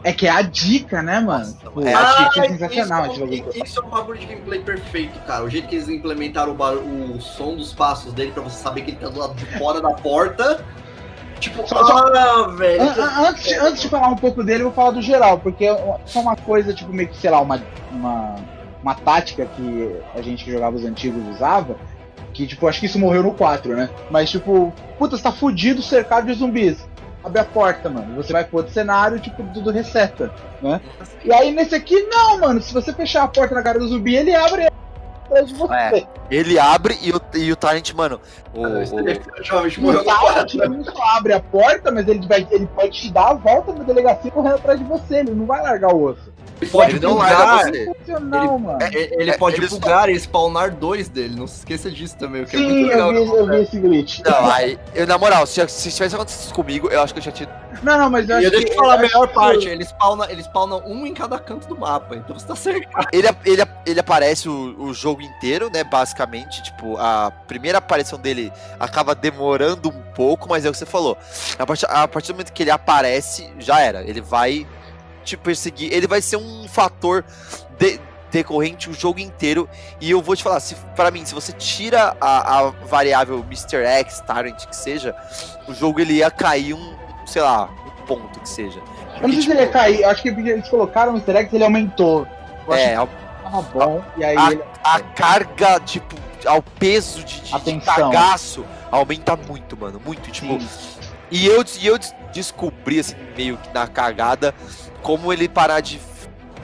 É 0.04 0.12
que 0.12 0.28
é 0.28 0.30
a 0.32 0.42
dica, 0.42 1.02
né, 1.02 1.20
mano? 1.20 1.40
Nossa, 1.46 1.58
Tipo, 1.58 1.82
é 1.88 1.94
a 1.94 2.04
dica 2.04 2.24
é 2.24 2.28
isso, 2.50 2.58
sensacional. 2.58 3.06
é 3.06 3.08
esse 3.08 3.24
um- 3.24 3.28
jogo. 3.36 3.50
isso 3.66 3.80
é 3.80 3.84
um 3.86 3.90
bagulho 3.90 4.20
de 4.20 4.26
gameplay 4.26 4.60
perfeito, 4.60 5.20
cara. 5.22 5.44
O 5.46 5.50
jeito 5.50 5.68
que 5.68 5.76
eles 5.76 5.88
implementaram 5.90 6.52
o, 6.52 6.56
bar- 6.56 6.74
o 6.76 7.22
som 7.22 7.56
dos 7.56 7.74
passos 7.74 8.12
dele 8.14 8.32
pra 8.32 8.44
você 8.44 8.58
saber 8.62 8.82
que 8.82 8.92
ele 8.92 8.98
tá 8.98 9.08
do 9.10 9.18
lado 9.20 9.34
de 9.36 9.46
fora 9.58 9.82
da 9.82 9.92
porta. 9.92 10.64
Tipo, 11.40 11.68
Só- 11.68 11.86
só- 11.86 12.08
ah, 12.08 12.48
velho. 12.58 12.82
An- 12.82 12.86
an- 13.02 13.28
Antes, 13.30 13.44
de- 13.44 13.56
antes 13.56 13.82
de 13.82 13.90
falar 13.90 14.08
um 14.10 14.16
pouco 14.16 14.44
dele, 14.44 14.62
eu 14.64 14.68
vou 14.68 14.74
falar 14.74 14.92
do 14.92 15.02
geral, 15.02 15.40
porque 15.40 15.66
é 15.66 15.98
só 16.06 16.20
uma 16.22 16.36
coisa, 16.36 16.74
tipo, 16.74 16.92
meio 16.94 17.10
que, 17.10 17.18
sei 17.18 17.30
lá, 17.30 17.42
uma, 17.42 17.62
uma, 17.92 18.36
uma 18.82 18.96
tática 18.96 19.46
que 19.46 19.96
a 20.16 20.22
gente 20.22 20.44
que 20.46 20.52
jogava 20.52 20.76
os 20.76 20.86
antigos 20.86 21.22
usava, 21.36 21.76
que, 22.34 22.48
tipo, 22.48 22.68
acho 22.68 22.80
que 22.80 22.86
isso 22.88 22.98
morreu 23.00 23.24
no 23.24 23.34
4, 23.34 23.76
né? 23.76 23.90
Mas, 24.10 24.30
tipo, 24.32 24.74
puta, 24.98 25.18
você 25.18 25.24
tá 25.24 25.32
fudido 25.32 25.82
cercado 25.82 26.28
de 26.28 26.34
zumbis. 26.34 26.86
Abre 27.24 27.40
a 27.40 27.46
porta, 27.46 27.90
mano. 27.90 28.16
Você 28.16 28.34
vai 28.34 28.44
pro 28.44 28.58
outro 28.58 28.74
cenário, 28.74 29.20
tipo, 29.20 29.42
tudo 29.54 29.72
reseta, 29.72 30.30
né? 30.62 30.82
E 31.24 31.32
aí, 31.32 31.52
nesse 31.52 31.74
aqui, 31.74 32.02
não, 32.04 32.40
mano. 32.40 32.62
Se 32.62 32.74
você 32.74 32.92
fechar 32.92 33.24
a 33.24 33.28
porta 33.28 33.56
na 33.56 33.64
cara 33.64 33.80
do 33.80 33.88
zumbi, 33.88 34.16
ele 34.16 34.36
abre 34.36 34.68
atrás 35.26 35.48
de 35.48 35.54
você. 35.54 35.74
É. 35.74 36.08
Ele 36.30 36.60
abre 36.60 36.98
e 37.02 37.12
o, 37.12 37.22
e 37.36 37.52
o 37.52 37.56
Tarant, 37.56 37.94
mano. 37.94 38.20
O, 38.54 38.66
Ah, 38.66 38.70
o- 38.82 38.86
Silent, 38.86 39.22
quadro. 40.04 40.64
ele 40.64 40.78
não 40.78 40.84
só 40.84 41.02
abre 41.16 41.32
a 41.34 41.40
porta, 41.40 41.92
mas 41.92 42.08
ele, 42.08 42.28
vai, 42.28 42.46
ele 42.52 42.68
pode 42.68 42.92
te 42.92 43.12
dar 43.12 43.30
a 43.30 43.34
volta 43.36 43.72
na 43.72 43.84
delegacia 43.84 44.30
correndo 44.32 44.56
atrás 44.56 44.78
de 44.80 44.86
você. 44.86 45.18
Ele 45.20 45.32
não 45.32 45.46
vai 45.46 45.62
largar 45.62 45.94
o 45.94 46.04
osso. 46.04 46.33
Ele 46.64 46.70
pode 46.72 46.92
Ele 46.92 47.00
não 47.00 47.14
bugar, 47.16 47.40
larga 47.48 47.72
você. 47.72 47.86
Sensacional, 47.86 48.60
mano. 48.60 48.80
é- 48.82 49.14
Ele 49.22 49.32
É, 49.32 49.38
pode 49.38 49.58
ele 49.58 49.68
bugar 49.68 50.10
e 50.10 50.16
spawnar 50.20 50.72
dois 50.76 51.10
dele. 51.10 51.36
Não 51.36 51.46
se 51.48 51.60
esqueça 51.60 51.92
disso 51.92 52.16
também, 52.18 52.44
o 52.44 52.46
que 52.46 52.56
é 52.56 52.60
Sim, 52.60 52.66
muito 52.66 52.88
legal. 52.90 53.14
eu 53.14 53.26
vi, 53.26 53.32
eu 53.38 53.48
vi 53.48 53.62
esse 53.64 53.80
glitch. 53.80 54.20
Não, 54.26 54.52
aí, 54.52 54.80
eu, 54.96 55.06
na 55.06 55.18
moral, 55.18 55.46
se, 55.46 55.68
se 55.68 55.92
tivesse 55.92 56.16
acontecido 56.16 56.42
isso 56.46 56.54
comigo, 56.54 56.90
eu 56.90 57.02
acho 57.02 57.14
que 57.14 57.20
eu 57.20 57.24
tinha 57.24 57.34
tido. 57.34 57.50
Não, 57.82 57.98
não, 57.98 58.10
mas 58.10 58.30
eu 58.30 58.36
E 58.36 58.38
acho 58.40 58.48
eu 58.48 58.52
deixa 58.52 58.66
que. 58.68 58.72
eu 58.74 58.78
falar 58.78 58.94
a 58.94 58.98
melhor 58.98 59.28
parte, 59.30 59.68
ele 59.68 59.84
spawna, 59.84 60.28
ele 60.32 60.42
spawna 60.42 60.76
um 60.78 61.06
em 61.06 61.14
cada 61.14 61.38
canto 61.40 61.68
do 61.68 61.78
mapa, 61.78 62.16
então 62.16 62.38
você 62.38 62.46
tá 62.48 62.56
certo. 62.56 62.88
Ele, 63.12 63.28
ele, 63.46 63.62
ele 63.86 64.00
aparece 64.00 64.48
o, 64.48 64.76
o 64.80 64.94
jogo 64.94 65.22
inteiro, 65.22 65.70
né? 65.74 65.84
Basicamente. 65.84 66.64
Tipo, 66.64 66.98
a 66.98 67.32
primeira 67.48 67.80
aparição 67.80 68.18
dele 68.20 68.52
acaba 68.80 69.14
demorando 69.16 69.90
um 69.90 70.02
pouco, 70.16 70.48
mas 70.48 70.66
é 70.66 70.70
o 70.70 70.72
que 70.72 70.78
você 70.78 70.86
falou. 70.86 71.18
A 71.58 71.66
partir, 71.66 71.86
a 71.90 72.08
partir 72.08 72.28
do 72.28 72.36
momento 72.36 72.54
que 72.54 72.64
ele 72.64 72.72
aparece, 72.72 73.50
já 73.60 73.80
era. 73.82 74.02
Ele 74.04 74.22
vai 74.22 74.66
te 75.24 75.38
perseguir. 75.38 75.92
Ele 75.94 76.08
vai 76.08 76.22
ser 76.22 76.38
um 76.38 76.68
fator 76.68 77.24
de- 77.80 78.00
decorrente 78.32 78.90
o 78.90 78.94
jogo 78.94 79.20
inteiro. 79.20 79.70
E 80.02 80.10
eu 80.12 80.22
vou 80.22 80.36
te 80.36 80.44
falar, 80.44 80.60
se 80.60 80.76
para 80.96 81.12
mim, 81.12 81.24
se 81.26 81.34
você 81.34 81.52
tira 81.54 82.16
a, 82.20 82.60
a 82.60 82.70
variável 82.88 83.40
Mr. 83.48 83.84
X, 83.86 84.22
Tyrant 84.22 84.66
que 84.66 84.76
seja, 84.76 85.16
o 85.68 85.74
jogo 85.74 86.00
ele 86.00 86.14
ia 86.14 86.32
cair 86.32 86.74
um, 86.74 86.96
sei 87.26 87.42
lá, 87.42 87.70
um 87.86 88.06
ponto 88.06 88.40
que 88.40 88.50
seja. 88.50 88.80
Eu 89.22 89.28
não 89.28 89.34
sei 89.34 89.42
se 89.44 89.52
ele 89.52 89.62
ia 89.62 89.68
cair, 89.70 90.04
acho 90.04 90.22
que 90.24 90.30
eles 90.30 90.68
colocaram 90.68 91.14
o 91.14 91.16
Mr. 91.18 91.38
X 91.38 91.54
ele 91.54 91.64
aumentou. 91.64 92.28
Eu 92.68 92.74
É, 92.74 92.96
acho 92.96 93.08
que 93.08 93.74
bom, 93.74 94.04
e 94.18 94.24
aí 94.26 94.36
a, 94.38 94.52
ele. 94.52 94.62
a 94.84 95.00
carga, 95.00 95.80
tipo, 95.82 96.16
ao 96.46 96.62
peso 96.64 97.24
de, 97.24 97.40
de, 97.42 97.54
A 97.56 97.60
de 97.60 97.80
cagaço 97.82 98.66
aumenta 98.90 99.36
muito, 99.36 99.78
mano. 99.78 100.02
Muito. 100.04 100.32
Tipo, 100.32 100.60
Sim. 100.60 100.68
E 101.30 101.46
eu, 101.46 101.64
e 101.80 101.88
eu 101.88 101.98
des- 101.98 102.14
descobri, 102.34 103.00
assim, 103.00 103.16
meio 103.38 103.58
que 103.58 103.70
na 103.74 103.88
cagada, 103.88 104.54
como 105.04 105.32
ele 105.32 105.48
parar 105.48 105.82
de 105.82 106.00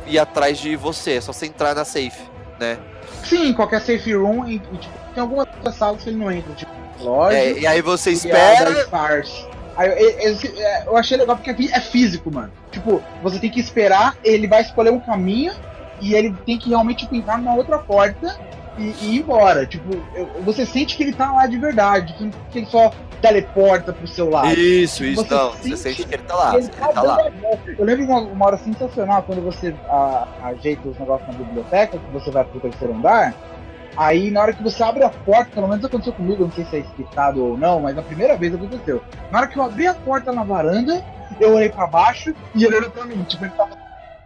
ir 0.08 0.18
atrás 0.18 0.58
de 0.58 0.76
você. 0.76 1.14
É 1.18 1.22
só 1.22 1.32
você 1.32 1.46
entrar 1.46 1.76
na 1.76 1.86
safe, 1.86 2.22
né? 2.60 2.78
Sim, 3.24 3.54
qualquer 3.54 3.82
safe 3.82 4.14
room, 4.14 4.48
e, 4.48 4.58
tipo, 4.60 4.94
tem 5.14 5.22
algumas 5.22 5.48
salas 5.78 6.02
que 6.02 6.10
ele 6.10 6.18
não 6.18 6.32
entra, 6.32 6.54
tipo, 6.56 6.72
loja. 7.00 7.38
É, 7.38 7.52
e 7.60 7.68
aí 7.68 7.82
você 7.82 8.12
espera. 8.12 8.72
Aí, 9.78 9.90
eu, 9.90 9.98
eu- 10.34 10.38
eu 10.88 10.98
achei 10.98 11.16
legal 11.18 11.36
porque 11.36 11.50
aqui 11.52 11.70
é 11.72 11.80
físico, 11.80 12.32
mano. 12.34 12.52
Tipo, 12.72 13.02
você 13.22 13.40
tem 13.40 13.50
que 13.50 13.60
esperar, 13.60 14.16
ele 14.24 14.48
vai 14.48 14.62
escolher 14.62 14.90
um 14.92 15.00
caminho 15.00 15.54
e 16.02 16.14
ele 16.16 16.36
tem 16.46 16.58
que 16.58 16.70
realmente 16.70 17.00
tipo, 17.04 17.16
entrar 17.16 17.38
numa 17.38 17.56
outra 17.56 17.78
porta 17.78 18.38
e, 18.78 18.96
e 19.02 19.16
ir 19.16 19.20
embora. 19.20 19.66
Tipo, 19.66 19.90
você 20.44 20.66
sente 20.66 20.96
que 20.96 21.04
ele 21.04 21.14
tá 21.14 21.32
lá 21.32 21.46
de 21.48 21.58
verdade, 21.58 22.14
que, 22.14 22.30
que 22.52 22.58
ele 22.60 22.68
só 22.68 22.92
teleporta 23.22 23.92
pro 23.92 24.08
seu 24.08 24.30
lado. 24.30 24.54
Isso, 24.54 25.04
isso, 25.04 25.24
Você 25.24 25.34
não. 25.34 25.52
sente 25.54 25.70
Você 25.70 25.78
sente 25.78 26.06
que 26.08 26.14
ele 26.16 26.24
tá 26.24 26.36
lá. 26.36 26.56
Ele 26.56 26.66
Ele 26.66 26.72
tá 26.94 27.02
lá. 27.02 27.18
Eu 27.78 27.86
lembro 27.86 28.06
uma, 28.06 28.20
uma 28.22 28.46
hora 28.46 28.58
sensacional 28.58 29.24
quando 29.24 29.42
você 29.42 29.76
a- 29.90 30.28
ajeita 30.44 30.88
os 30.88 30.98
negócios 30.98 31.28
na 31.28 31.34
biblioteca, 31.44 31.98
que 31.98 32.12
você 32.12 32.32
vai 32.32 32.44
pro 32.46 32.60
terceiro 32.62 32.94
andar. 32.94 33.34
Aí 33.98 34.32
na 34.32 34.42
hora 34.42 34.54
que 34.54 34.64
você 34.64 34.82
abre 34.82 35.04
a 35.04 35.10
porta, 35.10 35.52
pelo 35.54 35.68
menos 35.68 35.84
aconteceu 35.84 36.14
comigo, 36.14 36.44
não 36.46 36.52
sei 36.52 36.64
se 36.66 36.76
é 36.78 36.80
explicado 36.80 37.44
ou 37.44 37.58
não, 37.58 37.82
mas 37.82 37.98
a 37.98 38.02
primeira 38.02 38.38
vez 38.38 38.54
aconteceu. 38.54 39.02
Na 39.32 39.40
hora 39.40 39.48
que 39.48 39.58
eu 39.58 39.64
abri 39.64 39.88
a 39.88 39.94
porta 39.94 40.32
na 40.32 40.44
varanda, 40.46 41.04
eu 41.40 41.56
olhei 41.56 41.70
pra 41.70 41.88
baixo 41.88 42.34
e 42.56 42.64
ele 42.64 42.76
olhou 42.78 42.90
pra 42.92 43.04
mim. 43.06 43.22
Tipo, 43.24 43.44
ele 43.46 43.52
tava 43.58 43.72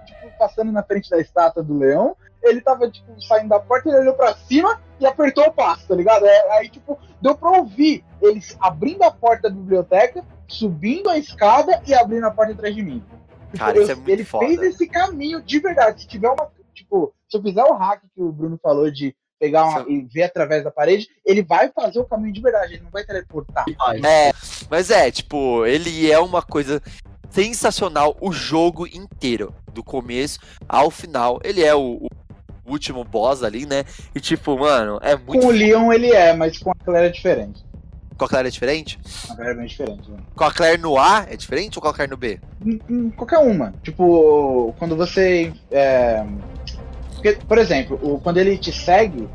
tipo, 0.06 0.30
passando 0.38 0.72
na 0.72 0.84
frente 0.84 1.10
da 1.10 1.18
estátua 1.20 1.64
do 1.64 1.76
leão. 1.78 2.16
Ele 2.44 2.62
tava, 2.62 2.90
tipo, 2.90 3.22
saindo 3.22 3.50
da 3.50 3.60
porta, 3.60 3.90
ele 3.90 4.00
olhou 4.00 4.14
pra 4.14 4.36
cima 4.36 4.82
e 5.00 5.06
apertou 5.06 5.46
o 5.46 5.52
passo, 5.52 5.88
tá 5.88 5.96
ligado? 5.96 6.26
É, 6.26 6.58
Aí, 6.58 6.70
tipo, 6.70 7.00
deu 7.22 7.36
pra 7.36 7.52
ouvir 7.52 8.04
eles 8.22 8.56
abrindo 8.60 9.04
a 9.04 9.12
porta 9.12 9.50
da 9.50 9.56
biblioteca, 9.56 10.24
subindo 10.48 11.10
a 11.10 11.18
escada 11.18 11.82
e 11.88 11.94
abrindo 11.94 12.26
a 12.26 12.32
porta 12.32 12.54
atrás 12.54 12.76
de 12.76 12.84
mim. 12.84 13.04
Tipo, 13.52 13.58
Cara, 13.58 13.82
isso 13.82 13.92
é 13.92 13.96
muito 13.96 14.10
ele 14.10 14.24
foda. 14.24 14.46
fez 14.46 14.62
esse 14.62 14.88
caminho 14.88 15.42
de 15.42 15.60
verdade. 15.60 16.02
Se 16.02 16.08
tiver 16.08 16.30
uma. 16.30 16.50
Tipo, 16.74 17.14
se 17.30 17.38
eu 17.38 17.42
fizer 17.42 17.64
o 17.64 17.74
hack 17.74 18.02
que 18.14 18.22
o 18.22 18.32
Bruno 18.32 18.60
falou 18.62 18.90
de 18.92 19.16
pegar 19.40 19.66
uma, 19.66 19.86
e 19.90 20.02
ver 20.02 20.24
através 20.24 20.64
da 20.64 20.72
parede, 20.72 21.08
ele 21.26 21.44
vai 21.44 21.70
fazer 21.70 22.00
o 22.00 22.06
caminho 22.06 22.34
de 22.34 22.42
verdade, 22.42 22.76
ele 22.76 22.84
não 22.84 22.92
vai 22.92 23.04
teleportar. 23.04 23.66
É, 24.04 24.32
mas 24.70 24.90
é, 24.90 25.12
tipo, 25.12 25.66
ele 25.66 26.10
é 26.10 26.18
uma 26.18 26.42
coisa 26.42 26.82
sensacional 27.30 28.16
o 28.22 28.32
jogo 28.32 28.88
inteiro, 28.88 29.54
do 29.74 29.84
começo 29.84 30.40
ao 30.68 30.90
final. 30.90 31.40
Ele 31.44 31.64
é 31.64 31.76
o, 31.76 32.06
o 32.06 32.10
último 32.66 33.04
boss 33.04 33.44
ali, 33.44 33.66
né? 33.66 33.84
E 34.16 34.20
tipo, 34.20 34.58
mano, 34.58 35.00
é 35.02 35.16
muito. 35.16 35.42
Com 35.42 35.48
o 35.48 35.52
Leon 35.52 35.92
ele 35.92 36.12
é, 36.12 36.34
mas 36.34 36.58
com 36.58 36.72
a 36.72 36.76
Claire 36.76 37.08
é 37.08 37.12
diferente. 37.12 37.64
Com 38.18 38.26
a 38.26 38.28
Claire 38.30 38.48
é 38.48 38.52
diferente? 38.52 39.00
A 39.30 39.36
Claire 39.36 39.52
é 39.52 39.56
bem 39.56 39.66
diferente. 39.68 40.10
Né? 40.12 40.18
Com 40.36 40.44
a 40.44 40.52
Claire 40.52 40.82
no 40.82 40.98
A 40.98 41.26
é 41.30 41.36
diferente 41.36 41.78
ou 41.78 41.82
com 41.82 41.88
a 41.90 41.94
Claire 41.94 42.12
no 42.12 42.18
B? 42.18 42.40
Qualquer 43.16 43.40
uma. 43.40 43.74
Tipo, 43.84 44.74
quando 44.78 44.96
você. 44.96 45.52
é, 45.72 46.24
porque, 47.16 47.34
por 47.48 47.58
exemplo, 47.58 48.00
o- 48.04 48.20
quando 48.20 48.38
ele 48.38 48.58
te 48.58 48.72
segue, 48.72 49.28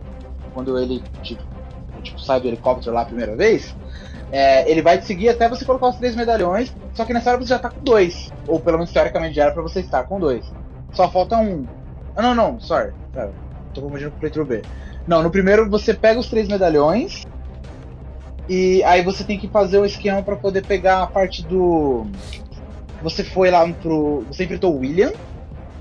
quando 0.55 0.79
ele 0.79 1.03
te, 1.23 1.37
tipo, 2.03 2.21
sai 2.21 2.41
do 2.41 2.49
helicóptero 2.49 2.95
lá 2.95 3.03
a 3.03 3.07
primeira 3.07 3.35
vez, 3.35 3.75
é, 4.31 4.71
ele 4.71 4.81
vai 4.83 4.99
te 4.99 5.07
seguir 5.07 5.31
até 5.31 5.49
você 5.49 5.65
colocar 5.65 5.89
os 5.89 5.97
três 5.97 6.15
medalhões, 6.15 6.73
só 6.95 7.05
que 7.05 7.13
nessa 7.13 7.31
hora 7.31 7.39
você 7.39 7.47
já 7.49 7.59
tá 7.59 7.71
com 7.71 7.81
dois. 7.81 8.31
Ou 8.47 8.61
pelo 8.61 8.79
menos 8.79 8.93
teoricamente 8.93 9.35
já 9.35 9.45
era 9.45 9.53
pra 9.53 9.63
você 9.63 9.81
estar 9.81 10.05
com 10.05 10.21
dois. 10.21 10.45
Só 10.93 11.11
falta 11.11 11.37
um. 11.39 11.67
Ah, 12.19 12.23
não, 12.23 12.35
não, 12.35 12.61
sorry. 12.61 12.93
Pera, 13.13 13.31
tô 13.73 13.81
confundindo 13.81 14.11
com 14.11 14.17
o 14.17 14.21
playthrough 14.21 14.45
B. 14.49 14.63
Não, 15.07 15.23
no 15.23 15.31
primeiro 15.31 15.71
você 15.71 15.95
pega 15.95 16.19
os 16.19 16.29
três 16.29 16.49
medalhões. 16.49 17.23
E 18.49 18.83
aí 18.83 19.05
você 19.05 19.23
tem 19.23 19.39
que 19.39 19.47
fazer 19.47 19.79
o 19.79 19.85
esquema 19.85 20.21
pra 20.21 20.35
poder 20.35 20.67
pegar 20.67 21.03
a 21.05 21.07
parte 21.07 21.45
do. 21.47 22.07
Você 23.03 23.23
foi 23.23 23.53
lá 23.53 23.67
pro. 23.73 24.25
Você 24.27 24.43
enfrentou 24.45 24.75
o 24.75 24.81
William, 24.81 25.13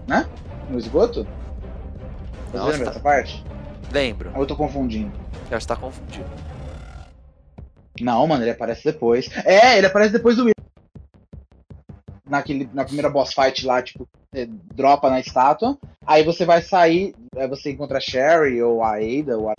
né? 0.07 0.27
No 0.69 0.77
esgoto? 0.77 1.25
Você 2.51 2.57
Nossa, 2.57 2.69
lembra 2.71 2.85
tá- 2.85 2.91
dessa 2.91 2.99
parte? 3.03 3.43
Lembro. 3.91 4.31
Ou 4.35 4.41
eu 4.41 4.45
tô 4.47 4.55
confundindo? 4.55 5.11
Já 5.49 5.57
está 5.57 5.75
confundido. 5.75 6.25
Não, 7.99 8.27
mano, 8.27 8.43
ele 8.43 8.51
aparece 8.51 8.83
depois. 8.85 9.27
É, 9.43 9.77
ele 9.79 9.88
aparece 9.88 10.13
depois 10.13 10.35
do 10.35 10.41
William. 10.43 10.56
Naquele, 12.28 12.69
na 12.73 12.86
primeira 12.86 13.09
boss 13.09 13.34
fight 13.34 13.65
lá, 13.65 13.82
tipo, 13.82 14.07
você 14.34 14.47
dropa 14.49 15.09
na 15.09 15.19
estátua. 15.19 15.78
Aí 16.05 16.23
você 16.23 16.45
vai 16.45 16.61
sair, 16.61 17.15
aí 17.38 17.47
você 17.47 17.71
encontra 17.71 17.97
a 17.97 18.01
Sherry 18.01 18.61
ou 18.61 18.84
a 18.84 18.95
Ada, 18.95 19.38
ou 19.38 19.49
a- 19.49 19.55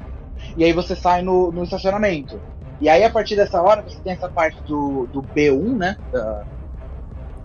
e 0.56 0.64
aí 0.64 0.72
você 0.72 0.96
sai 0.96 1.22
no, 1.22 1.52
no 1.52 1.64
estacionamento. 1.64 2.42
E 2.80 2.88
aí 2.88 3.04
a 3.04 3.10
partir 3.10 3.36
dessa 3.36 3.62
hora 3.62 3.82
você 3.82 4.00
tem 4.02 4.12
essa 4.12 4.28
parte 4.30 4.62
do, 4.66 5.08
do 5.12 5.22
B1, 5.22 5.76
né? 5.76 5.96
Da, 6.12 6.46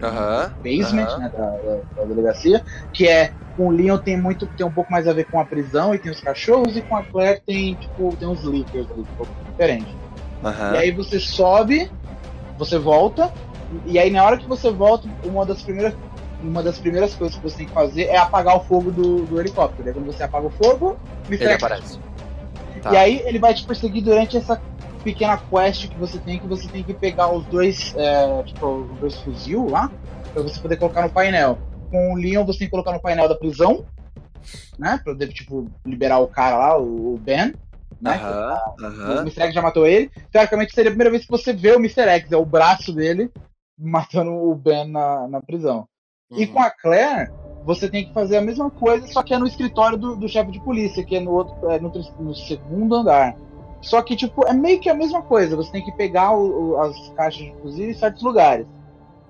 Aham. 0.02 0.54
basement, 0.58 1.06
aham. 1.08 1.20
né, 1.20 1.30
da, 1.32 1.46
da- 1.58 1.82
da 1.98 2.06
delegacia, 2.06 2.64
que 2.94 3.08
é 3.08 3.34
com 3.56 3.68
o 3.68 3.72
Leon 3.72 4.00
tem 4.00 4.20
muito 4.20 4.48
tem 4.48 4.66
um 4.66 4.74
pouco 4.74 4.92
mais 4.92 5.08
a 5.08 5.14
ver 5.14 5.26
com 5.30 5.40
a 5.40 5.46
prisão 5.46 5.94
e 5.94 6.00
tem 6.00 6.12
os 6.12 6.22
cachorros 6.22 6.76
e 6.76 6.82
com 6.82 6.96
a 6.96 7.06
Claire 7.06 7.42
tem 7.46 7.76
tipo 7.76 8.18
tem 8.18 8.28
uns 8.28 8.44
leakers 8.44 8.90
ali, 8.92 9.02
um 9.02 9.08
pouco 9.16 9.32
diferente. 9.46 10.00
Aham. 10.42 10.74
E 10.74 10.78
aí 10.78 10.92
você 10.92 11.20
sobe, 11.20 11.92
você 12.56 12.80
volta 12.80 13.34
e 13.86 14.00
aí 14.00 14.10
na 14.10 14.24
hora 14.24 14.38
que 14.38 14.48
você 14.48 14.72
volta, 14.72 15.08
uma 15.24 15.46
das 15.46 15.62
primeiras 15.62 15.94
uma 16.44 16.62
das 16.62 16.78
primeiras 16.78 17.16
coisas 17.16 17.38
que 17.38 17.44
você 17.44 17.58
tem 17.58 17.68
que 17.68 17.74
fazer 17.74 18.04
é 18.04 18.18
apagar 18.18 18.58
o 18.58 18.60
fogo 18.62 18.92
do, 18.92 19.26
do 19.26 19.40
helicóptero. 19.40 19.88
Aí 19.88 19.94
quando 19.94 20.06
você 20.06 20.24
apaga 20.24 20.48
o 20.48 20.50
fogo, 20.50 20.98
me 21.30 21.36
Ele 21.38 21.54
aparece. 21.54 21.98
Tá. 22.82 22.92
e 22.92 22.98
aí 22.98 23.24
ele 23.26 23.40
vai 23.40 23.54
te 23.54 23.66
perseguir 23.66 24.04
durante 24.04 24.36
essa 24.36 24.62
pequena 25.04 25.38
quest 25.38 25.88
que 25.88 25.98
você 25.98 26.18
tem, 26.18 26.40
que 26.40 26.48
você 26.48 26.68
tem 26.68 26.84
que 26.84 26.94
pegar 26.94 27.32
os 27.32 27.46
dois, 27.46 27.94
é, 27.96 28.44
tipo, 28.44 28.68
os 28.68 29.00
dois 29.00 29.16
fuzil 29.20 29.70
lá, 29.70 29.90
pra 30.34 30.42
você 30.42 30.60
poder 30.60 30.78
colocar 30.78 31.02
no 31.02 31.10
painel. 31.10 31.58
Com 31.90 32.14
o 32.14 32.16
Leon 32.18 32.44
você 32.46 32.60
tem 32.60 32.68
que 32.68 32.72
colocar 32.72 32.92
no 32.92 33.00
painel 33.00 33.30
da 33.30 33.36
prisão, 33.36 33.86
né? 34.78 35.00
Pra 35.04 35.14
poder, 35.14 35.28
tipo, 35.30 35.70
liberar 35.86 36.20
o 36.20 36.28
cara 36.28 36.58
lá, 36.58 36.78
o 36.78 37.14
o 37.14 37.18
Ben, 37.18 37.54
né? 38.02 38.20
Aham. 38.22 38.58
O 38.80 38.86
Aham. 38.86 39.22
Mr. 39.22 39.44
X 39.44 39.54
já 39.54 39.62
matou 39.62 39.88
ele. 39.88 40.12
Teoricamente 40.32 40.74
seria 40.74 40.90
a 40.90 40.92
primeira 40.92 41.12
vez 41.12 41.24
que 41.24 41.32
você 41.32 41.54
vê 41.54 41.72
o 41.72 41.80
Mr. 41.80 42.10
X, 42.10 42.32
é 42.32 42.38
o 42.38 42.46
braço 42.46 42.92
dele 42.92 43.32
matando 43.78 44.32
o 44.32 44.56
Ben 44.56 44.88
na, 44.90 45.28
na 45.28 45.42
prisão. 45.42 45.88
E 46.32 46.46
Uhum. 46.46 46.54
com 46.54 46.60
a 46.62 46.70
Claire, 46.72 47.32
você 47.66 47.90
tem 47.90 48.06
que 48.06 48.14
fazer 48.14 48.38
a 48.38 48.42
mesma 48.42 48.70
coisa, 48.72 49.06
só 49.08 49.22
que 49.24 49.34
é 49.34 49.38
no 49.38 49.46
escritório 49.48 49.98
do, 49.98 50.16
do 50.16 50.28
chefe 50.28 50.52
de 50.52 50.60
polícia, 50.62 51.04
que 51.04 51.16
é 51.16 51.20
no 51.20 51.32
outro, 51.32 51.70
é 51.70 51.80
no, 51.80 51.92
no 52.20 52.34
segundo 52.36 52.96
andar. 52.96 53.36
Só 53.82 54.02
que, 54.02 54.16
tipo, 54.16 54.46
é 54.48 54.54
meio 54.54 54.80
que 54.80 54.90
a 54.90 54.94
mesma 54.94 55.22
coisa. 55.22 55.56
Você 55.58 55.72
tem 55.72 55.84
que 55.84 55.92
pegar 55.92 56.32
o- 56.32 56.72
o- 56.72 56.78
as 56.82 57.10
caixas 57.10 57.44
de 57.44 57.54
fuzil 57.62 57.90
em 57.90 57.94
certos 57.94 58.24
lugares. 58.24 58.66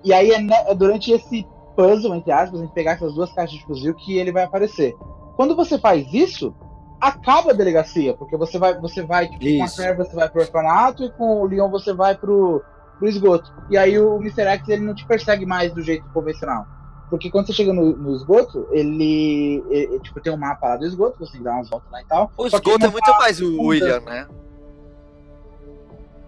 E 0.04 0.14
aí 0.14 0.32
é, 0.32 0.40
ne- 0.40 0.54
é 0.68 0.76
durante 0.76 1.12
esse 1.12 1.46
puzzle, 1.76 2.14
entre 2.16 2.32
aspas, 2.32 2.60
gente 2.60 2.72
pegar 2.74 2.92
essas 2.92 3.14
duas 3.16 3.34
caixas 3.34 3.58
de 3.58 3.66
fuzil 3.66 3.96
que 3.96 4.18
ele 4.18 4.32
vai 4.32 4.44
aparecer. 4.44 4.94
Quando 5.36 5.56
você 5.56 5.80
faz 5.80 6.14
isso, 6.14 6.54
acaba 7.02 7.50
a 7.50 7.54
delegacia, 7.56 8.14
porque 8.14 8.38
você 8.38 8.60
vai, 8.60 8.80
você 8.80 9.02
vai 9.02 9.28
tipo, 9.28 9.40
com 9.58 9.64
a. 9.64 9.70
Claire 9.70 9.98
você 9.98 10.16
vai 10.16 10.30
pro 10.30 10.42
orfanato 10.42 11.04
e 11.04 11.12
com 11.14 11.42
o 11.42 11.46
Leon 11.46 11.70
você 11.72 11.92
vai 11.94 12.16
pro, 12.16 12.62
pro 12.98 13.08
esgoto. 13.08 13.52
E 13.70 13.78
aí 13.78 14.00
o 14.00 14.18
Mr. 14.18 14.42
X 14.44 14.70
ele 14.70 14.86
não 14.86 14.94
te 14.96 15.06
persegue 15.06 15.46
mais 15.46 15.74
do 15.74 15.82
jeito 15.82 16.06
convencional. 16.14 16.66
Porque 17.10 17.30
quando 17.30 17.46
você 17.48 17.54
chega 17.54 17.72
no, 17.74 17.96
no 17.96 18.16
esgoto, 18.16 18.68
ele, 18.72 19.64
ele- 19.70 20.00
Tipo, 20.00 20.20
tem 20.20 20.34
um 20.34 20.38
mapa 20.38 20.70
lá 20.70 20.78
do 20.78 20.86
esgoto, 20.86 21.20
você 21.20 21.34
tem 21.34 21.42
que 21.42 21.46
dar 21.46 21.54
umas 21.56 21.70
voltas 21.70 21.92
lá 21.92 22.02
e 22.02 22.06
tal. 22.06 22.32
O 22.38 22.48
esgoto 22.48 22.86
é 22.86 22.90
muito 22.90 23.06
tá- 23.06 23.18
mais 23.20 23.40
o. 23.40 23.62
William, 23.62 24.00
né? 24.00 24.28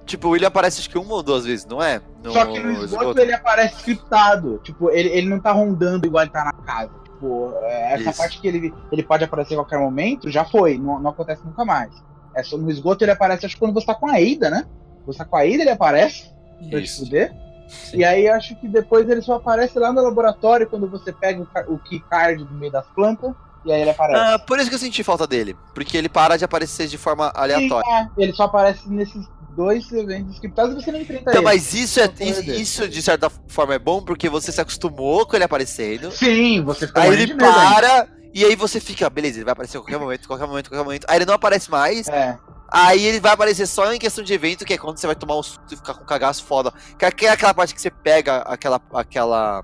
Tipo, 0.05 0.27
o 0.27 0.31
William 0.31 0.49
aparece 0.49 0.79
acho 0.79 0.89
que 0.89 0.97
uma 0.99 1.15
ou 1.15 1.23
duas 1.23 1.45
vezes, 1.45 1.65
não 1.65 1.81
é? 1.81 1.99
No 2.23 2.31
Só 2.31 2.45
que 2.45 2.59
no 2.59 2.83
esgoto, 2.83 3.19
ele 3.19 3.33
aparece 3.33 3.77
scriptado. 3.77 4.59
Tipo, 4.63 4.91
ele, 4.91 5.09
ele 5.09 5.27
não 5.27 5.39
tá 5.39 5.51
rondando 5.51 6.05
igual 6.05 6.23
ele 6.23 6.31
tá 6.31 6.45
na 6.45 6.53
casa. 6.53 6.91
Tipo, 7.03 7.53
é, 7.63 7.93
essa 7.93 8.09
Isso. 8.11 8.17
parte 8.19 8.39
que 8.39 8.47
ele, 8.47 8.73
ele 8.91 9.01
pode 9.03 9.23
aparecer 9.23 9.55
a 9.55 9.57
qualquer 9.57 9.79
momento, 9.79 10.29
já 10.29 10.45
foi. 10.45 10.77
Não, 10.77 10.99
não 10.99 11.09
acontece 11.09 11.41
nunca 11.43 11.65
mais. 11.65 11.91
É 12.35 12.43
só 12.43 12.55
no 12.57 12.69
esgoto 12.69 13.03
ele 13.03 13.11
aparece, 13.11 13.45
acho 13.47 13.55
que 13.55 13.59
quando 13.59 13.73
você 13.73 13.87
tá 13.87 13.95
com 13.95 14.07
a 14.07 14.17
Ada, 14.17 14.51
né? 14.51 14.65
Você 15.07 15.17
tá 15.17 15.25
com 15.25 15.37
a 15.37 15.39
Ada, 15.39 15.49
ele 15.49 15.69
aparece 15.71 16.34
pra 16.69 16.79
te 16.79 16.85
Isso. 16.85 17.03
fuder. 17.05 17.33
Sim. 17.67 17.97
E 17.97 18.03
aí 18.05 18.27
acho 18.27 18.55
que 18.57 18.67
depois 18.67 19.09
ele 19.09 19.21
só 19.21 19.33
aparece 19.35 19.77
lá 19.79 19.91
no 19.91 20.01
laboratório 20.01 20.67
quando 20.69 20.87
você 20.87 21.11
pega 21.11 21.41
o, 21.41 21.73
o 21.73 21.79
keycard 21.79 22.43
do 22.43 22.53
meio 22.53 22.71
das 22.71 22.85
plantas. 22.87 23.33
E 23.65 23.71
aí 23.71 23.81
ele 23.81 23.89
aparece. 23.89 24.19
Ah, 24.19 24.37
por 24.37 24.59
isso 24.59 24.69
que 24.69 24.75
eu 24.75 24.79
senti 24.79 25.03
falta 25.03 25.25
dele. 25.25 25.57
Porque 25.73 25.97
ele 25.97 26.07
para 26.07 26.37
de 26.37 26.45
aparecer 26.45 26.87
de 26.87 26.97
forma 26.99 27.31
aleatória. 27.33 27.83
Sim, 27.89 28.21
é, 28.21 28.23
ele 28.23 28.33
só 28.33 28.43
aparece 28.43 28.87
nesses 28.87 29.25
dois 29.55 29.91
eventos 29.91 30.35
scriptados 30.35 30.75
e 30.75 30.83
você 30.83 30.91
não 30.91 30.99
enfrenta 30.99 31.21
Então, 31.31 31.35
ele. 31.35 31.41
mas 31.43 31.73
isso, 31.73 31.99
é, 31.99 32.09
isso 32.19 32.87
de 32.87 33.01
certa 33.01 33.31
forma 33.47 33.73
é 33.73 33.79
bom 33.79 34.03
porque 34.03 34.29
você 34.29 34.51
se 34.51 34.61
acostumou 34.61 35.25
com 35.25 35.35
ele 35.35 35.45
aparecendo. 35.45 36.11
Sim, 36.11 36.61
você 36.63 36.85
fica 36.85 37.01
Aí 37.01 37.13
ele 37.13 37.31
ainda. 37.31 37.35
para 37.45 38.07
E 38.33 38.45
aí 38.45 38.55
você 38.55 38.79
fica, 38.79 39.09
beleza, 39.09 39.37
ele 39.37 39.45
vai 39.45 39.53
aparecer 39.53 39.77
a 39.77 39.79
qualquer 39.81 39.97
momento, 39.97 40.27
qualquer 40.27 40.45
momento, 40.45 40.69
qualquer 40.69 40.83
momento. 40.85 41.05
Aí 41.09 41.17
ele 41.17 41.25
não 41.25 41.33
aparece 41.33 41.71
mais. 41.71 42.07
É. 42.07 42.37
Aí 42.67 43.05
ele 43.05 43.19
vai 43.19 43.33
aparecer 43.33 43.67
só 43.67 43.91
em 43.93 43.99
questão 43.99 44.23
de 44.23 44.33
evento, 44.33 44.65
que 44.65 44.73
é 44.73 44.77
quando 44.77 44.97
você 44.97 45.07
vai 45.07 45.15
tomar 45.15 45.37
um 45.37 45.43
susto 45.43 45.61
e 45.71 45.75
ficar 45.77 45.93
com 45.93 46.03
um 46.03 46.05
cagaço 46.05 46.43
foda. 46.43 46.73
Que 46.97 47.25
é 47.25 47.29
aquela 47.29 47.53
parte 47.53 47.73
que 47.73 47.81
você 47.81 47.91
pega 47.91 48.37
aquela. 48.37 48.81
aquela. 48.93 49.63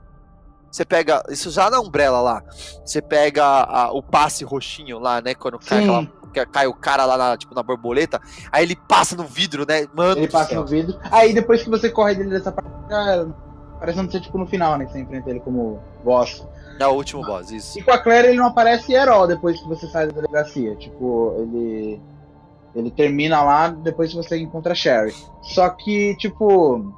Você 0.71 0.85
pega. 0.85 1.23
Isso 1.29 1.49
já 1.51 1.69
na 1.69 1.79
Umbrella 1.79 2.21
lá. 2.21 2.43
Você 2.85 3.01
pega 3.01 3.43
a- 3.43 3.91
o 3.91 4.01
passe 4.01 4.43
roxinho 4.45 4.99
lá, 4.99 5.21
né? 5.21 5.33
Quando 5.35 5.59
cai, 5.59 5.79
aquela, 5.79 6.05
que 6.33 6.45
cai 6.45 6.67
o 6.67 6.73
cara 6.73 7.03
lá, 7.05 7.17
na, 7.17 7.37
tipo, 7.37 7.53
na 7.53 7.61
borboleta. 7.63 8.21
Aí 8.51 8.63
ele 8.63 8.75
passa 8.75 9.15
no 9.15 9.25
vidro, 9.25 9.65
né? 9.67 9.87
Mano. 9.93 10.21
Ele 10.21 10.27
passa 10.29 10.49
céu. 10.51 10.61
no 10.61 10.67
vidro. 10.67 10.97
Aí 11.11 11.33
depois 11.33 11.61
que 11.63 11.69
você 11.69 11.89
corre 11.89 12.15
dele 12.15 12.29
dessa 12.29 12.51
parte, 12.51 12.69
parecendo 13.79 14.11
ser 14.11 14.21
tipo 14.21 14.37
no 14.37 14.47
final, 14.47 14.77
né? 14.77 14.85
Que 14.85 14.93
você 14.93 14.99
enfrenta 14.99 15.29
ele 15.29 15.39
como 15.41 15.81
boss. 16.05 16.45
É 16.79 16.87
o 16.87 16.91
último 16.93 17.23
boss, 17.23 17.51
isso. 17.51 17.77
E 17.77 17.83
com 17.83 17.91
a 17.91 17.97
Claire 17.97 18.29
ele 18.29 18.37
não 18.37 18.47
aparece 18.47 18.95
all 18.95 19.27
depois 19.27 19.59
que 19.59 19.67
você 19.67 19.87
sai 19.87 20.07
da 20.07 20.13
delegacia. 20.13 20.75
Tipo, 20.77 21.35
ele. 21.39 22.01
Ele 22.73 22.89
termina 22.91 23.43
lá 23.43 23.67
depois 23.67 24.11
que 24.11 24.15
você 24.15 24.37
encontra 24.39 24.71
a 24.71 24.75
Sherry. 24.75 25.13
Só 25.41 25.69
que, 25.69 26.15
tipo. 26.17 26.93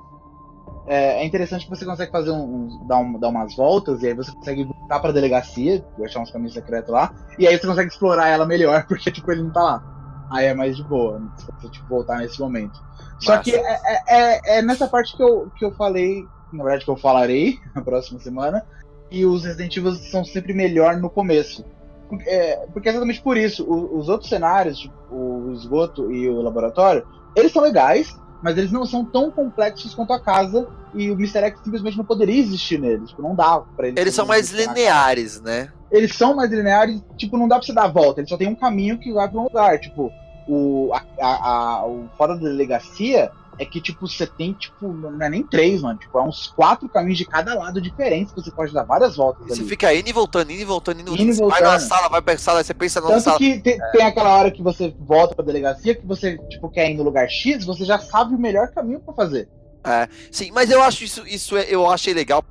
É, 0.85 1.21
é 1.21 1.25
interessante 1.25 1.63
que 1.63 1.69
você 1.69 1.85
consegue 1.85 2.11
fazer 2.11 2.31
um, 2.31 2.43
um- 2.43 2.85
dar, 2.87 2.97
um- 2.97 3.17
dar 3.17 3.29
umas 3.29 3.55
voltas 3.55 4.03
e 4.03 4.07
aí 4.07 4.13
você 4.13 4.33
consegue 4.33 4.65
voltar 4.65 4.99
pra 4.99 5.13
delegacia, 5.13 5.83
achar 6.03 6.19
uns 6.19 6.29
caminhos 6.29 6.53
secretos 6.53 6.91
lá, 6.91 7.13
e 7.39 7.47
aí 7.47 7.57
você 7.57 7.65
consegue 7.65 7.89
explorar 7.89 8.27
ela 8.27 8.45
melhor, 8.45 8.83
porque 8.87 9.09
tipo, 9.09 9.31
ele 9.31 9.43
não 9.43 9.49
tá 9.51 9.63
lá. 9.63 10.27
Aí 10.29 10.45
é 10.47 10.53
mais 10.53 10.75
de 10.75 10.83
boa, 10.83 11.19
né, 11.19 11.29
se 11.37 11.45
você 11.45 11.69
tipo, 11.69 11.87
voltar 11.87 12.17
nesse 12.17 12.37
momento. 12.37 12.77
Só 13.19 13.31
Massa. 13.37 13.43
que 13.43 13.55
é, 13.55 13.61
é- 13.85 14.03
é- 14.07 14.57
é 14.57 14.61
nessa 14.61 14.85
parte 14.85 15.15
que 15.15 15.23
eu, 15.23 15.49
que 15.57 15.63
eu 15.63 15.71
falei, 15.71 16.25
na 16.51 16.63
verdade 16.65 16.83
que 16.83 16.91
eu 16.91 16.97
falarei 16.97 17.57
na 17.73 17.81
próxima 17.81 18.19
semana, 18.19 18.65
e 19.09 19.25
os 19.25 19.45
Resident 19.45 19.77
Evil 19.77 19.93
são 19.93 20.25
sempre 20.25 20.53
melhor 20.53 20.97
no 20.97 21.09
começo. 21.09 21.63
Porque 22.09 22.29
é, 22.29 22.65
porque 22.73 22.87
é 22.89 22.91
exatamente 22.91 23.21
por 23.21 23.37
isso. 23.37 23.63
o- 23.63 23.97
os 23.97 24.09
outros 24.09 24.29
cenários, 24.29 24.79
tipo, 24.79 24.93
o 25.15 25.51
esgoto 25.53 26.11
e 26.11 26.29
o 26.29 26.41
laboratório, 26.41 27.05
eles 27.35 27.51
são 27.51 27.61
legais, 27.63 28.15
mas 28.41 28.57
eles 28.57 28.71
não 28.71 28.85
são 28.85 29.03
tão 29.05 29.31
complexos 29.31 29.95
quanto 29.95 30.13
a 30.13 30.19
casa, 30.19 30.67
e 30.93 31.09
o 31.09 31.13
Mr. 31.13 31.39
X 31.45 31.59
simplesmente 31.63 31.97
não 31.97 32.05
poderia 32.05 32.39
existir 32.39 32.79
neles. 32.79 33.09
Tipo, 33.09 33.21
não 33.23 33.33
dá 33.35 33.61
pra 33.75 33.87
eles. 33.87 33.99
Eles 33.99 34.13
são 34.13 34.25
mais 34.25 34.51
lineares, 34.51 35.41
né? 35.41 35.71
Eles 35.91 36.15
são 36.15 36.35
mais 36.35 36.51
lineares, 36.51 37.01
tipo, 37.17 37.37
não 37.37 37.47
dá 37.47 37.55
pra 37.57 37.65
você 37.65 37.73
dar 37.73 37.85
a 37.85 37.87
volta, 37.87 38.19
ele 38.21 38.27
só 38.27 38.37
tem 38.37 38.47
um 38.47 38.55
caminho 38.55 38.97
que 38.99 39.11
vai 39.13 39.27
pra 39.29 39.39
um 39.39 39.43
lugar. 39.43 39.79
Tipo, 39.79 40.11
o, 40.47 40.91
a, 40.93 41.01
a, 41.19 41.49
a- 41.79 41.85
o 41.87 42.09
fora 42.17 42.35
da 42.35 42.41
delegacia 42.41 43.31
é 43.59 43.65
que, 43.65 43.79
tipo, 43.81 44.07
você 44.07 44.25
tem, 44.25 44.53
tipo, 44.53 44.87
não 44.87 45.21
é 45.25 45.29
nem 45.29 45.43
três, 45.43 45.81
mano. 45.81 45.97
Tipo, 45.99 46.17
é 46.19 46.21
uns 46.23 46.47
quatro 46.47 46.87
caminhos 46.89 47.17
de 47.17 47.25
cada 47.25 47.53
lado 47.55 47.79
diferentes 47.81 48.33
que 48.33 48.41
você 48.41 48.51
pode 48.51 48.73
dar 48.73 48.83
várias 48.83 49.15
voltas 49.15 49.45
Você 49.47 49.61
ali. 49.61 49.69
fica 49.69 49.93
indo 49.93 50.09
e 50.09 50.13
voltando, 50.13 50.51
indo 50.51 50.61
e 50.61 50.65
voltando, 50.65 51.01
indo, 51.01 51.13
Indo 51.13 51.21
e 51.31 51.33
Você 51.35 51.45
vai 51.45 51.61
na 51.61 51.69
voltando. 51.71 51.87
sala, 51.89 52.09
vai 52.09 52.21
pra 52.21 52.37
sala, 52.37 52.63
você 52.63 52.73
pensa 52.73 52.99
na 53.01 53.07
Tanto 53.07 53.21
sala. 53.23 53.37
que 53.37 53.59
te- 53.61 53.77
tem 53.91 54.01
aquela 54.05 54.35
hora 54.37 54.51
que 54.51 54.61
você 54.63 54.93
volta 54.99 55.35
pra 55.35 55.45
delegacia, 55.45 55.93
que 55.95 56.05
você, 56.05 56.37
tipo, 56.49 56.69
quer 56.69 56.89
ir 56.89 56.95
no 56.95 57.03
lugar 57.03 57.27
X, 57.29 57.63
você 57.65 57.85
já 57.85 57.99
sabe 57.99 58.33
o 58.35 58.39
melhor 58.39 58.69
caminho 58.69 58.99
pra 58.99 59.13
fazer. 59.13 59.47
Sim, 60.31 60.49
mas 60.53 60.71
eu 60.71 60.81
acho 60.81 61.03
isso, 61.03 61.27
isso 61.27 61.57
é- 61.57 61.65
eu 61.69 61.89
achei 61.89 62.13
legal 62.13 62.43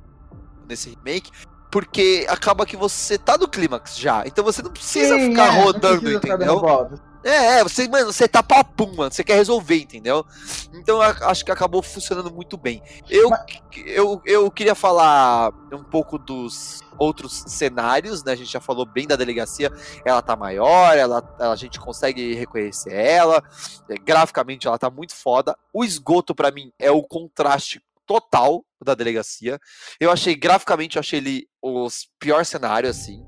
nesse 0.69 0.89
remake, 0.91 1.31
porque 1.71 2.25
acaba 2.29 2.65
que 2.65 2.77
você 2.77 3.17
tá 3.17 3.37
no 3.37 3.47
clímax 3.47 3.97
já. 3.97 4.23
Então 4.25 4.43
você 4.43 4.61
não 4.61 4.69
precisa 4.71 5.15
Sim, 5.17 5.31
ficar 5.31 5.47
é, 5.47 5.63
rodando, 5.63 6.01
precisa 6.01 6.17
entendeu? 6.19 6.61
É, 7.23 7.59
é, 7.59 7.63
você, 7.63 7.87
mano, 7.87 8.11
você 8.11 8.27
tá 8.27 8.43
papum, 8.43 8.93
mano. 8.95 9.11
Você 9.11 9.23
quer 9.23 9.35
resolver, 9.35 9.77
entendeu? 9.81 10.25
Então 10.73 11.01
eu 11.01 11.27
acho 11.27 11.45
que 11.45 11.51
acabou 11.51 11.81
funcionando 11.81 12.31
muito 12.33 12.57
bem. 12.57 12.81
Eu, 13.09 13.29
eu, 13.85 14.21
eu 14.25 14.51
queria 14.51 14.75
falar 14.75 15.51
um 15.71 15.83
pouco 15.83 16.17
dos 16.17 16.81
outros 16.99 17.43
cenários, 17.47 18.23
né? 18.23 18.33
A 18.33 18.35
gente 18.35 18.51
já 18.51 18.59
falou 18.59 18.85
bem 18.85 19.07
da 19.07 19.15
delegacia. 19.15 19.71
Ela 20.05 20.21
tá 20.21 20.35
maior, 20.35 20.97
ela, 20.97 21.23
a 21.39 21.55
gente 21.55 21.79
consegue 21.79 22.33
reconhecer 22.35 22.93
ela. 22.93 23.41
é, 23.89 23.95
graficamente 23.95 24.67
ela 24.67 24.77
tá 24.77 24.89
muito 24.89 25.15
foda. 25.15 25.57
O 25.73 25.83
esgoto, 25.85 26.35
pra 26.35 26.51
mim, 26.51 26.71
é 26.77 26.91
o 26.91 27.01
contraste 27.03 27.81
total 28.05 28.65
da 28.83 28.93
delegacia. 28.93 29.57
Eu 29.97 30.11
achei, 30.11 30.35
graficamente, 30.35 30.97
eu 30.97 30.99
achei 30.99 31.19
ele 31.19 31.47
os 31.61 32.09
pior 32.19 32.43
cenário, 32.45 32.89
assim. 32.89 33.25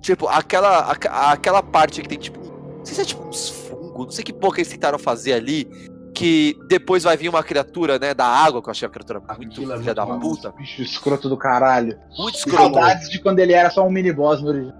Tipo, 0.00 0.26
aquela, 0.26 0.80
aca- 0.90 1.30
aquela 1.30 1.62
parte 1.62 2.02
que 2.02 2.08
tem, 2.08 2.18
tipo, 2.18 2.40
sei 2.86 2.94
se 2.94 3.00
é 3.00 3.04
tipo 3.04 3.26
uns 3.26 3.48
fungos, 3.48 4.06
não 4.06 4.10
sei 4.12 4.24
que 4.24 4.32
porra 4.32 4.54
que 4.56 4.60
eles 4.62 4.72
tentaram 4.72 4.98
fazer 4.98 5.32
ali, 5.34 5.68
que 6.14 6.56
depois 6.66 7.02
vai 7.02 7.16
vir 7.16 7.28
uma 7.28 7.42
criatura, 7.42 7.98
né, 7.98 8.14
da 8.14 8.26
água, 8.26 8.62
que 8.62 8.68
eu 8.68 8.70
achei 8.70 8.86
a 8.88 8.90
criatura 8.90 9.20
muito 9.36 9.52
Aquilo 9.52 9.72
é 9.74 9.78
filha 9.78 9.94
da 9.94 10.06
puta. 10.06 10.50
Bicho 10.52 10.80
escroto 10.82 11.28
do 11.28 11.36
caralho. 11.36 11.98
Muito 12.16 12.36
escroto. 12.36 12.74
Saudades 12.74 13.10
de 13.10 13.18
quando 13.20 13.38
ele 13.38 13.52
era 13.52 13.68
só 13.70 13.86
um 13.86 13.90
mini 13.90 14.12
boss 14.12 14.40
no 14.40 14.48
original. 14.48 14.74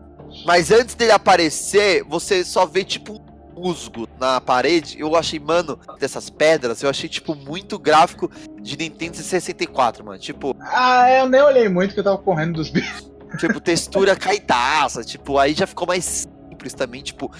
Mas 0.46 0.70
antes 0.70 0.94
dele 0.94 1.12
aparecer, 1.12 2.02
você 2.04 2.42
só 2.44 2.64
vê, 2.64 2.82
tipo, 2.84 3.20
um 3.56 3.60
musgo 3.60 4.08
na 4.18 4.40
parede. 4.40 4.96
Eu 4.98 5.14
achei, 5.14 5.38
mano, 5.38 5.78
dessas 6.00 6.30
pedras, 6.30 6.82
eu 6.82 6.88
achei, 6.90 7.08
tipo, 7.08 7.34
muito 7.34 7.78
gráfico 7.78 8.30
de 8.60 8.76
Nintendo 8.76 9.16
64, 9.18 10.04
mano. 10.04 10.18
Tipo, 10.18 10.56
Ah, 10.60 11.10
eu 11.10 11.28
nem 11.28 11.42
olhei 11.42 11.68
muito 11.68 11.92
que 11.94 12.00
eu 12.00 12.04
tava 12.04 12.18
correndo 12.18 12.54
dos 12.54 12.70
bichos. 12.70 13.10
tipo, 13.38 13.60
textura 13.60 14.16
caetaça, 14.16 15.04
tipo, 15.04 15.38
aí 15.38 15.52
já 15.52 15.66
ficou 15.66 15.86
mais 15.86 16.26
simples 16.66 16.74
também, 16.74 17.02
tipo, 17.02 17.30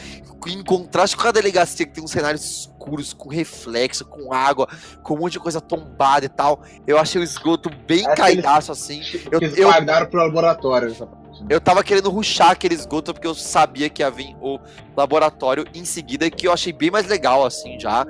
em 0.47 0.63
contraste 0.63 1.17
com 1.17 1.27
a 1.27 1.33
delegacia 1.33 1.87
que 1.87 1.93
tem 1.93 2.05
uns 2.05 2.11
cenários 2.11 2.45
escuros, 2.45 3.13
com 3.13 3.29
reflexo, 3.29 4.05
com 4.05 4.33
água, 4.33 4.69
com 5.03 5.15
um 5.15 5.19
monte 5.19 5.33
de 5.33 5.41
coisa 5.41 5.61
tombada 5.61 6.25
e 6.25 6.29
tal. 6.29 6.63
Eu 6.87 6.99
achei 6.99 7.21
o 7.21 7.25
esgoto 7.25 7.69
bem 7.87 8.05
que 8.05 8.15
caidaço 8.15 8.71
assim. 8.73 9.03
Eu- 9.31 9.41
Eles 9.41 9.57
eu- 9.59 9.69
guardaram 9.69 10.07
pro 10.07 10.21
laboratório 10.21 10.91
essa 10.91 11.07
parte. 11.07 11.41
né? 11.41 11.47
Eu 11.51 11.61
tava 11.61 11.83
querendo 11.85 12.09
ruxar 12.11 12.51
aquele 12.53 12.75
esgoto 12.75 13.13
porque 13.13 13.27
eu 13.27 13.35
sabia 13.35 13.91
que 13.91 14.03
ia 14.03 14.11
vir 14.11 14.35
o 14.41 14.59
laboratório 14.97 15.67
em 15.75 15.85
seguida, 15.85 16.31
que 16.31 16.47
eu 16.47 16.53
achei 16.53 16.73
bem 16.73 16.91
mais 16.91 17.07
legal, 17.07 17.45
assim, 17.45 17.79
já. 17.79 18.07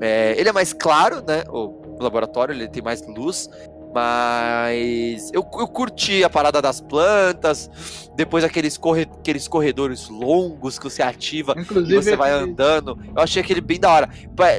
É, 0.00 0.34
ele 0.38 0.48
é 0.48 0.52
mais 0.52 0.72
claro, 0.72 1.16
né? 1.26 1.44
O 1.48 1.96
laboratório, 2.00 2.52
ele 2.54 2.68
tem 2.68 2.82
mais 2.82 3.04
luz. 3.06 3.48
Mas 3.92 5.30
eu, 5.32 5.48
eu 5.58 5.66
curti 5.66 6.22
a 6.22 6.30
parada 6.30 6.60
das 6.60 6.80
plantas, 6.80 7.70
depois 8.14 8.44
aqueles, 8.44 8.76
corre, 8.76 9.02
aqueles 9.02 9.48
corredores 9.48 10.08
longos 10.08 10.78
que 10.78 10.84
você 10.84 11.02
ativa 11.02 11.54
e 11.56 11.62
Inclusive, 11.62 12.02
você 12.02 12.16
vai 12.16 12.30
andando. 12.30 12.98
Eu 13.16 13.22
achei 13.22 13.42
aquele 13.42 13.60
bem 13.60 13.80
da 13.80 13.90
hora. 13.90 14.10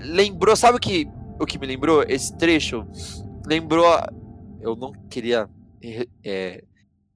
Lembrou, 0.04 0.56
sabe 0.56 0.78
o 0.78 0.80
que, 0.80 1.08
o 1.40 1.46
que 1.46 1.60
me 1.60 1.68
lembrou? 1.68 2.04
Esse 2.08 2.36
trecho 2.38 2.86
lembrou. 3.46 3.86
Eu 4.62 4.76
não 4.76 4.92
queria 5.10 5.48
é, 6.26 6.64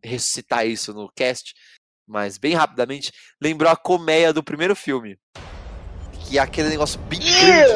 ressuscitar 0.04 0.68
isso 0.68 0.94
no 0.94 1.10
cast, 1.16 1.54
mas 2.08 2.38
bem 2.38 2.54
rapidamente, 2.54 3.12
lembrou 3.42 3.72
a 3.72 3.76
colmeia 3.76 4.34
do 4.34 4.44
primeiro 4.44 4.76
filme. 4.76 5.18
Que 6.26 6.38
é 6.38 6.42
aquele 6.42 6.70
negócio 6.70 7.00
bem 7.02 7.20
grande. 7.20 7.74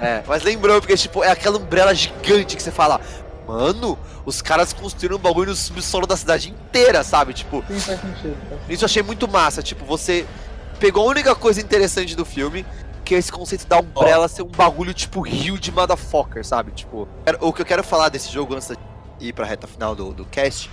É, 0.00 0.22
mas 0.26 0.42
lembrou, 0.42 0.80
porque 0.80 0.96
tipo, 0.96 1.24
é 1.24 1.30
aquela 1.30 1.58
umbrella 1.58 1.94
gigante 1.94 2.56
que 2.56 2.62
você 2.62 2.70
fala. 2.70 3.00
Mano, 3.48 3.98
os 4.26 4.42
caras 4.42 4.74
construíram 4.74 5.16
um 5.16 5.18
bagulho 5.18 5.48
no 5.50 5.56
subsolo 5.56 6.06
da 6.06 6.18
cidade 6.18 6.50
inteira, 6.50 7.02
sabe? 7.02 7.32
Tipo, 7.32 7.64
Sim, 7.66 7.80
faz 7.80 8.00
sentido. 8.00 8.36
faz 8.46 8.60
isso 8.68 8.84
eu 8.84 8.86
achei 8.86 9.02
muito 9.02 9.26
massa. 9.26 9.62
Tipo, 9.62 9.86
você 9.86 10.26
pegou 10.78 11.06
a 11.06 11.10
única 11.10 11.34
coisa 11.34 11.58
interessante 11.58 12.14
do 12.14 12.26
filme, 12.26 12.66
que 13.06 13.14
é 13.14 13.18
esse 13.18 13.32
conceito 13.32 13.66
da 13.66 13.78
Umbrella 13.78 14.28
ser 14.28 14.42
um 14.42 14.48
bagulho 14.48 14.92
tipo 14.92 15.22
rio 15.22 15.58
de 15.58 15.72
motherfucker, 15.72 16.44
sabe? 16.44 16.72
Tipo, 16.72 17.08
o 17.40 17.52
que 17.54 17.62
eu 17.62 17.66
quero 17.66 17.82
falar 17.82 18.10
desse 18.10 18.30
jogo 18.30 18.54
antes 18.54 18.68
de 18.68 18.76
ir 19.18 19.32
pra 19.32 19.46
reta 19.46 19.66
final 19.66 19.94
do, 19.94 20.12
do 20.12 20.26
cast 20.26 20.70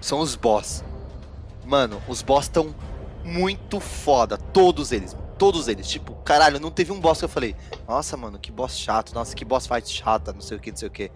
são 0.00 0.20
os 0.20 0.34
boss. 0.34 0.82
Mano, 1.66 2.02
os 2.08 2.22
boss 2.22 2.46
estão 2.46 2.74
muito 3.22 3.80
foda. 3.80 4.38
Todos 4.38 4.92
eles. 4.92 5.14
Todos 5.36 5.68
eles. 5.68 5.86
Tipo, 5.86 6.14
caralho, 6.24 6.58
não 6.58 6.70
teve 6.70 6.90
um 6.90 6.98
boss 6.98 7.18
que 7.18 7.24
eu 7.26 7.28
falei, 7.28 7.54
nossa, 7.86 8.16
mano, 8.16 8.38
que 8.38 8.50
boss 8.50 8.78
chato, 8.78 9.14
nossa, 9.14 9.36
que 9.36 9.44
boss 9.44 9.66
fight 9.66 9.86
chata, 9.90 10.32
não 10.32 10.40
sei 10.40 10.56
o 10.56 10.60
que, 10.60 10.70
não 10.70 10.78
sei 10.78 10.88
o 10.88 10.90
que. 10.90 11.10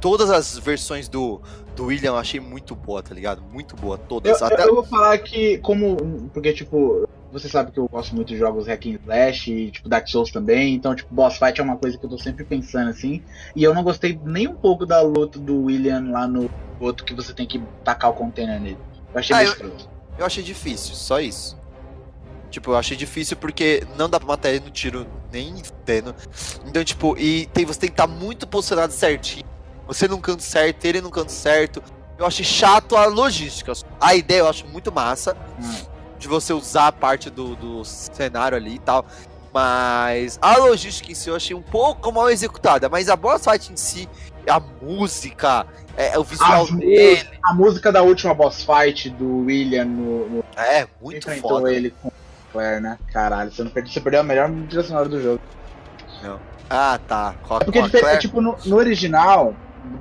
Todas 0.00 0.30
as 0.30 0.56
versões 0.58 1.08
do, 1.08 1.40
do 1.74 1.86
William 1.86 2.10
eu 2.10 2.16
achei 2.18 2.38
muito 2.40 2.74
boa, 2.74 3.02
tá 3.02 3.14
ligado? 3.14 3.42
Muito 3.52 3.74
boa, 3.76 3.98
todas. 3.98 4.40
eu- 4.40 4.46
Até 4.46 4.64
eu 4.64 4.74
vou 4.74 4.84
falar 4.84 5.18
que, 5.18 5.58
como. 5.58 5.96
Porque, 6.32 6.52
tipo, 6.52 7.08
você 7.32 7.48
sabe 7.48 7.72
que 7.72 7.78
eu 7.78 7.88
gosto 7.88 8.14
muito 8.14 8.28
de 8.28 8.36
jogos 8.38 8.66
hack 8.66 8.86
and 8.86 8.98
slash 9.04 9.52
e, 9.52 9.70
tipo, 9.70 9.88
Dark 9.88 10.06
Souls 10.08 10.30
também. 10.30 10.74
Então, 10.74 10.94
tipo, 10.94 11.12
boss 11.14 11.36
fight 11.38 11.60
é 11.60 11.64
uma 11.64 11.76
coisa 11.76 11.98
que 11.98 12.04
eu 12.06 12.10
tô 12.10 12.18
sempre 12.18 12.44
pensando 12.44 12.90
assim. 12.90 13.22
E 13.56 13.62
eu 13.64 13.74
não 13.74 13.82
gostei 13.82 14.18
nem 14.24 14.46
um 14.48 14.54
pouco 14.54 14.86
da 14.86 15.00
luta 15.02 15.38
do 15.38 15.64
William 15.64 16.10
lá 16.10 16.26
no 16.28 16.48
outro 16.80 17.04
que 17.04 17.12
você 17.14 17.32
tem 17.34 17.46
que 17.46 17.60
tacar 17.84 18.10
o 18.10 18.14
container 18.14 18.60
nele. 18.60 18.78
Eu 19.12 19.18
achei 19.18 19.34
Ah, 19.36 19.40
meio 19.40 19.54
eu-. 19.60 19.72
Eu 20.18 20.26
achei 20.26 20.42
difícil, 20.42 20.94
só 20.94 21.20
isso. 21.20 21.56
Tipo, 22.50 22.70
eu 22.70 22.76
achei 22.76 22.96
difícil 22.96 23.36
porque 23.36 23.86
não 23.96 24.08
dá 24.08 24.18
pra 24.18 24.26
matar 24.26 24.48
ele 24.50 24.64
no 24.64 24.70
tiro 24.70 25.06
nem 25.30 25.54
tendo. 25.84 26.14
Então, 26.66 26.82
tipo, 26.82 27.16
e 27.18 27.46
tem, 27.46 27.64
você 27.66 27.78
tem 27.80 27.88
que 27.90 27.92
estar 27.94 28.06
muito 28.06 28.46
posicionado 28.46 28.92
certinho. 28.92 29.44
Você 29.88 30.06
num 30.06 30.20
canto 30.20 30.42
certo, 30.42 30.84
ele 30.84 31.00
num 31.00 31.10
canto 31.10 31.32
certo. 31.32 31.82
Eu 32.16 32.26
achei 32.26 32.44
chato 32.44 32.96
a 32.96 33.06
logística. 33.06 33.72
A 34.00 34.14
ideia 34.14 34.40
eu 34.40 34.48
acho 34.48 34.66
muito 34.68 34.92
massa. 34.92 35.36
Hum. 35.60 35.84
De 36.18 36.28
você 36.28 36.52
usar 36.52 36.88
a 36.88 36.92
parte 36.92 37.30
do, 37.30 37.56
do 37.56 37.84
cenário 37.84 38.56
ali 38.56 38.74
e 38.74 38.78
tal. 38.78 39.04
Mas 39.52 40.38
a 40.42 40.56
logística 40.58 41.10
em 41.10 41.14
si 41.14 41.30
eu 41.30 41.36
achei 41.36 41.56
um 41.56 41.62
pouco 41.62 42.12
mal 42.12 42.28
executada. 42.30 42.88
Mas 42.88 43.08
a 43.08 43.16
boss 43.16 43.44
fight 43.44 43.72
em 43.72 43.76
si, 43.76 44.08
a 44.48 44.60
música, 44.82 45.66
é, 45.96 46.18
o 46.18 46.22
visual 46.24 46.66
mu- 46.70 46.78
dele. 46.80 47.26
A 47.42 47.54
música 47.54 47.90
da 47.90 48.02
última 48.02 48.34
boss 48.34 48.62
fight 48.64 49.08
do 49.10 49.44
William 49.46 49.84
no, 49.86 50.28
no 50.28 50.44
É, 50.56 50.86
muito 51.00 51.18
enfrentou 51.18 51.50
foda. 51.50 51.72
ele 51.72 51.94
com 52.02 52.08
o 52.08 52.12
Claire, 52.52 52.80
né? 52.82 52.98
Caralho, 53.12 53.50
você 53.50 53.62
não 53.64 53.70
perdeu, 53.70 53.92
você 53.92 54.00
perdeu 54.00 54.20
a 54.20 54.24
melhor 54.24 54.50
trilha 54.68 54.82
sonora 54.82 55.08
do 55.08 55.22
jogo. 55.22 55.40
Ah, 56.68 56.98
tá. 57.08 57.34
Com 57.46 57.54
a, 57.54 57.56
É 57.58 57.64
porque 57.64 57.80
com 57.80 57.86
a 57.86 57.90
Claire. 57.90 58.20
tipo, 58.20 58.40
no, 58.40 58.56
no 58.66 58.76
original, 58.76 59.54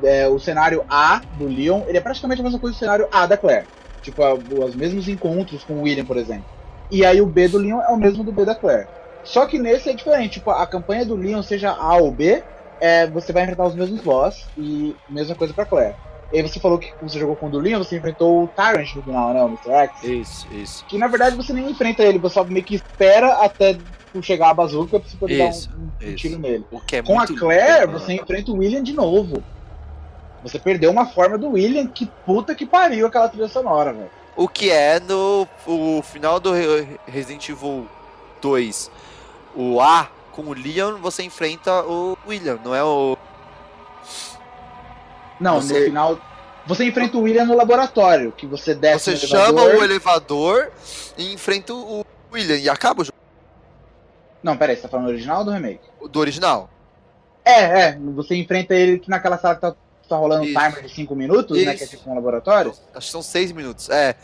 é, 0.04 0.28
o 0.28 0.40
cenário 0.40 0.84
A 0.90 1.22
do 1.38 1.48
Leon, 1.48 1.82
ele 1.88 1.98
é 1.98 2.02
praticamente 2.02 2.42
a 2.42 2.44
mesma 2.44 2.60
coisa 2.60 2.76
do 2.76 2.80
cenário 2.80 3.08
A 3.12 3.26
da 3.26 3.38
Claire. 3.38 3.68
Tipo, 4.02 4.24
a- 4.24 4.34
os 4.34 4.76
mesmos 4.76 5.08
encontros 5.08 5.64
com 5.64 5.74
o 5.74 5.82
William, 5.84 6.06
por 6.06 6.18
exemplo. 6.18 6.46
E 6.90 7.06
aí 7.06 7.22
o 7.22 7.26
B 7.26 7.48
do 7.48 7.58
Leon 7.58 7.82
é 7.82 7.90
o 7.90 7.98
mesmo 7.98 8.24
do 8.24 8.32
B 8.32 8.46
da 8.46 8.56
Claire. 8.56 8.88
Só 9.24 9.46
que 9.46 9.60
nesse 9.60 9.90
é 9.90 9.94
diferente, 9.94 10.34
tipo, 10.34 10.50
a 10.52 10.66
campanha 10.66 11.06
do 11.06 11.16
Leon, 11.16 11.42
seja 11.42 11.72
A 11.72 11.98
ou 11.98 12.12
B, 12.12 12.42
é, 12.80 13.08
você 13.08 13.34
vai 13.34 13.44
enfrentar 13.44 13.66
os 13.66 13.76
mesmos 13.76 14.02
boss 14.02 14.46
e 14.58 14.96
mesma 15.10 15.36
coisa 15.36 15.54
pra 15.54 15.66
Claire. 15.66 15.96
E 16.32 16.38
aí 16.38 16.44
você 16.44 16.60
falou 16.60 16.78
que 16.78 16.92
você 17.02 17.20
jogou 17.20 17.36
com 17.36 17.48
o 17.48 17.50
do 17.50 17.60
Leon, 17.60 17.78
você 17.80 17.98
enfrentou 17.98 18.44
o 18.44 18.48
Tyrant 18.48 18.96
no 18.96 19.02
final, 19.04 19.34
né, 19.34 19.42
o 19.44 19.48
Mr. 19.48 19.72
X? 19.72 20.04
Isso, 20.04 20.48
isso. 20.54 20.86
Que 20.86 20.98
na 20.98 21.08
verdade 21.08 21.36
você 21.36 21.54
nem 21.54 21.70
enfrenta 21.70 22.04
ele, 22.04 22.20
você 22.20 22.36
só 22.36 22.44
meio 22.44 22.66
que 22.66 22.76
espera 22.76 23.34
até 23.44 23.78
chegar 24.22 24.50
a 24.50 24.54
bazuca 24.54 25.00
pra 25.00 25.10
você 25.10 25.18
poder 25.18 25.50
Isso, 25.50 25.70
dar 25.70 25.76
um, 25.76 26.10
um 26.12 26.16
tiro 26.16 26.40
nele. 26.40 26.66
É 26.92 27.02
Com 27.02 27.20
a 27.20 27.28
Claire, 27.28 27.86
lindo, 27.86 28.00
você 28.00 28.14
enfrenta 28.14 28.52
o 28.52 28.58
William 28.58 28.82
de 28.84 28.94
novo. 28.94 29.44
Você 30.48 30.60
perdeu 30.60 30.90
uma 30.92 31.06
forma 31.06 31.38
do 31.38 31.50
William, 31.52 31.88
que 31.88 32.06
puta 32.26 32.56
que 32.56 32.66
pariu 32.66 33.08
aquela 33.08 33.28
trilha 33.28 33.48
sonora, 33.48 33.92
velho. 33.94 34.10
O 34.36 34.48
que 34.48 34.70
é 34.70 35.00
no 35.00 35.48
o 35.66 36.02
final 36.04 36.40
do 36.40 36.52
Re- 36.54 37.00
Resident 37.08 37.50
Evil 37.50 37.88
2. 38.42 38.92
O 39.56 39.82
A 39.82 40.10
com 40.32 40.44
o 40.44 40.54
Leon, 40.54 40.98
você 40.98 41.24
enfrenta 41.24 41.84
o 41.84 42.16
William, 42.28 42.60
não 42.64 42.74
é 42.76 42.84
o. 42.84 43.18
Não, 45.40 45.62
Você- 45.62 45.80
no 45.80 45.86
final. 45.86 46.20
Você 46.66 46.84
enfrenta 46.86 47.18
o 47.18 47.22
William 47.22 47.46
no 47.46 47.56
laboratório, 47.56 48.32
que 48.34 48.46
você 48.46 48.76
desce 48.76 49.16
Você 49.18 49.28
chama 49.28 49.62
elevador. 49.62 49.76
o 49.80 49.84
elevador 49.84 50.72
e 51.18 51.34
enfrenta 51.34 51.74
o 51.74 52.06
William 52.32 52.58
e 52.58 52.70
acaba 52.70 53.02
o 53.02 53.06
jogo 53.06 53.18
Não, 54.44 54.58
peraí, 54.58 54.76
você 54.76 54.82
tá 54.82 54.90
falando 54.90 55.06
do 55.06 55.12
original 55.12 55.40
ou 55.40 55.46
do 55.46 55.52
remake? 55.52 55.80
do 56.10 56.20
original. 56.20 56.70
É, 57.46 57.62
é. 57.92 57.98
Você 58.16 58.36
enfrenta 58.36 58.76
ele 58.76 59.00
que 59.00 59.10
naquela 59.10 59.38
sala 59.38 59.56
que 59.56 59.62
tá, 59.62 59.74
tá 60.08 60.18
rolando 60.18 60.44
um 60.44 60.46
Isso. 60.46 60.60
timer 60.60 60.84
de 60.84 60.90
5 60.96 61.16
minutos, 61.16 61.58
né? 61.58 61.76
Que 61.76 61.82
é 61.84 61.86
Isso. 61.86 61.98
tipo 61.98 62.10
um 62.10 62.16
laboratório. 62.16 62.72
Acho 62.94 63.06
que 63.08 63.12
são 63.12 63.22
seis 63.22 63.52
minutos. 63.52 63.90
É. 63.90 64.16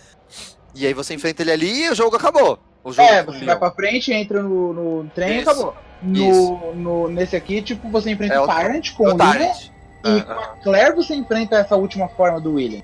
E 0.76 0.86
aí 0.88 0.94
você 0.94 1.14
enfrenta 1.14 1.42
ele 1.42 1.52
ali 1.52 1.84
e 1.86 1.90
o 1.90 1.96
jogo 1.96 2.16
acabou. 2.16 2.60
O 2.84 2.92
jogo 2.92 3.08
É, 3.08 3.24
você 3.24 3.46
vai 3.46 3.58
pra 3.58 3.72
frente, 3.72 4.12
entra 4.12 4.42
no, 4.42 4.74
no 4.74 5.10
trem 5.12 5.40
Isso. 5.40 5.50
e 5.50 5.52
acabou. 5.52 5.76
No, 6.02 6.76
no, 6.76 7.08
nesse 7.08 7.36
aqui, 7.36 7.62
tipo, 7.62 7.90
você 7.90 8.12
enfrenta 8.12 8.34
É 8.34 8.40
o 8.40 8.46
Tyrant 8.48 8.92
com 8.94 9.08
É 9.08 9.14
o 9.14 9.16
William. 9.16 9.52
E 10.06 10.20
Ah, 10.20 10.24
com 10.24 10.32
a 10.34 10.48
Claire 10.64 10.96
você 10.96 11.16
enfrenta 11.16 11.56
essa 11.58 11.76
última 11.78 12.10
forma 12.10 12.42
do 12.42 12.56
William. 12.56 12.82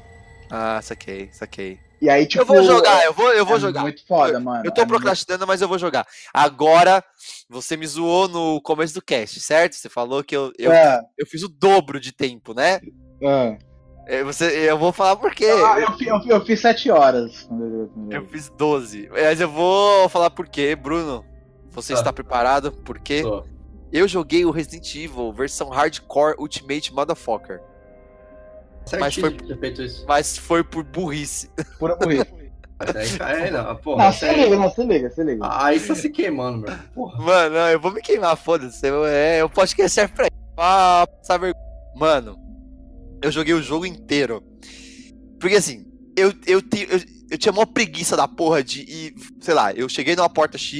Ah, 0.49 0.79
saquei, 0.81 1.29
saquei. 1.33 1.77
E 2.01 2.09
aí, 2.09 2.25
tipo. 2.25 2.41
eu 2.41 2.45
vou 2.45 2.63
jogar, 2.63 3.03
eu 3.05 3.13
vou, 3.13 3.31
eu 3.33 3.45
vou 3.45 3.57
é 3.57 3.59
jogar. 3.59 3.81
muito 3.81 4.05
foda, 4.07 4.39
mano. 4.39 4.63
Eu 4.65 4.71
tô 4.71 4.81
É 4.81 4.85
procrastinando, 4.85 5.45
mas 5.45 5.61
eu 5.61 5.67
vou 5.67 5.77
jogar. 5.77 6.07
Agora, 6.33 7.03
você 7.49 7.75
me 7.75 7.85
zoou 7.85 8.27
no 8.27 8.61
começo 8.61 8.93
do 8.93 9.01
cast, 9.01 9.39
certo? 9.41 9.73
Você 9.75 9.89
falou 9.89 10.23
que 10.23 10.35
eu, 10.35 10.51
eu, 10.57 10.71
muito- 10.71 10.81
É, 10.85 11.01
eu 11.17 11.25
fiz 11.27 11.43
o 11.43 11.49
dobro 11.49 11.99
de 11.99 12.11
tempo, 12.13 12.53
né? 12.53 12.79
é. 13.21 13.57
É, 14.11 14.23
Você, 14.23 14.45
eu 14.67 14.75
vou 14.75 14.91
falar 14.91 15.15
por 15.17 15.35
quê. 15.35 15.45
Ah, 15.45 15.79
eu, 15.79 15.89
eu, 16.19 16.21
eu 16.37 16.43
fiz 16.45 16.59
7 16.61 16.89
horas. 16.89 17.47
eu 17.51 17.91
Eu 18.09 18.25
fiz 18.27 18.49
12. 18.49 19.07
Mas 19.11 19.39
eu 19.39 19.47
vou 19.51 20.09
falar 20.09 20.31
por 20.31 20.47
quê, 20.47 20.75
Bruno. 20.75 21.23
Você 21.69 21.93
Tá. 21.93 21.99
está 21.99 22.11
preparado? 22.13 22.71
Porque 22.71 23.21
Tô. 23.21 23.45
eu 23.91 24.07
joguei 24.07 24.43
o 24.45 24.49
Resident 24.51 24.95
Evil 24.95 25.31
versão 25.31 25.69
Hardcore 25.69 26.33
Ultimate 26.39 26.91
Motherfucker. 26.91 27.61
Mas 28.97 29.15
foi-. 29.15 29.37
Mas 30.07 30.37
foi 30.37 30.63
por 30.63 30.83
burrice. 30.83 31.49
Pura 31.77 31.95
burrice. 31.95 32.25
Aí, 33.19 33.47
é, 33.47 33.51
não, 33.51 33.75
porra. 33.75 34.05
Não, 34.05 34.13
você 34.13 34.29
se 34.29 34.35
liga, 34.35 34.55
não, 34.55 34.71
se 34.71 34.83
liga, 34.85 35.09
se 35.09 35.23
liga. 35.23 35.39
Aí 35.51 35.77
você 35.79 35.87
tá 35.89 35.95
se 35.95 36.09
queimando. 36.09 36.65
Porra. 36.95 37.21
Mano, 37.21 37.55
não, 37.55 37.69
eu 37.69 37.79
vou 37.79 37.91
me 37.91 38.01
queimar, 38.01 38.37
foda-se. 38.37 38.87
Eu, 38.87 39.05
é, 39.05 39.41
eu 39.41 39.49
posso 39.49 39.75
que 39.75 39.87
serve 39.89 40.13
pra 40.13 40.25
isso. 40.27 40.39
Pra 40.55 41.05
passar 41.07 41.37
vergonha. 41.37 41.63
Mano, 41.95 42.37
eu 43.21 43.31
joguei 43.31 43.53
o 43.53 43.61
jogo 43.61 43.85
inteiro. 43.85 44.41
Porque 45.41 45.57
assim, 45.57 45.85
eu, 46.17 46.33
eu, 46.47 46.61
te- 46.61 46.87
eu, 46.89 46.99
eu 47.31 47.37
tinha 47.37 47.51
mó 47.51 47.65
preguiça 47.65 48.15
da 48.15 48.27
porra 48.29 48.63
de 48.63 48.81
ir. 48.81 49.13
Sei 49.41 49.53
lá, 49.53 49.73
eu 49.73 49.89
cheguei 49.89 50.15
numa 50.15 50.29
porta 50.29 50.57
X. 50.57 50.79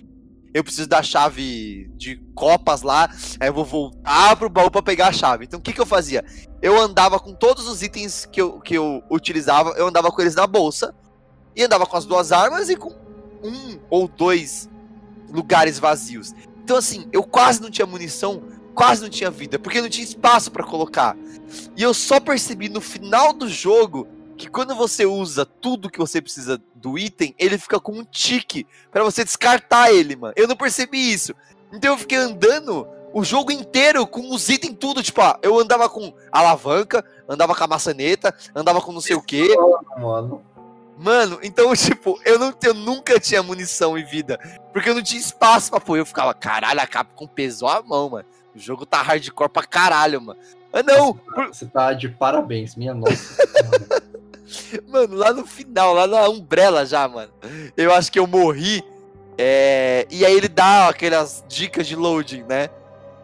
Eu 0.54 0.64
preciso 0.64 0.88
da 0.88 1.04
chave 1.04 1.92
de 1.96 2.18
copas 2.36 2.82
lá. 2.82 3.10
Aí 3.40 3.50
eu 3.50 3.54
vou 3.54 3.66
voltar 3.66 4.36
pro 4.36 4.50
baú 4.50 4.72
pra 4.72 4.82
pegar 4.82 5.08
a 5.08 5.14
chave. 5.14 5.46
Então 5.46 5.60
o 5.60 5.62
que, 5.62 5.74
que 5.74 5.82
eu 5.82 5.86
fazia? 5.86 6.24
Eu 6.62 6.80
andava 6.80 7.20
com 7.20 7.34
todos 7.34 7.68
os 7.68 7.82
itens 7.82 8.26
que 8.26 8.42
eu, 8.42 8.60
que 8.60 8.76
eu 8.76 9.04
utilizava, 9.10 9.72
eu 9.72 9.88
andava 9.88 10.12
com 10.12 10.22
eles 10.22 10.36
na 10.36 10.48
bolsa. 10.48 10.94
E 11.56 11.64
andava 11.64 11.86
com 11.86 11.98
as 11.98 12.06
duas 12.06 12.32
armas 12.32 12.70
e 12.70 12.76
com 12.76 12.94
um 13.44 13.80
ou 13.90 14.08
dois 14.08 14.70
lugares 15.32 15.80
vazios. 15.80 16.34
Então, 16.64 16.78
assim, 16.78 17.08
eu 17.12 17.24
quase 17.24 17.62
não 17.62 17.70
tinha 17.70 17.86
munição, 17.86 18.44
quase 18.74 19.02
não 19.02 19.10
tinha 19.10 19.32
vida, 19.32 19.58
porque 19.58 19.82
não 19.82 19.90
tinha 19.90 20.04
espaço 20.04 20.52
pra 20.52 20.64
colocar. 20.64 21.18
E 21.76 21.82
eu 21.82 21.94
só 21.94 22.20
percebi 22.20 22.70
no 22.70 22.82
final 22.82 23.34
do 23.34 23.50
jogo 23.50 24.08
que 24.40 24.50
quando 24.50 24.74
você 24.74 25.06
usa 25.06 25.46
tudo 25.46 25.90
que 25.90 26.00
você 26.00 26.22
precisa 26.22 26.60
do 26.74 26.98
item, 26.98 27.36
ele 27.38 27.58
fica 27.58 27.78
com 27.78 27.92
um 27.92 28.06
tique 28.06 28.66
pra 28.90 29.04
você 29.04 29.26
descartar 29.26 29.92
ele, 29.92 30.16
mano. 30.16 30.34
Eu 30.38 30.48
não 30.48 30.56
percebi 30.56 31.12
isso. 31.12 31.36
Então 31.74 31.92
eu 31.92 31.98
fiquei 31.98 32.18
andando 32.18 32.88
o 33.14 33.22
jogo 33.22 33.52
inteiro 33.52 34.08
com 34.08 34.34
os 34.34 34.48
itens 34.48 34.78
tudo, 34.80 35.04
tipo, 35.04 35.20
ah, 35.20 35.38
eu 35.42 35.60
andava 35.60 35.90
com 35.90 36.14
alavanca, 36.32 37.04
andava 37.28 37.54
com 37.54 37.64
a 37.66 37.68
maçaneta, 37.68 38.34
andava 38.56 38.82
com 38.82 38.94
não 38.94 39.02
sei 39.02 39.16
o 39.18 39.22
quê. 39.22 39.54
Mano. 40.00 40.42
Mano, 40.98 41.40
então, 41.44 41.74
tipo, 41.76 42.18
eu, 42.24 42.40
não, 42.40 42.54
eu 42.64 42.74
nunca 42.74 43.20
tinha 43.20 43.44
munição 43.44 43.98
e 43.98 44.04
vida. 44.04 44.40
Porque 44.72 44.90
eu 44.90 44.96
não 44.96 45.04
tinha 45.04 45.20
espaço 45.20 45.70
pra 45.70 45.82
pôr. 45.82 45.98
Eu 45.98 46.06
ficava, 46.06 46.34
caralho, 46.34 46.80
a 46.80 46.88
Capcom 46.88 47.28
pesou 47.28 47.68
a 47.68 47.82
mão, 47.82 48.10
mano. 48.10 48.26
O 48.56 48.60
jogo 48.60 48.86
tá 48.86 49.02
hardcore 49.02 49.50
pra 49.50 49.64
caralho, 49.64 50.22
mano. 50.22 50.40
Ah, 50.72 50.84
não! 50.84 51.20
Você 51.48 51.66
tá 51.66 51.94
de 51.94 52.08
parabéns, 52.08 52.76
minha 52.76 52.94
nossa. 52.94 53.36
Mano, 54.88 55.16
lá 55.16 55.34
no 55.34 55.46
final, 55.46 55.94
lá 55.94 56.06
na 56.08 56.28
Umbrella 56.30 56.86
já, 56.86 57.08
mano. 57.08 57.32
Eu 57.76 57.94
acho 57.94 58.12
que 58.12 58.20
eu 58.20 58.28
morri. 58.28 58.84
é, 59.38 60.06
E 60.10 60.26
aí 60.26 60.34
ele 60.36 60.48
dá 60.48 60.90
aquelas 60.90 61.44
dicas 61.48 61.88
de 61.88 61.96
loading, 61.96 62.44
né? 62.44 62.70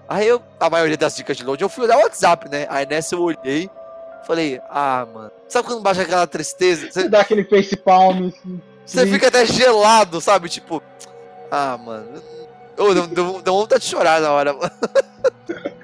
Aí 0.08 0.28
eu, 0.28 0.42
a 0.60 0.70
maioria 0.70 0.98
das 0.98 1.16
dicas 1.16 1.36
de 1.38 1.44
loading, 1.44 1.64
eu 1.64 1.70
fui 1.70 1.86
olhar 1.86 1.98
o 1.98 2.02
WhatsApp, 2.02 2.50
né? 2.50 2.68
Aí 2.70 2.86
nessa 2.86 3.16
eu 3.16 3.22
olhei, 3.22 3.70
falei, 4.26 4.60
ah, 4.70 5.06
mano. 5.14 5.32
Sabe 5.48 5.68
quando 5.68 5.82
baixa 5.82 6.02
aquela 6.04 6.28
tristeza? 6.28 6.90
Você- 6.92 7.10
dá 7.10 7.22
aquele 7.22 7.44
face 7.44 7.76
palm. 7.76 8.28
assim, 8.28 8.62
Você 8.86 9.08
fica 9.08 9.28
até 9.28 9.46
gelado, 9.46 10.22
sabe? 10.22 10.48
Tipo, 10.50 10.82
ah, 11.52 11.78
mano. 11.78 12.22
Ô, 12.78 12.94
deu, 12.94 13.08
deu, 13.08 13.42
deu 13.42 13.54
vontade 13.54 13.84
de 13.84 13.90
chorar 13.90 14.20
na 14.22 14.32
hora, 14.32 14.54
mano. 14.54 14.72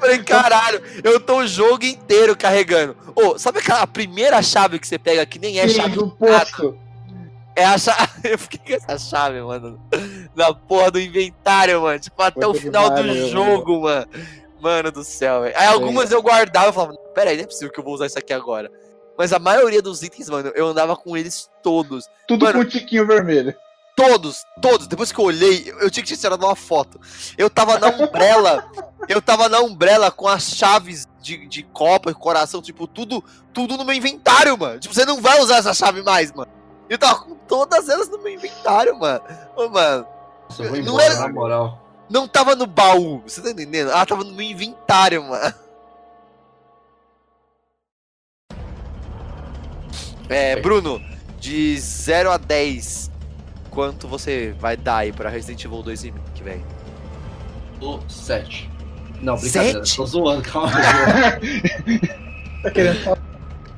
Falei, 0.00 0.22
caralho, 0.22 0.82
eu 1.04 1.20
tô 1.20 1.38
o 1.38 1.46
jogo 1.46 1.84
inteiro 1.84 2.36
carregando. 2.36 2.96
Ô, 3.14 3.38
sabe 3.38 3.58
aquela 3.58 3.86
primeira 3.86 4.42
chave 4.42 4.78
que 4.78 4.88
você 4.88 4.98
pega 4.98 5.26
que 5.26 5.38
nem 5.38 5.58
é 5.60 5.68
Sim, 5.68 5.74
chave? 5.74 5.94
do 5.96 6.10
posto. 6.10 6.78
É 7.54 7.64
a 7.64 7.76
chave. 7.76 8.08
Eu 8.24 8.38
fiquei 8.38 8.78
com 8.78 8.84
essa 8.84 8.98
chave, 8.98 9.40
mano. 9.42 9.78
Na 10.34 10.54
porra 10.54 10.90
do 10.90 11.00
inventário, 11.00 11.82
mano. 11.82 11.98
Tipo, 11.98 12.22
até 12.22 12.46
o 12.46 12.52
Puta 12.52 12.58
que 12.58 12.64
final 12.64 12.90
do 12.90 13.28
jogo, 13.28 13.82
mano. 13.82 14.06
Mano 14.60 14.92
do 14.92 15.04
céu, 15.04 15.42
velho. 15.42 15.54
Aí 15.56 15.66
algumas 15.66 16.10
eu 16.10 16.22
guardava 16.22 16.68
e 16.68 16.72
falava, 16.72 16.96
pera 17.14 17.30
aí, 17.30 17.36
não 17.36 17.44
é 17.44 17.46
possível 17.46 17.72
que 17.72 17.80
eu 17.80 17.84
vou 17.84 17.94
usar 17.94 18.06
isso 18.06 18.18
aqui 18.18 18.32
agora. 18.32 18.70
Mas 19.16 19.32
a 19.34 19.38
maioria 19.38 19.82
dos 19.82 20.02
itens, 20.02 20.30
mano, 20.30 20.50
eu 20.54 20.66
andava 20.66 20.96
com 20.96 21.14
eles 21.14 21.50
todos. 21.62 22.08
Tudo 22.26 22.46
Mano. 22.46 22.58
com 22.58 22.64
tiquinho 22.64 23.06
vermelho. 23.06 23.54
Todos, 23.94 24.46
todos. 24.62 24.86
Depois 24.86 25.12
que 25.12 25.20
eu 25.20 25.26
olhei, 25.26 25.74
eu, 25.80 25.90
tinha 25.90 26.02
que 26.02 26.16
tirado 26.16 26.42
uma 26.42 26.56
foto. 26.56 26.98
Eu 27.36 27.50
tava 27.50 27.78
na 27.78 27.88
Umbrella, 27.88 28.64
eu 29.08 29.20
tava 29.20 29.48
na 29.48 29.60
Umbrella 29.60 30.10
com 30.10 30.28
as 30.28 30.44
chaves 30.44 31.08
de, 31.20 31.46
de 31.46 31.62
copa 31.62 32.10
e 32.10 32.14
coração, 32.14 32.60
tipo, 32.62 32.86
tudo, 32.86 33.22
tudo 33.52 33.76
no 33.76 33.84
meu 33.84 33.94
inventário, 33.94 34.56
mano. 34.58 34.78
Tipo, 34.78 34.94
você 34.94 35.04
não 35.04 35.20
vai 35.20 35.40
usar 35.40 35.56
essa 35.58 35.74
chave 35.74 36.02
mais, 36.02 36.32
mano. 36.32 36.50
Eu 36.88 36.98
tava 36.98 37.20
com 37.20 37.34
todas 37.34 37.88
elas 37.88 38.08
no 38.08 38.18
meu 38.18 38.32
inventário, 38.32 38.98
mano. 38.98 39.20
Ô, 39.56 39.68
mano, 39.68 40.06
Nossa, 40.48 40.62
eu 40.62 40.68
vou 40.70 40.76
Não 40.78 40.84
embora, 40.94 41.04
era- 41.04 41.20
na 41.20 41.28
moral. 41.28 41.84
não 42.08 42.26
tava 42.28 42.56
no 42.56 42.66
baú, 42.66 43.22
você 43.26 43.40
tá 43.40 43.50
entendendo? 43.50 43.90
Ah, 43.92 44.04
tava 44.04 44.24
no 44.24 44.32
meu 44.32 44.46
inventário, 44.46 45.22
mano. 45.24 45.54
É, 50.28 50.60
Bruno, 50.60 51.00
de 51.40 51.76
0 51.78 52.30
a 52.30 52.36
10, 52.36 53.10
quanto 53.70 54.06
você 54.06 54.54
vai 54.58 54.76
dar 54.76 54.98
aí 54.98 55.12
pra 55.12 55.28
Resident 55.28 55.64
Evil 55.64 55.82
2 55.82 56.02
Remake, 56.02 56.42
velho? 56.42 56.64
O 57.80 57.98
7. 58.08 58.69
Não, 59.22 59.36
brincadeira. 59.36 59.84
Sete? 59.84 59.96
Tô 59.96 60.06
zoando, 60.06 60.42
calma. 60.42 60.70
Tá 62.62 62.70
querendo 62.70 63.02
falar. 63.02 63.18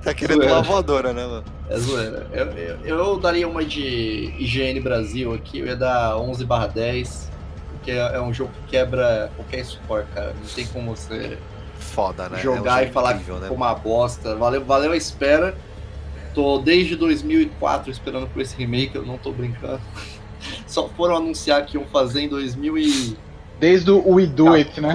Tá 0.03 0.13
querendo 0.13 0.45
uma 0.45 0.61
voadora, 0.63 1.13
né, 1.13 1.25
mano? 1.25 1.45
É 1.71 1.79
zoeira. 1.79 2.27
Eu, 2.33 2.47
eu, 2.47 2.79
eu 2.85 3.21
daria 3.21 3.47
uma 3.47 3.65
de 3.65 4.35
IGN 4.39 4.81
Brasil 4.81 5.33
aqui, 5.33 5.61
eu 5.61 5.67
ia 5.67 5.77
dar 5.77 6.17
11 6.19 6.45
barra 6.45 6.67
10, 6.67 7.31
porque 7.73 7.93
é, 7.93 8.17
é 8.17 8.21
um 8.21 8.35
jogo 8.35 8.51
que 8.53 8.73
quebra 8.73 9.31
qualquer 9.37 9.65
score, 9.65 10.05
cara. 10.13 10.35
Não 10.35 10.49
tem 10.49 10.67
como 10.67 10.97
você 10.97 11.39
foda, 11.79 12.29
né? 12.29 12.41
jogar 12.41 12.83
É 12.83 12.87
um 12.87 12.89
e 12.89 12.93
falar 12.93 13.15
que 13.15 13.21
incrível, 13.21 13.41
ficou 13.41 13.57
uma 13.57 13.75
bosta. 13.75 14.35
Valeu, 14.35 14.65
valeu 14.65 14.91
a 14.91 14.97
espera. 14.97 15.55
Tô 16.35 16.59
desde 16.59 16.97
2004 16.97 17.91
esperando 17.91 18.27
por 18.27 18.43
esse 18.43 18.57
remake, 18.57 18.97
eu 18.97 19.07
não 19.07 19.19
tô 19.19 19.31
brincando. 19.31 19.81
Só 20.67 20.89
foram 20.89 21.17
anunciar 21.17 21.65
que 21.65 21.77
iam 21.77 21.87
fazer 21.87 22.23
em 22.23 22.29
2014, 22.29 23.17
Desde 23.63 23.93
o 23.93 24.15
We 24.15 24.27
Do 24.27 24.55
It, 24.55 24.81
né? 24.81 24.93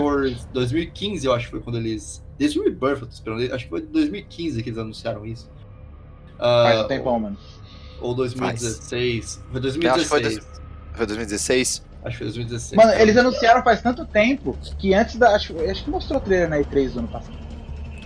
2015, 0.51 1.25
eu 1.25 1.33
acho 1.33 1.45
que 1.45 1.51
foi 1.51 1.61
quando 1.61 1.77
eles. 1.77 2.21
Desde 2.37 2.59
o 2.59 2.63
Rebirth, 2.65 2.99
eu 2.99 3.07
tô 3.07 3.13
esperando. 3.13 3.53
Acho 3.53 3.63
que 3.63 3.69
foi 3.69 3.79
em 3.79 3.85
2015 3.85 4.61
que 4.61 4.69
eles 4.69 4.77
anunciaram 4.77 5.25
isso. 5.25 5.49
Faz 6.37 6.77
Ah, 6.79 6.83
um 6.83 6.87
tempão, 6.89 7.17
mano. 7.17 7.37
Ou 8.01 8.13
2016. 8.13 9.41
Foi 9.49 9.61
Eu 9.61 9.93
acho 9.93 10.03
que 10.03 10.05
foi 10.09 10.21
2016. 10.21 10.61
Foi 10.95 11.05
2016? 11.05 11.85
Acho 12.03 12.11
que 12.11 12.17
foi 12.17 12.25
2016. 12.27 12.75
Mano, 12.85 13.01
eles 13.01 13.15
anunciaram 13.15 13.63
faz 13.63 13.81
tanto 13.81 14.05
tempo 14.05 14.57
que 14.77 14.93
antes 14.93 15.15
da. 15.15 15.33
Acho, 15.33 15.57
acho 15.61 15.85
que 15.85 15.89
mostrou 15.89 16.19
o 16.19 16.21
trailer 16.21 16.49
na 16.49 16.57
E3 16.57 16.89
do 16.91 16.99
ano 16.99 17.07
passado. 17.07 17.37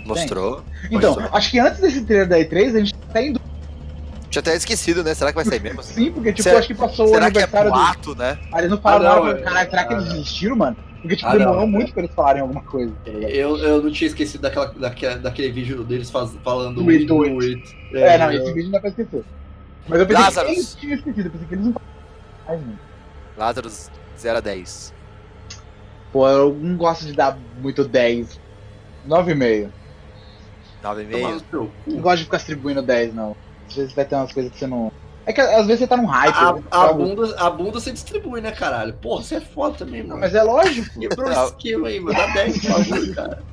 Mostrou. 0.05 0.63
Então, 0.91 1.15
Mostrou. 1.15 1.35
acho 1.35 1.49
que 1.49 1.57
antes 1.59 1.81
desse 1.81 2.05
trailer 2.05 2.29
da 2.29 2.37
E3, 2.37 2.75
a 2.75 2.79
gente 2.79 2.93
tá 2.93 3.19
indo 3.19 3.41
Tinha 4.31 4.39
até 4.39 4.55
esquecido, 4.55 5.03
né? 5.03 5.13
Será 5.13 5.29
que 5.31 5.35
vai 5.35 5.43
sair 5.45 5.61
mesmo? 5.61 5.83
sim, 5.83 6.09
porque, 6.11 6.31
tipo, 6.31 6.43
Será- 6.43 6.59
acho 6.59 6.67
que 6.69 6.73
passou 6.73 7.09
o 7.09 7.15
é 7.15 7.17
aniversário 7.25 7.69
do. 7.69 7.75
boato, 7.77 8.15
né? 8.15 8.39
Aí 8.53 8.61
eles 8.61 8.71
não 8.71 8.77
falaram 8.81 9.05
Ah, 9.05 9.15
não, 9.17 9.25
nada, 9.25 9.39
é- 9.39 9.43
caralho, 9.43 9.69
será 9.69 9.83
que 9.83 9.93
ah, 9.93 9.97
eles 9.97 10.07
não. 10.07 10.13
desistiram, 10.15 10.55
mano? 10.55 10.77
Porque, 11.01 11.15
tipo, 11.17 11.27
Ah, 11.27 11.33
não, 11.33 11.39
demorou 11.39 11.63
é. 11.63 11.65
muito 11.67 11.93
pra 11.93 12.03
eles 12.03 12.15
falarem 12.15 12.41
alguma 12.41 12.61
coisa. 12.63 12.93
tá? 13.03 13.11
Eu, 13.11 13.57
eu 13.57 13.81
não 13.83 13.91
tinha 13.91 14.07
esquecido 14.07 14.41
daquela, 14.41 14.67
daquela, 14.67 15.15
daquele 15.17 15.51
vídeo 15.51 15.83
deles 15.83 16.09
faz- 16.09 16.31
falando 16.43 16.83
We 16.85 16.99
do 16.99 17.05
do 17.25 17.39
it. 17.41 17.77
É, 17.93 18.17
não, 18.17 18.31
eu- 18.31 18.41
esse 18.43 18.53
vídeo 18.53 18.63
não 18.65 18.71
dá 18.71 18.79
pra 18.79 18.89
esquecer. 18.89 19.23
Mas 19.87 19.99
eu 19.99 20.05
pensei 20.07 20.23
Lazarus. 20.23 20.49
que 20.51 20.55
eles 20.55 20.75
tinham 20.75 20.95
esquecido, 20.95 21.25
eu 21.27 21.31
pensei 21.31 21.47
que 21.47 21.53
eles 21.55 21.65
não. 21.65 21.81
Ai, 22.47 22.55
mano. 22.57 22.79
Lazarus 23.37 23.89
0 24.17 24.37
a 24.37 24.41
10. 24.41 24.93
Pô, 26.13 26.27
eu 26.29 26.53
não 26.53 26.77
gosto 26.77 27.05
de 27.05 27.11
dar 27.13 27.37
muito 27.61 27.83
10. 27.83 28.39
9,5. 29.05 29.69
9,5. 30.83 31.11
Tomar 31.11 31.31
no 31.33 31.39
seu 31.49 31.71
Não 31.87 31.97
gosto 32.01 32.17
de 32.19 32.23
ficar 32.25 32.37
distribuindo 32.37 32.81
10, 32.81 33.13
não. 33.13 33.35
Às 33.71 33.77
vezes 33.77 33.93
vai 33.93 34.05
ter 34.05 34.15
umas 34.15 34.33
coisas 34.33 34.51
que 34.51 34.59
você 34.59 34.67
não. 34.67 34.91
É 35.25 35.31
que 35.31 35.39
às 35.39 35.65
vezes 35.65 35.79
você 35.79 35.87
tá 35.87 35.95
num 35.95 36.05
hype. 36.05 36.35
A, 36.35 36.53
né? 36.53 36.63
a, 36.71 36.93
bunda, 36.93 37.35
a 37.39 37.49
bunda 37.49 37.79
você 37.79 37.91
distribui, 37.91 38.41
né, 38.41 38.51
caralho? 38.51 38.93
Porra, 38.95 39.23
você 39.23 39.35
é 39.35 39.41
foda 39.41 39.77
também, 39.77 40.03
mano. 40.03 40.19
Mas 40.19 40.35
é 40.35 40.43
lógico. 40.43 40.99
Quebrou 40.99 41.29
Não. 41.29 41.43
o 41.43 41.47
esquema 41.47 41.87
aí, 41.87 41.99
mano. 41.99 42.17
Dá 42.17 42.27
10, 42.27 42.59
por 42.59 42.71
favor, 42.71 43.15
cara. 43.15 43.43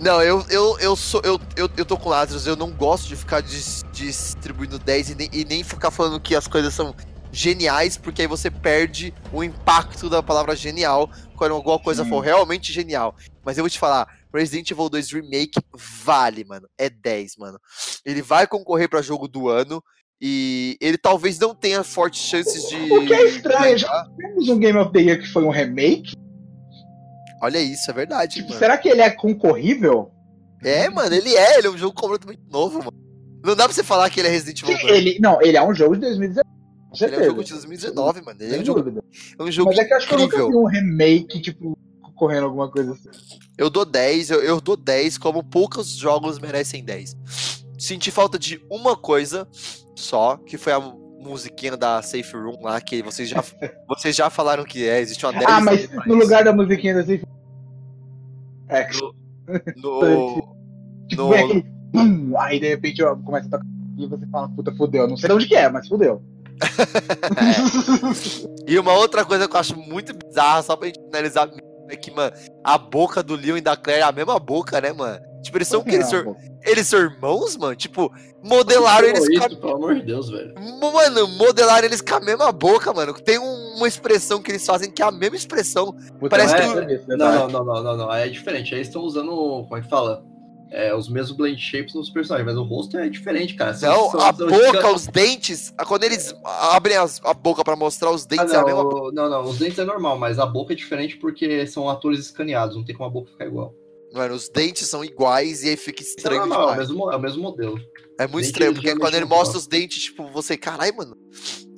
Não, 0.00 0.20
eu, 0.22 0.44
eu, 0.48 0.76
eu 0.80 0.96
sou. 0.96 1.20
Eu, 1.22 1.40
eu, 1.54 1.70
eu 1.76 1.84
tô 1.84 1.96
com 1.96 2.08
Lazarus, 2.08 2.46
eu 2.46 2.56
não 2.56 2.70
gosto 2.70 3.06
de 3.06 3.14
ficar 3.14 3.40
dis- 3.40 3.84
distribuindo 3.92 4.78
10 4.78 5.10
e 5.10 5.14
nem, 5.14 5.28
e 5.32 5.44
nem 5.44 5.62
ficar 5.62 5.90
falando 5.90 6.18
que 6.18 6.34
as 6.34 6.48
coisas 6.48 6.74
são 6.74 6.94
geniais, 7.30 7.96
porque 7.96 8.22
aí 8.22 8.28
você 8.28 8.50
perde 8.50 9.14
o 9.32 9.44
impacto 9.44 10.10
da 10.10 10.22
palavra 10.22 10.56
genial 10.56 11.08
quando 11.36 11.52
alguma 11.52 11.78
coisa 11.78 12.04
Sim. 12.04 12.10
for 12.10 12.20
realmente 12.20 12.72
genial. 12.72 13.14
Mas 13.44 13.56
eu 13.56 13.62
vou 13.62 13.70
te 13.70 13.78
falar, 13.78 14.08
Resident 14.32 14.70
Evil 14.70 14.88
2 14.88 15.12
Remake 15.12 15.60
vale, 16.04 16.44
mano. 16.44 16.68
É 16.78 16.88
10, 16.88 17.36
mano. 17.36 17.58
Ele 18.04 18.22
vai 18.22 18.46
concorrer 18.46 18.88
pra 18.88 19.02
jogo 19.02 19.28
do 19.28 19.48
ano. 19.48 19.82
E 20.24 20.76
ele 20.80 20.96
talvez 20.96 21.36
não 21.38 21.52
tenha 21.52 21.82
fortes 21.82 22.20
chances 22.22 22.68
de. 22.68 22.76
O 22.92 23.04
que 23.04 23.12
é 23.12 23.26
estranho, 23.26 23.76
ganhar. 23.76 24.04
Temos 24.16 24.48
um 24.48 24.58
Game 24.58 24.78
of 24.78 24.92
the 24.92 25.00
Year 25.00 25.20
que 25.20 25.26
foi 25.26 25.42
um 25.42 25.50
remake. 25.50 26.12
Olha 27.42 27.58
isso, 27.58 27.90
é 27.90 27.94
verdade. 27.94 28.36
Tipo, 28.36 28.52
será 28.52 28.78
que 28.78 28.88
ele 28.88 29.00
é 29.00 29.10
concorrível? 29.10 30.12
É, 30.62 30.88
mano, 30.88 31.12
ele 31.12 31.34
é, 31.34 31.58
ele 31.58 31.66
é 31.66 31.70
um 31.70 31.76
jogo 31.76 31.92
completamente 32.00 32.40
novo, 32.48 32.78
mano. 32.78 32.92
Não 33.44 33.56
dá 33.56 33.64
pra 33.64 33.72
você 33.72 33.82
falar 33.82 34.08
que 34.10 34.20
ele 34.20 34.28
é 34.28 34.30
Resident 34.30 34.62
Evil 34.62 34.76
Que 34.76 34.86
2. 34.86 34.96
ele, 34.96 35.18
não, 35.18 35.42
ele 35.42 35.56
é 35.56 35.62
um 35.62 35.74
jogo 35.74 35.94
de 35.96 36.02
2019. 36.02 36.48
Com 36.92 37.04
Ele 37.04 37.16
é 37.16 37.18
um 37.18 37.24
jogo 37.24 37.42
de 37.44 37.50
2019, 37.54 38.22
mano. 38.22 38.38
Ele 38.40 38.54
é 38.56 38.60
um 38.60 38.64
jogo, 38.64 39.02
é 39.38 39.42
um 39.42 39.50
jogo 39.50 39.70
Mas 39.70 39.78
é 39.80 39.84
que 39.84 39.92
eu 39.92 39.96
acho 39.96 40.06
que 40.06 40.14
eu 40.14 40.18
nunca 40.20 40.36
incrível. 40.36 40.50
vi 40.50 40.56
um 40.56 40.66
remake, 40.66 41.40
tipo, 41.40 41.76
correndo 42.14 42.44
alguma 42.44 42.70
coisa 42.70 42.92
assim. 42.92 43.08
Eu 43.58 43.68
dou 43.70 43.84
10, 43.84 44.30
eu, 44.30 44.42
eu 44.42 44.60
dou 44.60 44.76
10 44.76 45.18
como 45.18 45.42
poucos 45.42 45.90
jogos 45.94 46.38
merecem 46.38 46.84
10. 46.84 47.16
Senti 47.78 48.10
falta 48.10 48.38
de 48.38 48.64
uma 48.70 48.96
coisa 48.96 49.46
só, 49.94 50.36
que 50.36 50.56
foi 50.56 50.72
a 50.72 50.80
musiquinha 50.80 51.76
da 51.76 52.00
Safe 52.02 52.34
Room 52.36 52.62
lá, 52.62 52.80
que 52.80 53.02
vocês 53.02 53.28
já, 53.28 53.42
vocês 53.88 54.14
já 54.16 54.30
falaram 54.30 54.64
que 54.64 54.86
é, 54.88 55.00
existe 55.00 55.24
uma 55.26 55.32
10 55.32 55.44
Ah, 55.46 55.60
mas 55.60 55.88
no 56.06 56.14
lugar 56.14 56.44
da 56.44 56.52
musiquinha 56.52 56.94
da 56.94 57.00
Safe 57.02 57.22
É, 58.68 58.88
No, 59.76 60.56
no- 61.16 61.32
aquele. 61.34 61.72
Bum, 61.92 62.38
aí 62.38 62.58
de 62.58 62.68
repente 62.68 63.02
ó, 63.02 63.14
começa 63.16 63.46
a 63.48 63.50
tocar. 63.50 63.66
E 63.98 64.06
você 64.06 64.26
fala, 64.28 64.48
puta, 64.48 64.74
fudeu. 64.74 65.06
Não 65.06 65.16
sei 65.16 65.28
de 65.28 65.34
onde 65.34 65.46
que 65.46 65.54
é, 65.54 65.68
mas 65.68 65.86
fudeu. 65.86 66.22
E 68.66 68.78
uma 68.78 68.92
outra 68.94 69.24
coisa 69.24 69.48
que 69.48 69.54
eu 69.56 69.60
acho 69.60 69.76
muito 69.76 70.14
bizarra, 70.14 70.62
só 70.62 70.76
pra 70.76 70.86
gente 70.86 71.00
finalizar, 71.04 71.50
é 71.88 71.96
que, 71.96 72.10
mano, 72.10 72.32
a 72.64 72.78
boca 72.78 73.22
do 73.22 73.34
Leon 73.36 73.56
e 73.56 73.60
da 73.60 73.76
Claire 73.76 74.02
é 74.02 74.04
a 74.04 74.12
mesma 74.12 74.38
boca, 74.38 74.80
né, 74.80 74.92
mano? 74.92 75.20
Tipo, 75.42 75.58
eles 75.58 75.68
são 75.68 75.80
o 75.80 75.84
quê? 75.84 75.96
Eles, 75.96 76.06
são- 76.08 76.22
Não, 76.24 76.34
pô. 76.34 76.40
eles 76.64 76.86
são 76.86 77.00
irmãos, 77.00 77.56
mano? 77.56 77.74
Tipo, 77.74 78.12
modelaram 78.44 79.08
eles 79.08 79.20
Pô, 79.20 79.26
com 79.26 79.44
a 79.44 79.46
isso, 79.48 79.56
pelo 79.60 79.74
amor 79.74 79.94
de 79.96 80.02
Deus, 80.02 80.30
velho. 80.30 80.54
Mano, 80.80 81.26
modelaram 81.28 81.84
eles 81.84 82.00
com 82.00 82.14
a 82.14 82.20
mesma 82.20 82.52
boca, 82.52 82.92
mano. 82.92 83.12
Tem 83.14 83.38
um- 83.40 83.74
uma 83.76 83.88
expressão 83.88 84.40
que 84.40 84.52
eles 84.52 84.64
fazem 84.64 84.90
que 84.90 85.02
é 85.02 85.04
a 85.04 85.10
mesma 85.10 85.36
expressão. 85.36 85.92
Puta, 86.20 86.28
Parece 86.30 86.54
não 86.54 86.60
que 86.60 86.62
é 86.62 86.66
o- 86.68 86.70
essa 86.78 86.86
vez, 86.86 87.06
né, 87.08 87.16
Não, 87.16 87.32
não, 87.32 87.48
não, 87.48 87.64
não, 87.64 87.82
não, 87.82 87.96
não. 87.96 88.10
Aí 88.10 88.28
é 88.28 88.30
diferente. 88.32 88.72
Aí 88.72 88.78
eles 88.78 88.88
estão 88.88 89.02
usando, 89.02 89.30
como 89.30 89.76
é 89.76 89.80
que 89.80 89.88
fala? 89.88 90.22
É, 90.74 90.94
os 90.94 91.06
mesmos 91.06 91.36
blend 91.36 91.60
shapes 91.60 91.94
nos 91.94 92.08
personagens, 92.08 92.46
mas 92.46 92.56
o 92.56 92.62
rosto 92.66 92.96
é 92.96 93.06
diferente, 93.06 93.54
cara. 93.54 93.72
Não, 93.72 94.10
são- 94.10 94.20
a 94.20 94.32
são- 94.32 94.46
boca, 94.48 94.90
os 94.94 95.06
dentes. 95.06 95.70
Quando 95.86 96.04
eles 96.04 96.34
abrem 96.44 96.96
as- 96.96 97.20
a 97.22 97.34
boca 97.34 97.62
pra 97.62 97.76
mostrar 97.76 98.10
os 98.10 98.24
Ah, 98.24 98.28
dentes, 98.28 98.54
é 98.54 98.56
a 98.56 98.64
mesma 98.64 98.82
não, 98.84 99.12
não, 99.12 99.28
não, 99.30 99.44
os 99.50 99.58
dentes 99.58 99.78
é 99.78 99.84
normal, 99.84 100.18
mas 100.18 100.38
a 100.38 100.46
boca 100.46 100.72
é 100.72 100.76
diferente 100.76 101.18
porque 101.18 101.66
são 101.66 101.90
atores 101.90 102.18
escaneados, 102.20 102.74
não 102.74 102.82
tem 102.84 102.94
como 102.96 103.06
a 103.06 103.12
boca 103.12 103.30
ficar 103.30 103.44
igual. 103.46 103.74
Mano, 104.14 104.34
os 104.34 104.48
dentes 104.48 104.88
são 104.88 105.04
iguais 105.04 105.62
e 105.62 105.68
aí 105.70 105.76
fica 105.76 106.02
Isso 106.02 106.12
é 106.12 106.16
estranho 106.16 106.40
normal, 106.46 106.70
é 106.70 106.72
o 106.72 106.76
mesmo, 106.78 107.10
é 107.12 107.16
o 107.16 107.20
mesmo 107.20 107.42
modelo. 107.42 107.78
É 108.18 108.26
muito 108.26 108.46
estranho, 108.46 108.72
porque 108.74 108.94
quando 108.96 109.14
ele 109.14 109.26
não 109.26 109.28
mostra 109.36 109.58
os 109.58 109.66
dentes, 109.66 110.02
tipo, 110.04 110.26
você, 110.30 110.56
caralho, 110.56 110.96
mano. 110.96 111.16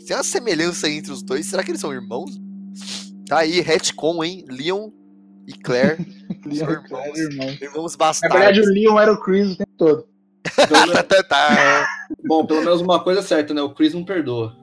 Tem 0.06 0.16
uma 0.16 0.22
semelhança 0.22 0.88
entre 0.88 1.10
os 1.10 1.22
dois. 1.22 1.46
Será 1.46 1.64
que 1.64 1.70
eles 1.70 1.80
são 1.80 1.92
irmãos? 1.92 2.30
Tá 3.26 3.38
aí, 3.38 3.60
retcon, 3.60 4.22
hein? 4.22 4.44
Leon 4.48 4.90
e 5.46 5.52
Claire, 5.52 5.98
Leon, 6.46 6.70
irmãos. 6.70 6.88
Claire, 6.88 7.18
irmão. 7.20 7.48
irmãos 7.60 7.92
Na 7.92 7.98
bastardos. 7.98 8.38
verdade, 8.38 8.60
o 8.60 8.72
Leon 8.72 8.98
era 9.00 9.12
o 9.12 9.20
Chris 9.20 9.52
o 9.52 9.56
tempo 9.56 9.72
todo. 9.76 10.06
Menos- 10.70 10.92
Tá, 11.08 11.22
tá. 11.22 11.88
bom, 12.26 12.44
pelo 12.46 12.60
menos 12.62 12.80
uma 12.80 13.02
coisa 13.02 13.20
é 13.20 13.22
certa, 13.22 13.52
né? 13.54 13.62
O 13.62 13.74
Chris 13.74 13.94
não 13.94 14.04
perdoa. 14.04 14.56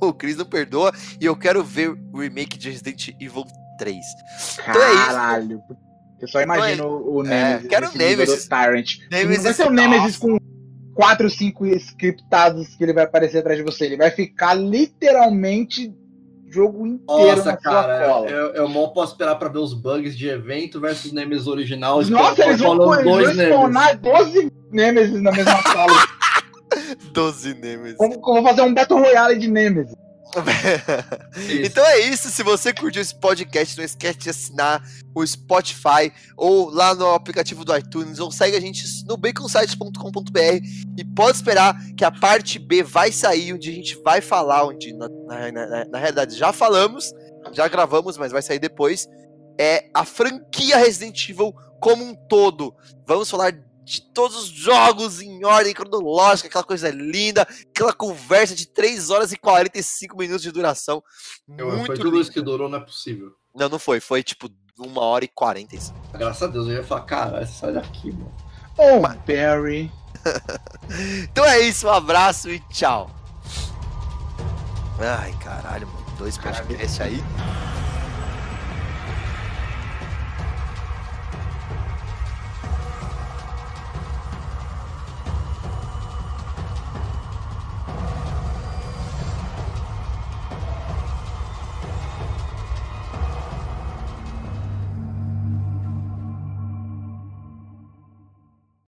O 0.00 0.12
Chris 0.12 0.36
não 0.36 0.44
perdoa 0.44 0.92
e 1.20 1.24
eu 1.24 1.34
quero 1.36 1.62
ver 1.64 1.90
o 2.12 2.18
remake 2.20 2.58
de 2.58 2.70
Resident 2.70 3.08
Evil 3.20 3.44
3. 3.78 3.96
Então 4.68 4.82
é 4.82 4.92
isso. 4.92 5.04
Caralho. 5.06 5.60
Eu 6.20 6.28
só 6.28 6.40
imagino 6.40 6.86
o 6.86 7.22
Nemesis. 7.22 7.64
É, 7.64 7.68
quero 7.68 7.88
o 7.90 7.96
Nemesis. 7.98 8.48
Tyrant. 8.48 8.86
Nemesis, 9.10 9.36
não 9.38 9.44
vai 9.44 9.54
ser 9.54 9.66
o 9.66 9.70
Nemesis 9.70 10.16
com 10.18 10.36
4, 10.94 11.28
5 11.30 11.66
scriptados 11.66 12.74
que 12.76 12.84
ele 12.84 12.92
vai 12.92 13.04
aparecer 13.04 13.38
atrás 13.38 13.58
de 13.58 13.64
você. 13.64 13.86
Ele 13.86 13.96
vai 13.96 14.10
ficar 14.10 14.54
literalmente 14.54 15.92
jogo 16.54 16.86
inteiro 16.86 17.36
Nossa, 17.36 17.50
na 17.50 17.56
cara, 17.56 17.98
sua 17.98 18.14
cola. 18.14 18.30
eu, 18.30 18.54
eu 18.54 18.68
mal 18.68 18.92
posso 18.92 19.12
esperar 19.12 19.34
pra 19.34 19.48
ver 19.48 19.58
os 19.58 19.74
bugs 19.74 20.16
de 20.16 20.28
evento 20.28 20.80
versus 20.80 21.12
Nemesis 21.12 21.48
original. 21.48 22.00
Nossa, 22.04 22.44
eles 22.44 22.60
vão, 22.60 22.76
falando 22.76 23.20
eles 23.20 23.36
vão 23.36 23.46
spawnar 23.46 23.98
12 23.98 24.52
Nemesis 24.70 25.20
na 25.20 25.32
mesma 25.32 25.62
sala. 25.62 25.92
12 27.12 27.54
Nemesis. 27.54 27.98
Vamos, 27.98 28.18
vamos 28.20 28.42
fazer 28.42 28.62
um 28.62 28.72
Battle 28.72 29.00
Royale 29.00 29.38
de 29.38 29.48
Nemesis. 29.48 29.94
Então 31.64 31.84
é 31.84 31.98
isso. 32.00 32.28
Se 32.30 32.42
você 32.42 32.72
curtiu 32.72 33.02
esse 33.02 33.14
podcast, 33.14 33.76
não 33.76 33.84
esquece 33.84 34.18
de 34.18 34.30
assinar 34.30 34.82
o 35.14 35.26
Spotify 35.26 36.12
ou 36.36 36.70
lá 36.70 36.94
no 36.94 37.12
aplicativo 37.14 37.64
do 37.64 37.76
iTunes 37.76 38.18
ou 38.18 38.30
segue 38.30 38.56
a 38.56 38.60
gente 38.60 38.84
no 39.06 39.16
baconsite.com.br 39.16 40.38
e 40.96 41.04
pode 41.14 41.36
esperar 41.36 41.76
que 41.96 42.04
a 42.04 42.10
parte 42.10 42.58
B 42.58 42.82
vai 42.82 43.12
sair, 43.12 43.52
onde 43.52 43.70
a 43.70 43.72
gente 43.72 43.96
vai 44.02 44.20
falar, 44.20 44.64
onde 44.66 44.92
na, 44.92 45.08
na, 45.08 45.52
na- 45.52 45.84
na 45.86 45.98
realidade 45.98 46.36
já 46.36 46.52
falamos, 46.52 47.12
já 47.52 47.68
gravamos, 47.68 48.16
mas 48.16 48.32
vai 48.32 48.42
sair 48.42 48.58
depois. 48.58 49.06
É 49.58 49.88
a 49.94 50.04
franquia 50.04 50.76
Resident 50.78 51.28
Evil 51.28 51.52
como 51.80 52.04
um 52.04 52.14
todo. 52.14 52.74
Vamos 53.06 53.30
falar 53.30 53.52
de 53.84 54.00
todos 54.00 54.36
os 54.36 54.48
jogos 54.48 55.20
em 55.20 55.44
ordem 55.44 55.74
cronológica, 55.74 56.48
aquela 56.48 56.64
coisa 56.64 56.88
linda, 56.90 57.42
aquela 57.70 57.92
conversa 57.92 58.54
de 58.54 58.66
3 58.66 59.10
horas 59.10 59.30
e 59.32 59.36
45 59.36 60.16
minutos 60.16 60.42
de 60.42 60.50
duração. 60.50 61.02
Eu- 61.56 61.70
Muito 61.70 61.86
foi 61.86 61.96
tudo 61.98 62.18
isso 62.20 62.32
que 62.32 62.40
durou, 62.40 62.68
não 62.68 62.78
é 62.78 62.80
possível. 62.80 63.32
Não, 63.54 63.68
não 63.68 63.78
foi. 63.78 64.00
Foi 64.00 64.22
tipo 64.22 64.48
uma 64.78 65.02
hora 65.02 65.24
e 65.24 65.28
40. 65.28 65.76
isso. 65.76 65.92
Graças 66.12 66.42
a 66.42 66.46
Deus, 66.48 66.66
eu 66.66 66.74
ia 66.74 66.84
falar, 66.84 67.02
cara, 67.02 67.46
sai 67.46 67.72
daqui, 67.74 68.10
mano. 68.12 68.34
Oh, 68.76 69.00
Barry. 69.00 69.92
Então 71.30 71.44
é 71.44 71.60
isso, 71.60 71.86
um 71.86 71.90
abraço 71.90 72.48
e 72.50 72.58
tchau. 72.70 73.10
Ai, 74.98 75.32
caralho, 75.42 75.86
mano. 75.86 76.04
Dois 76.18 76.38
podcasts 76.38 77.00
aí. 77.00 77.22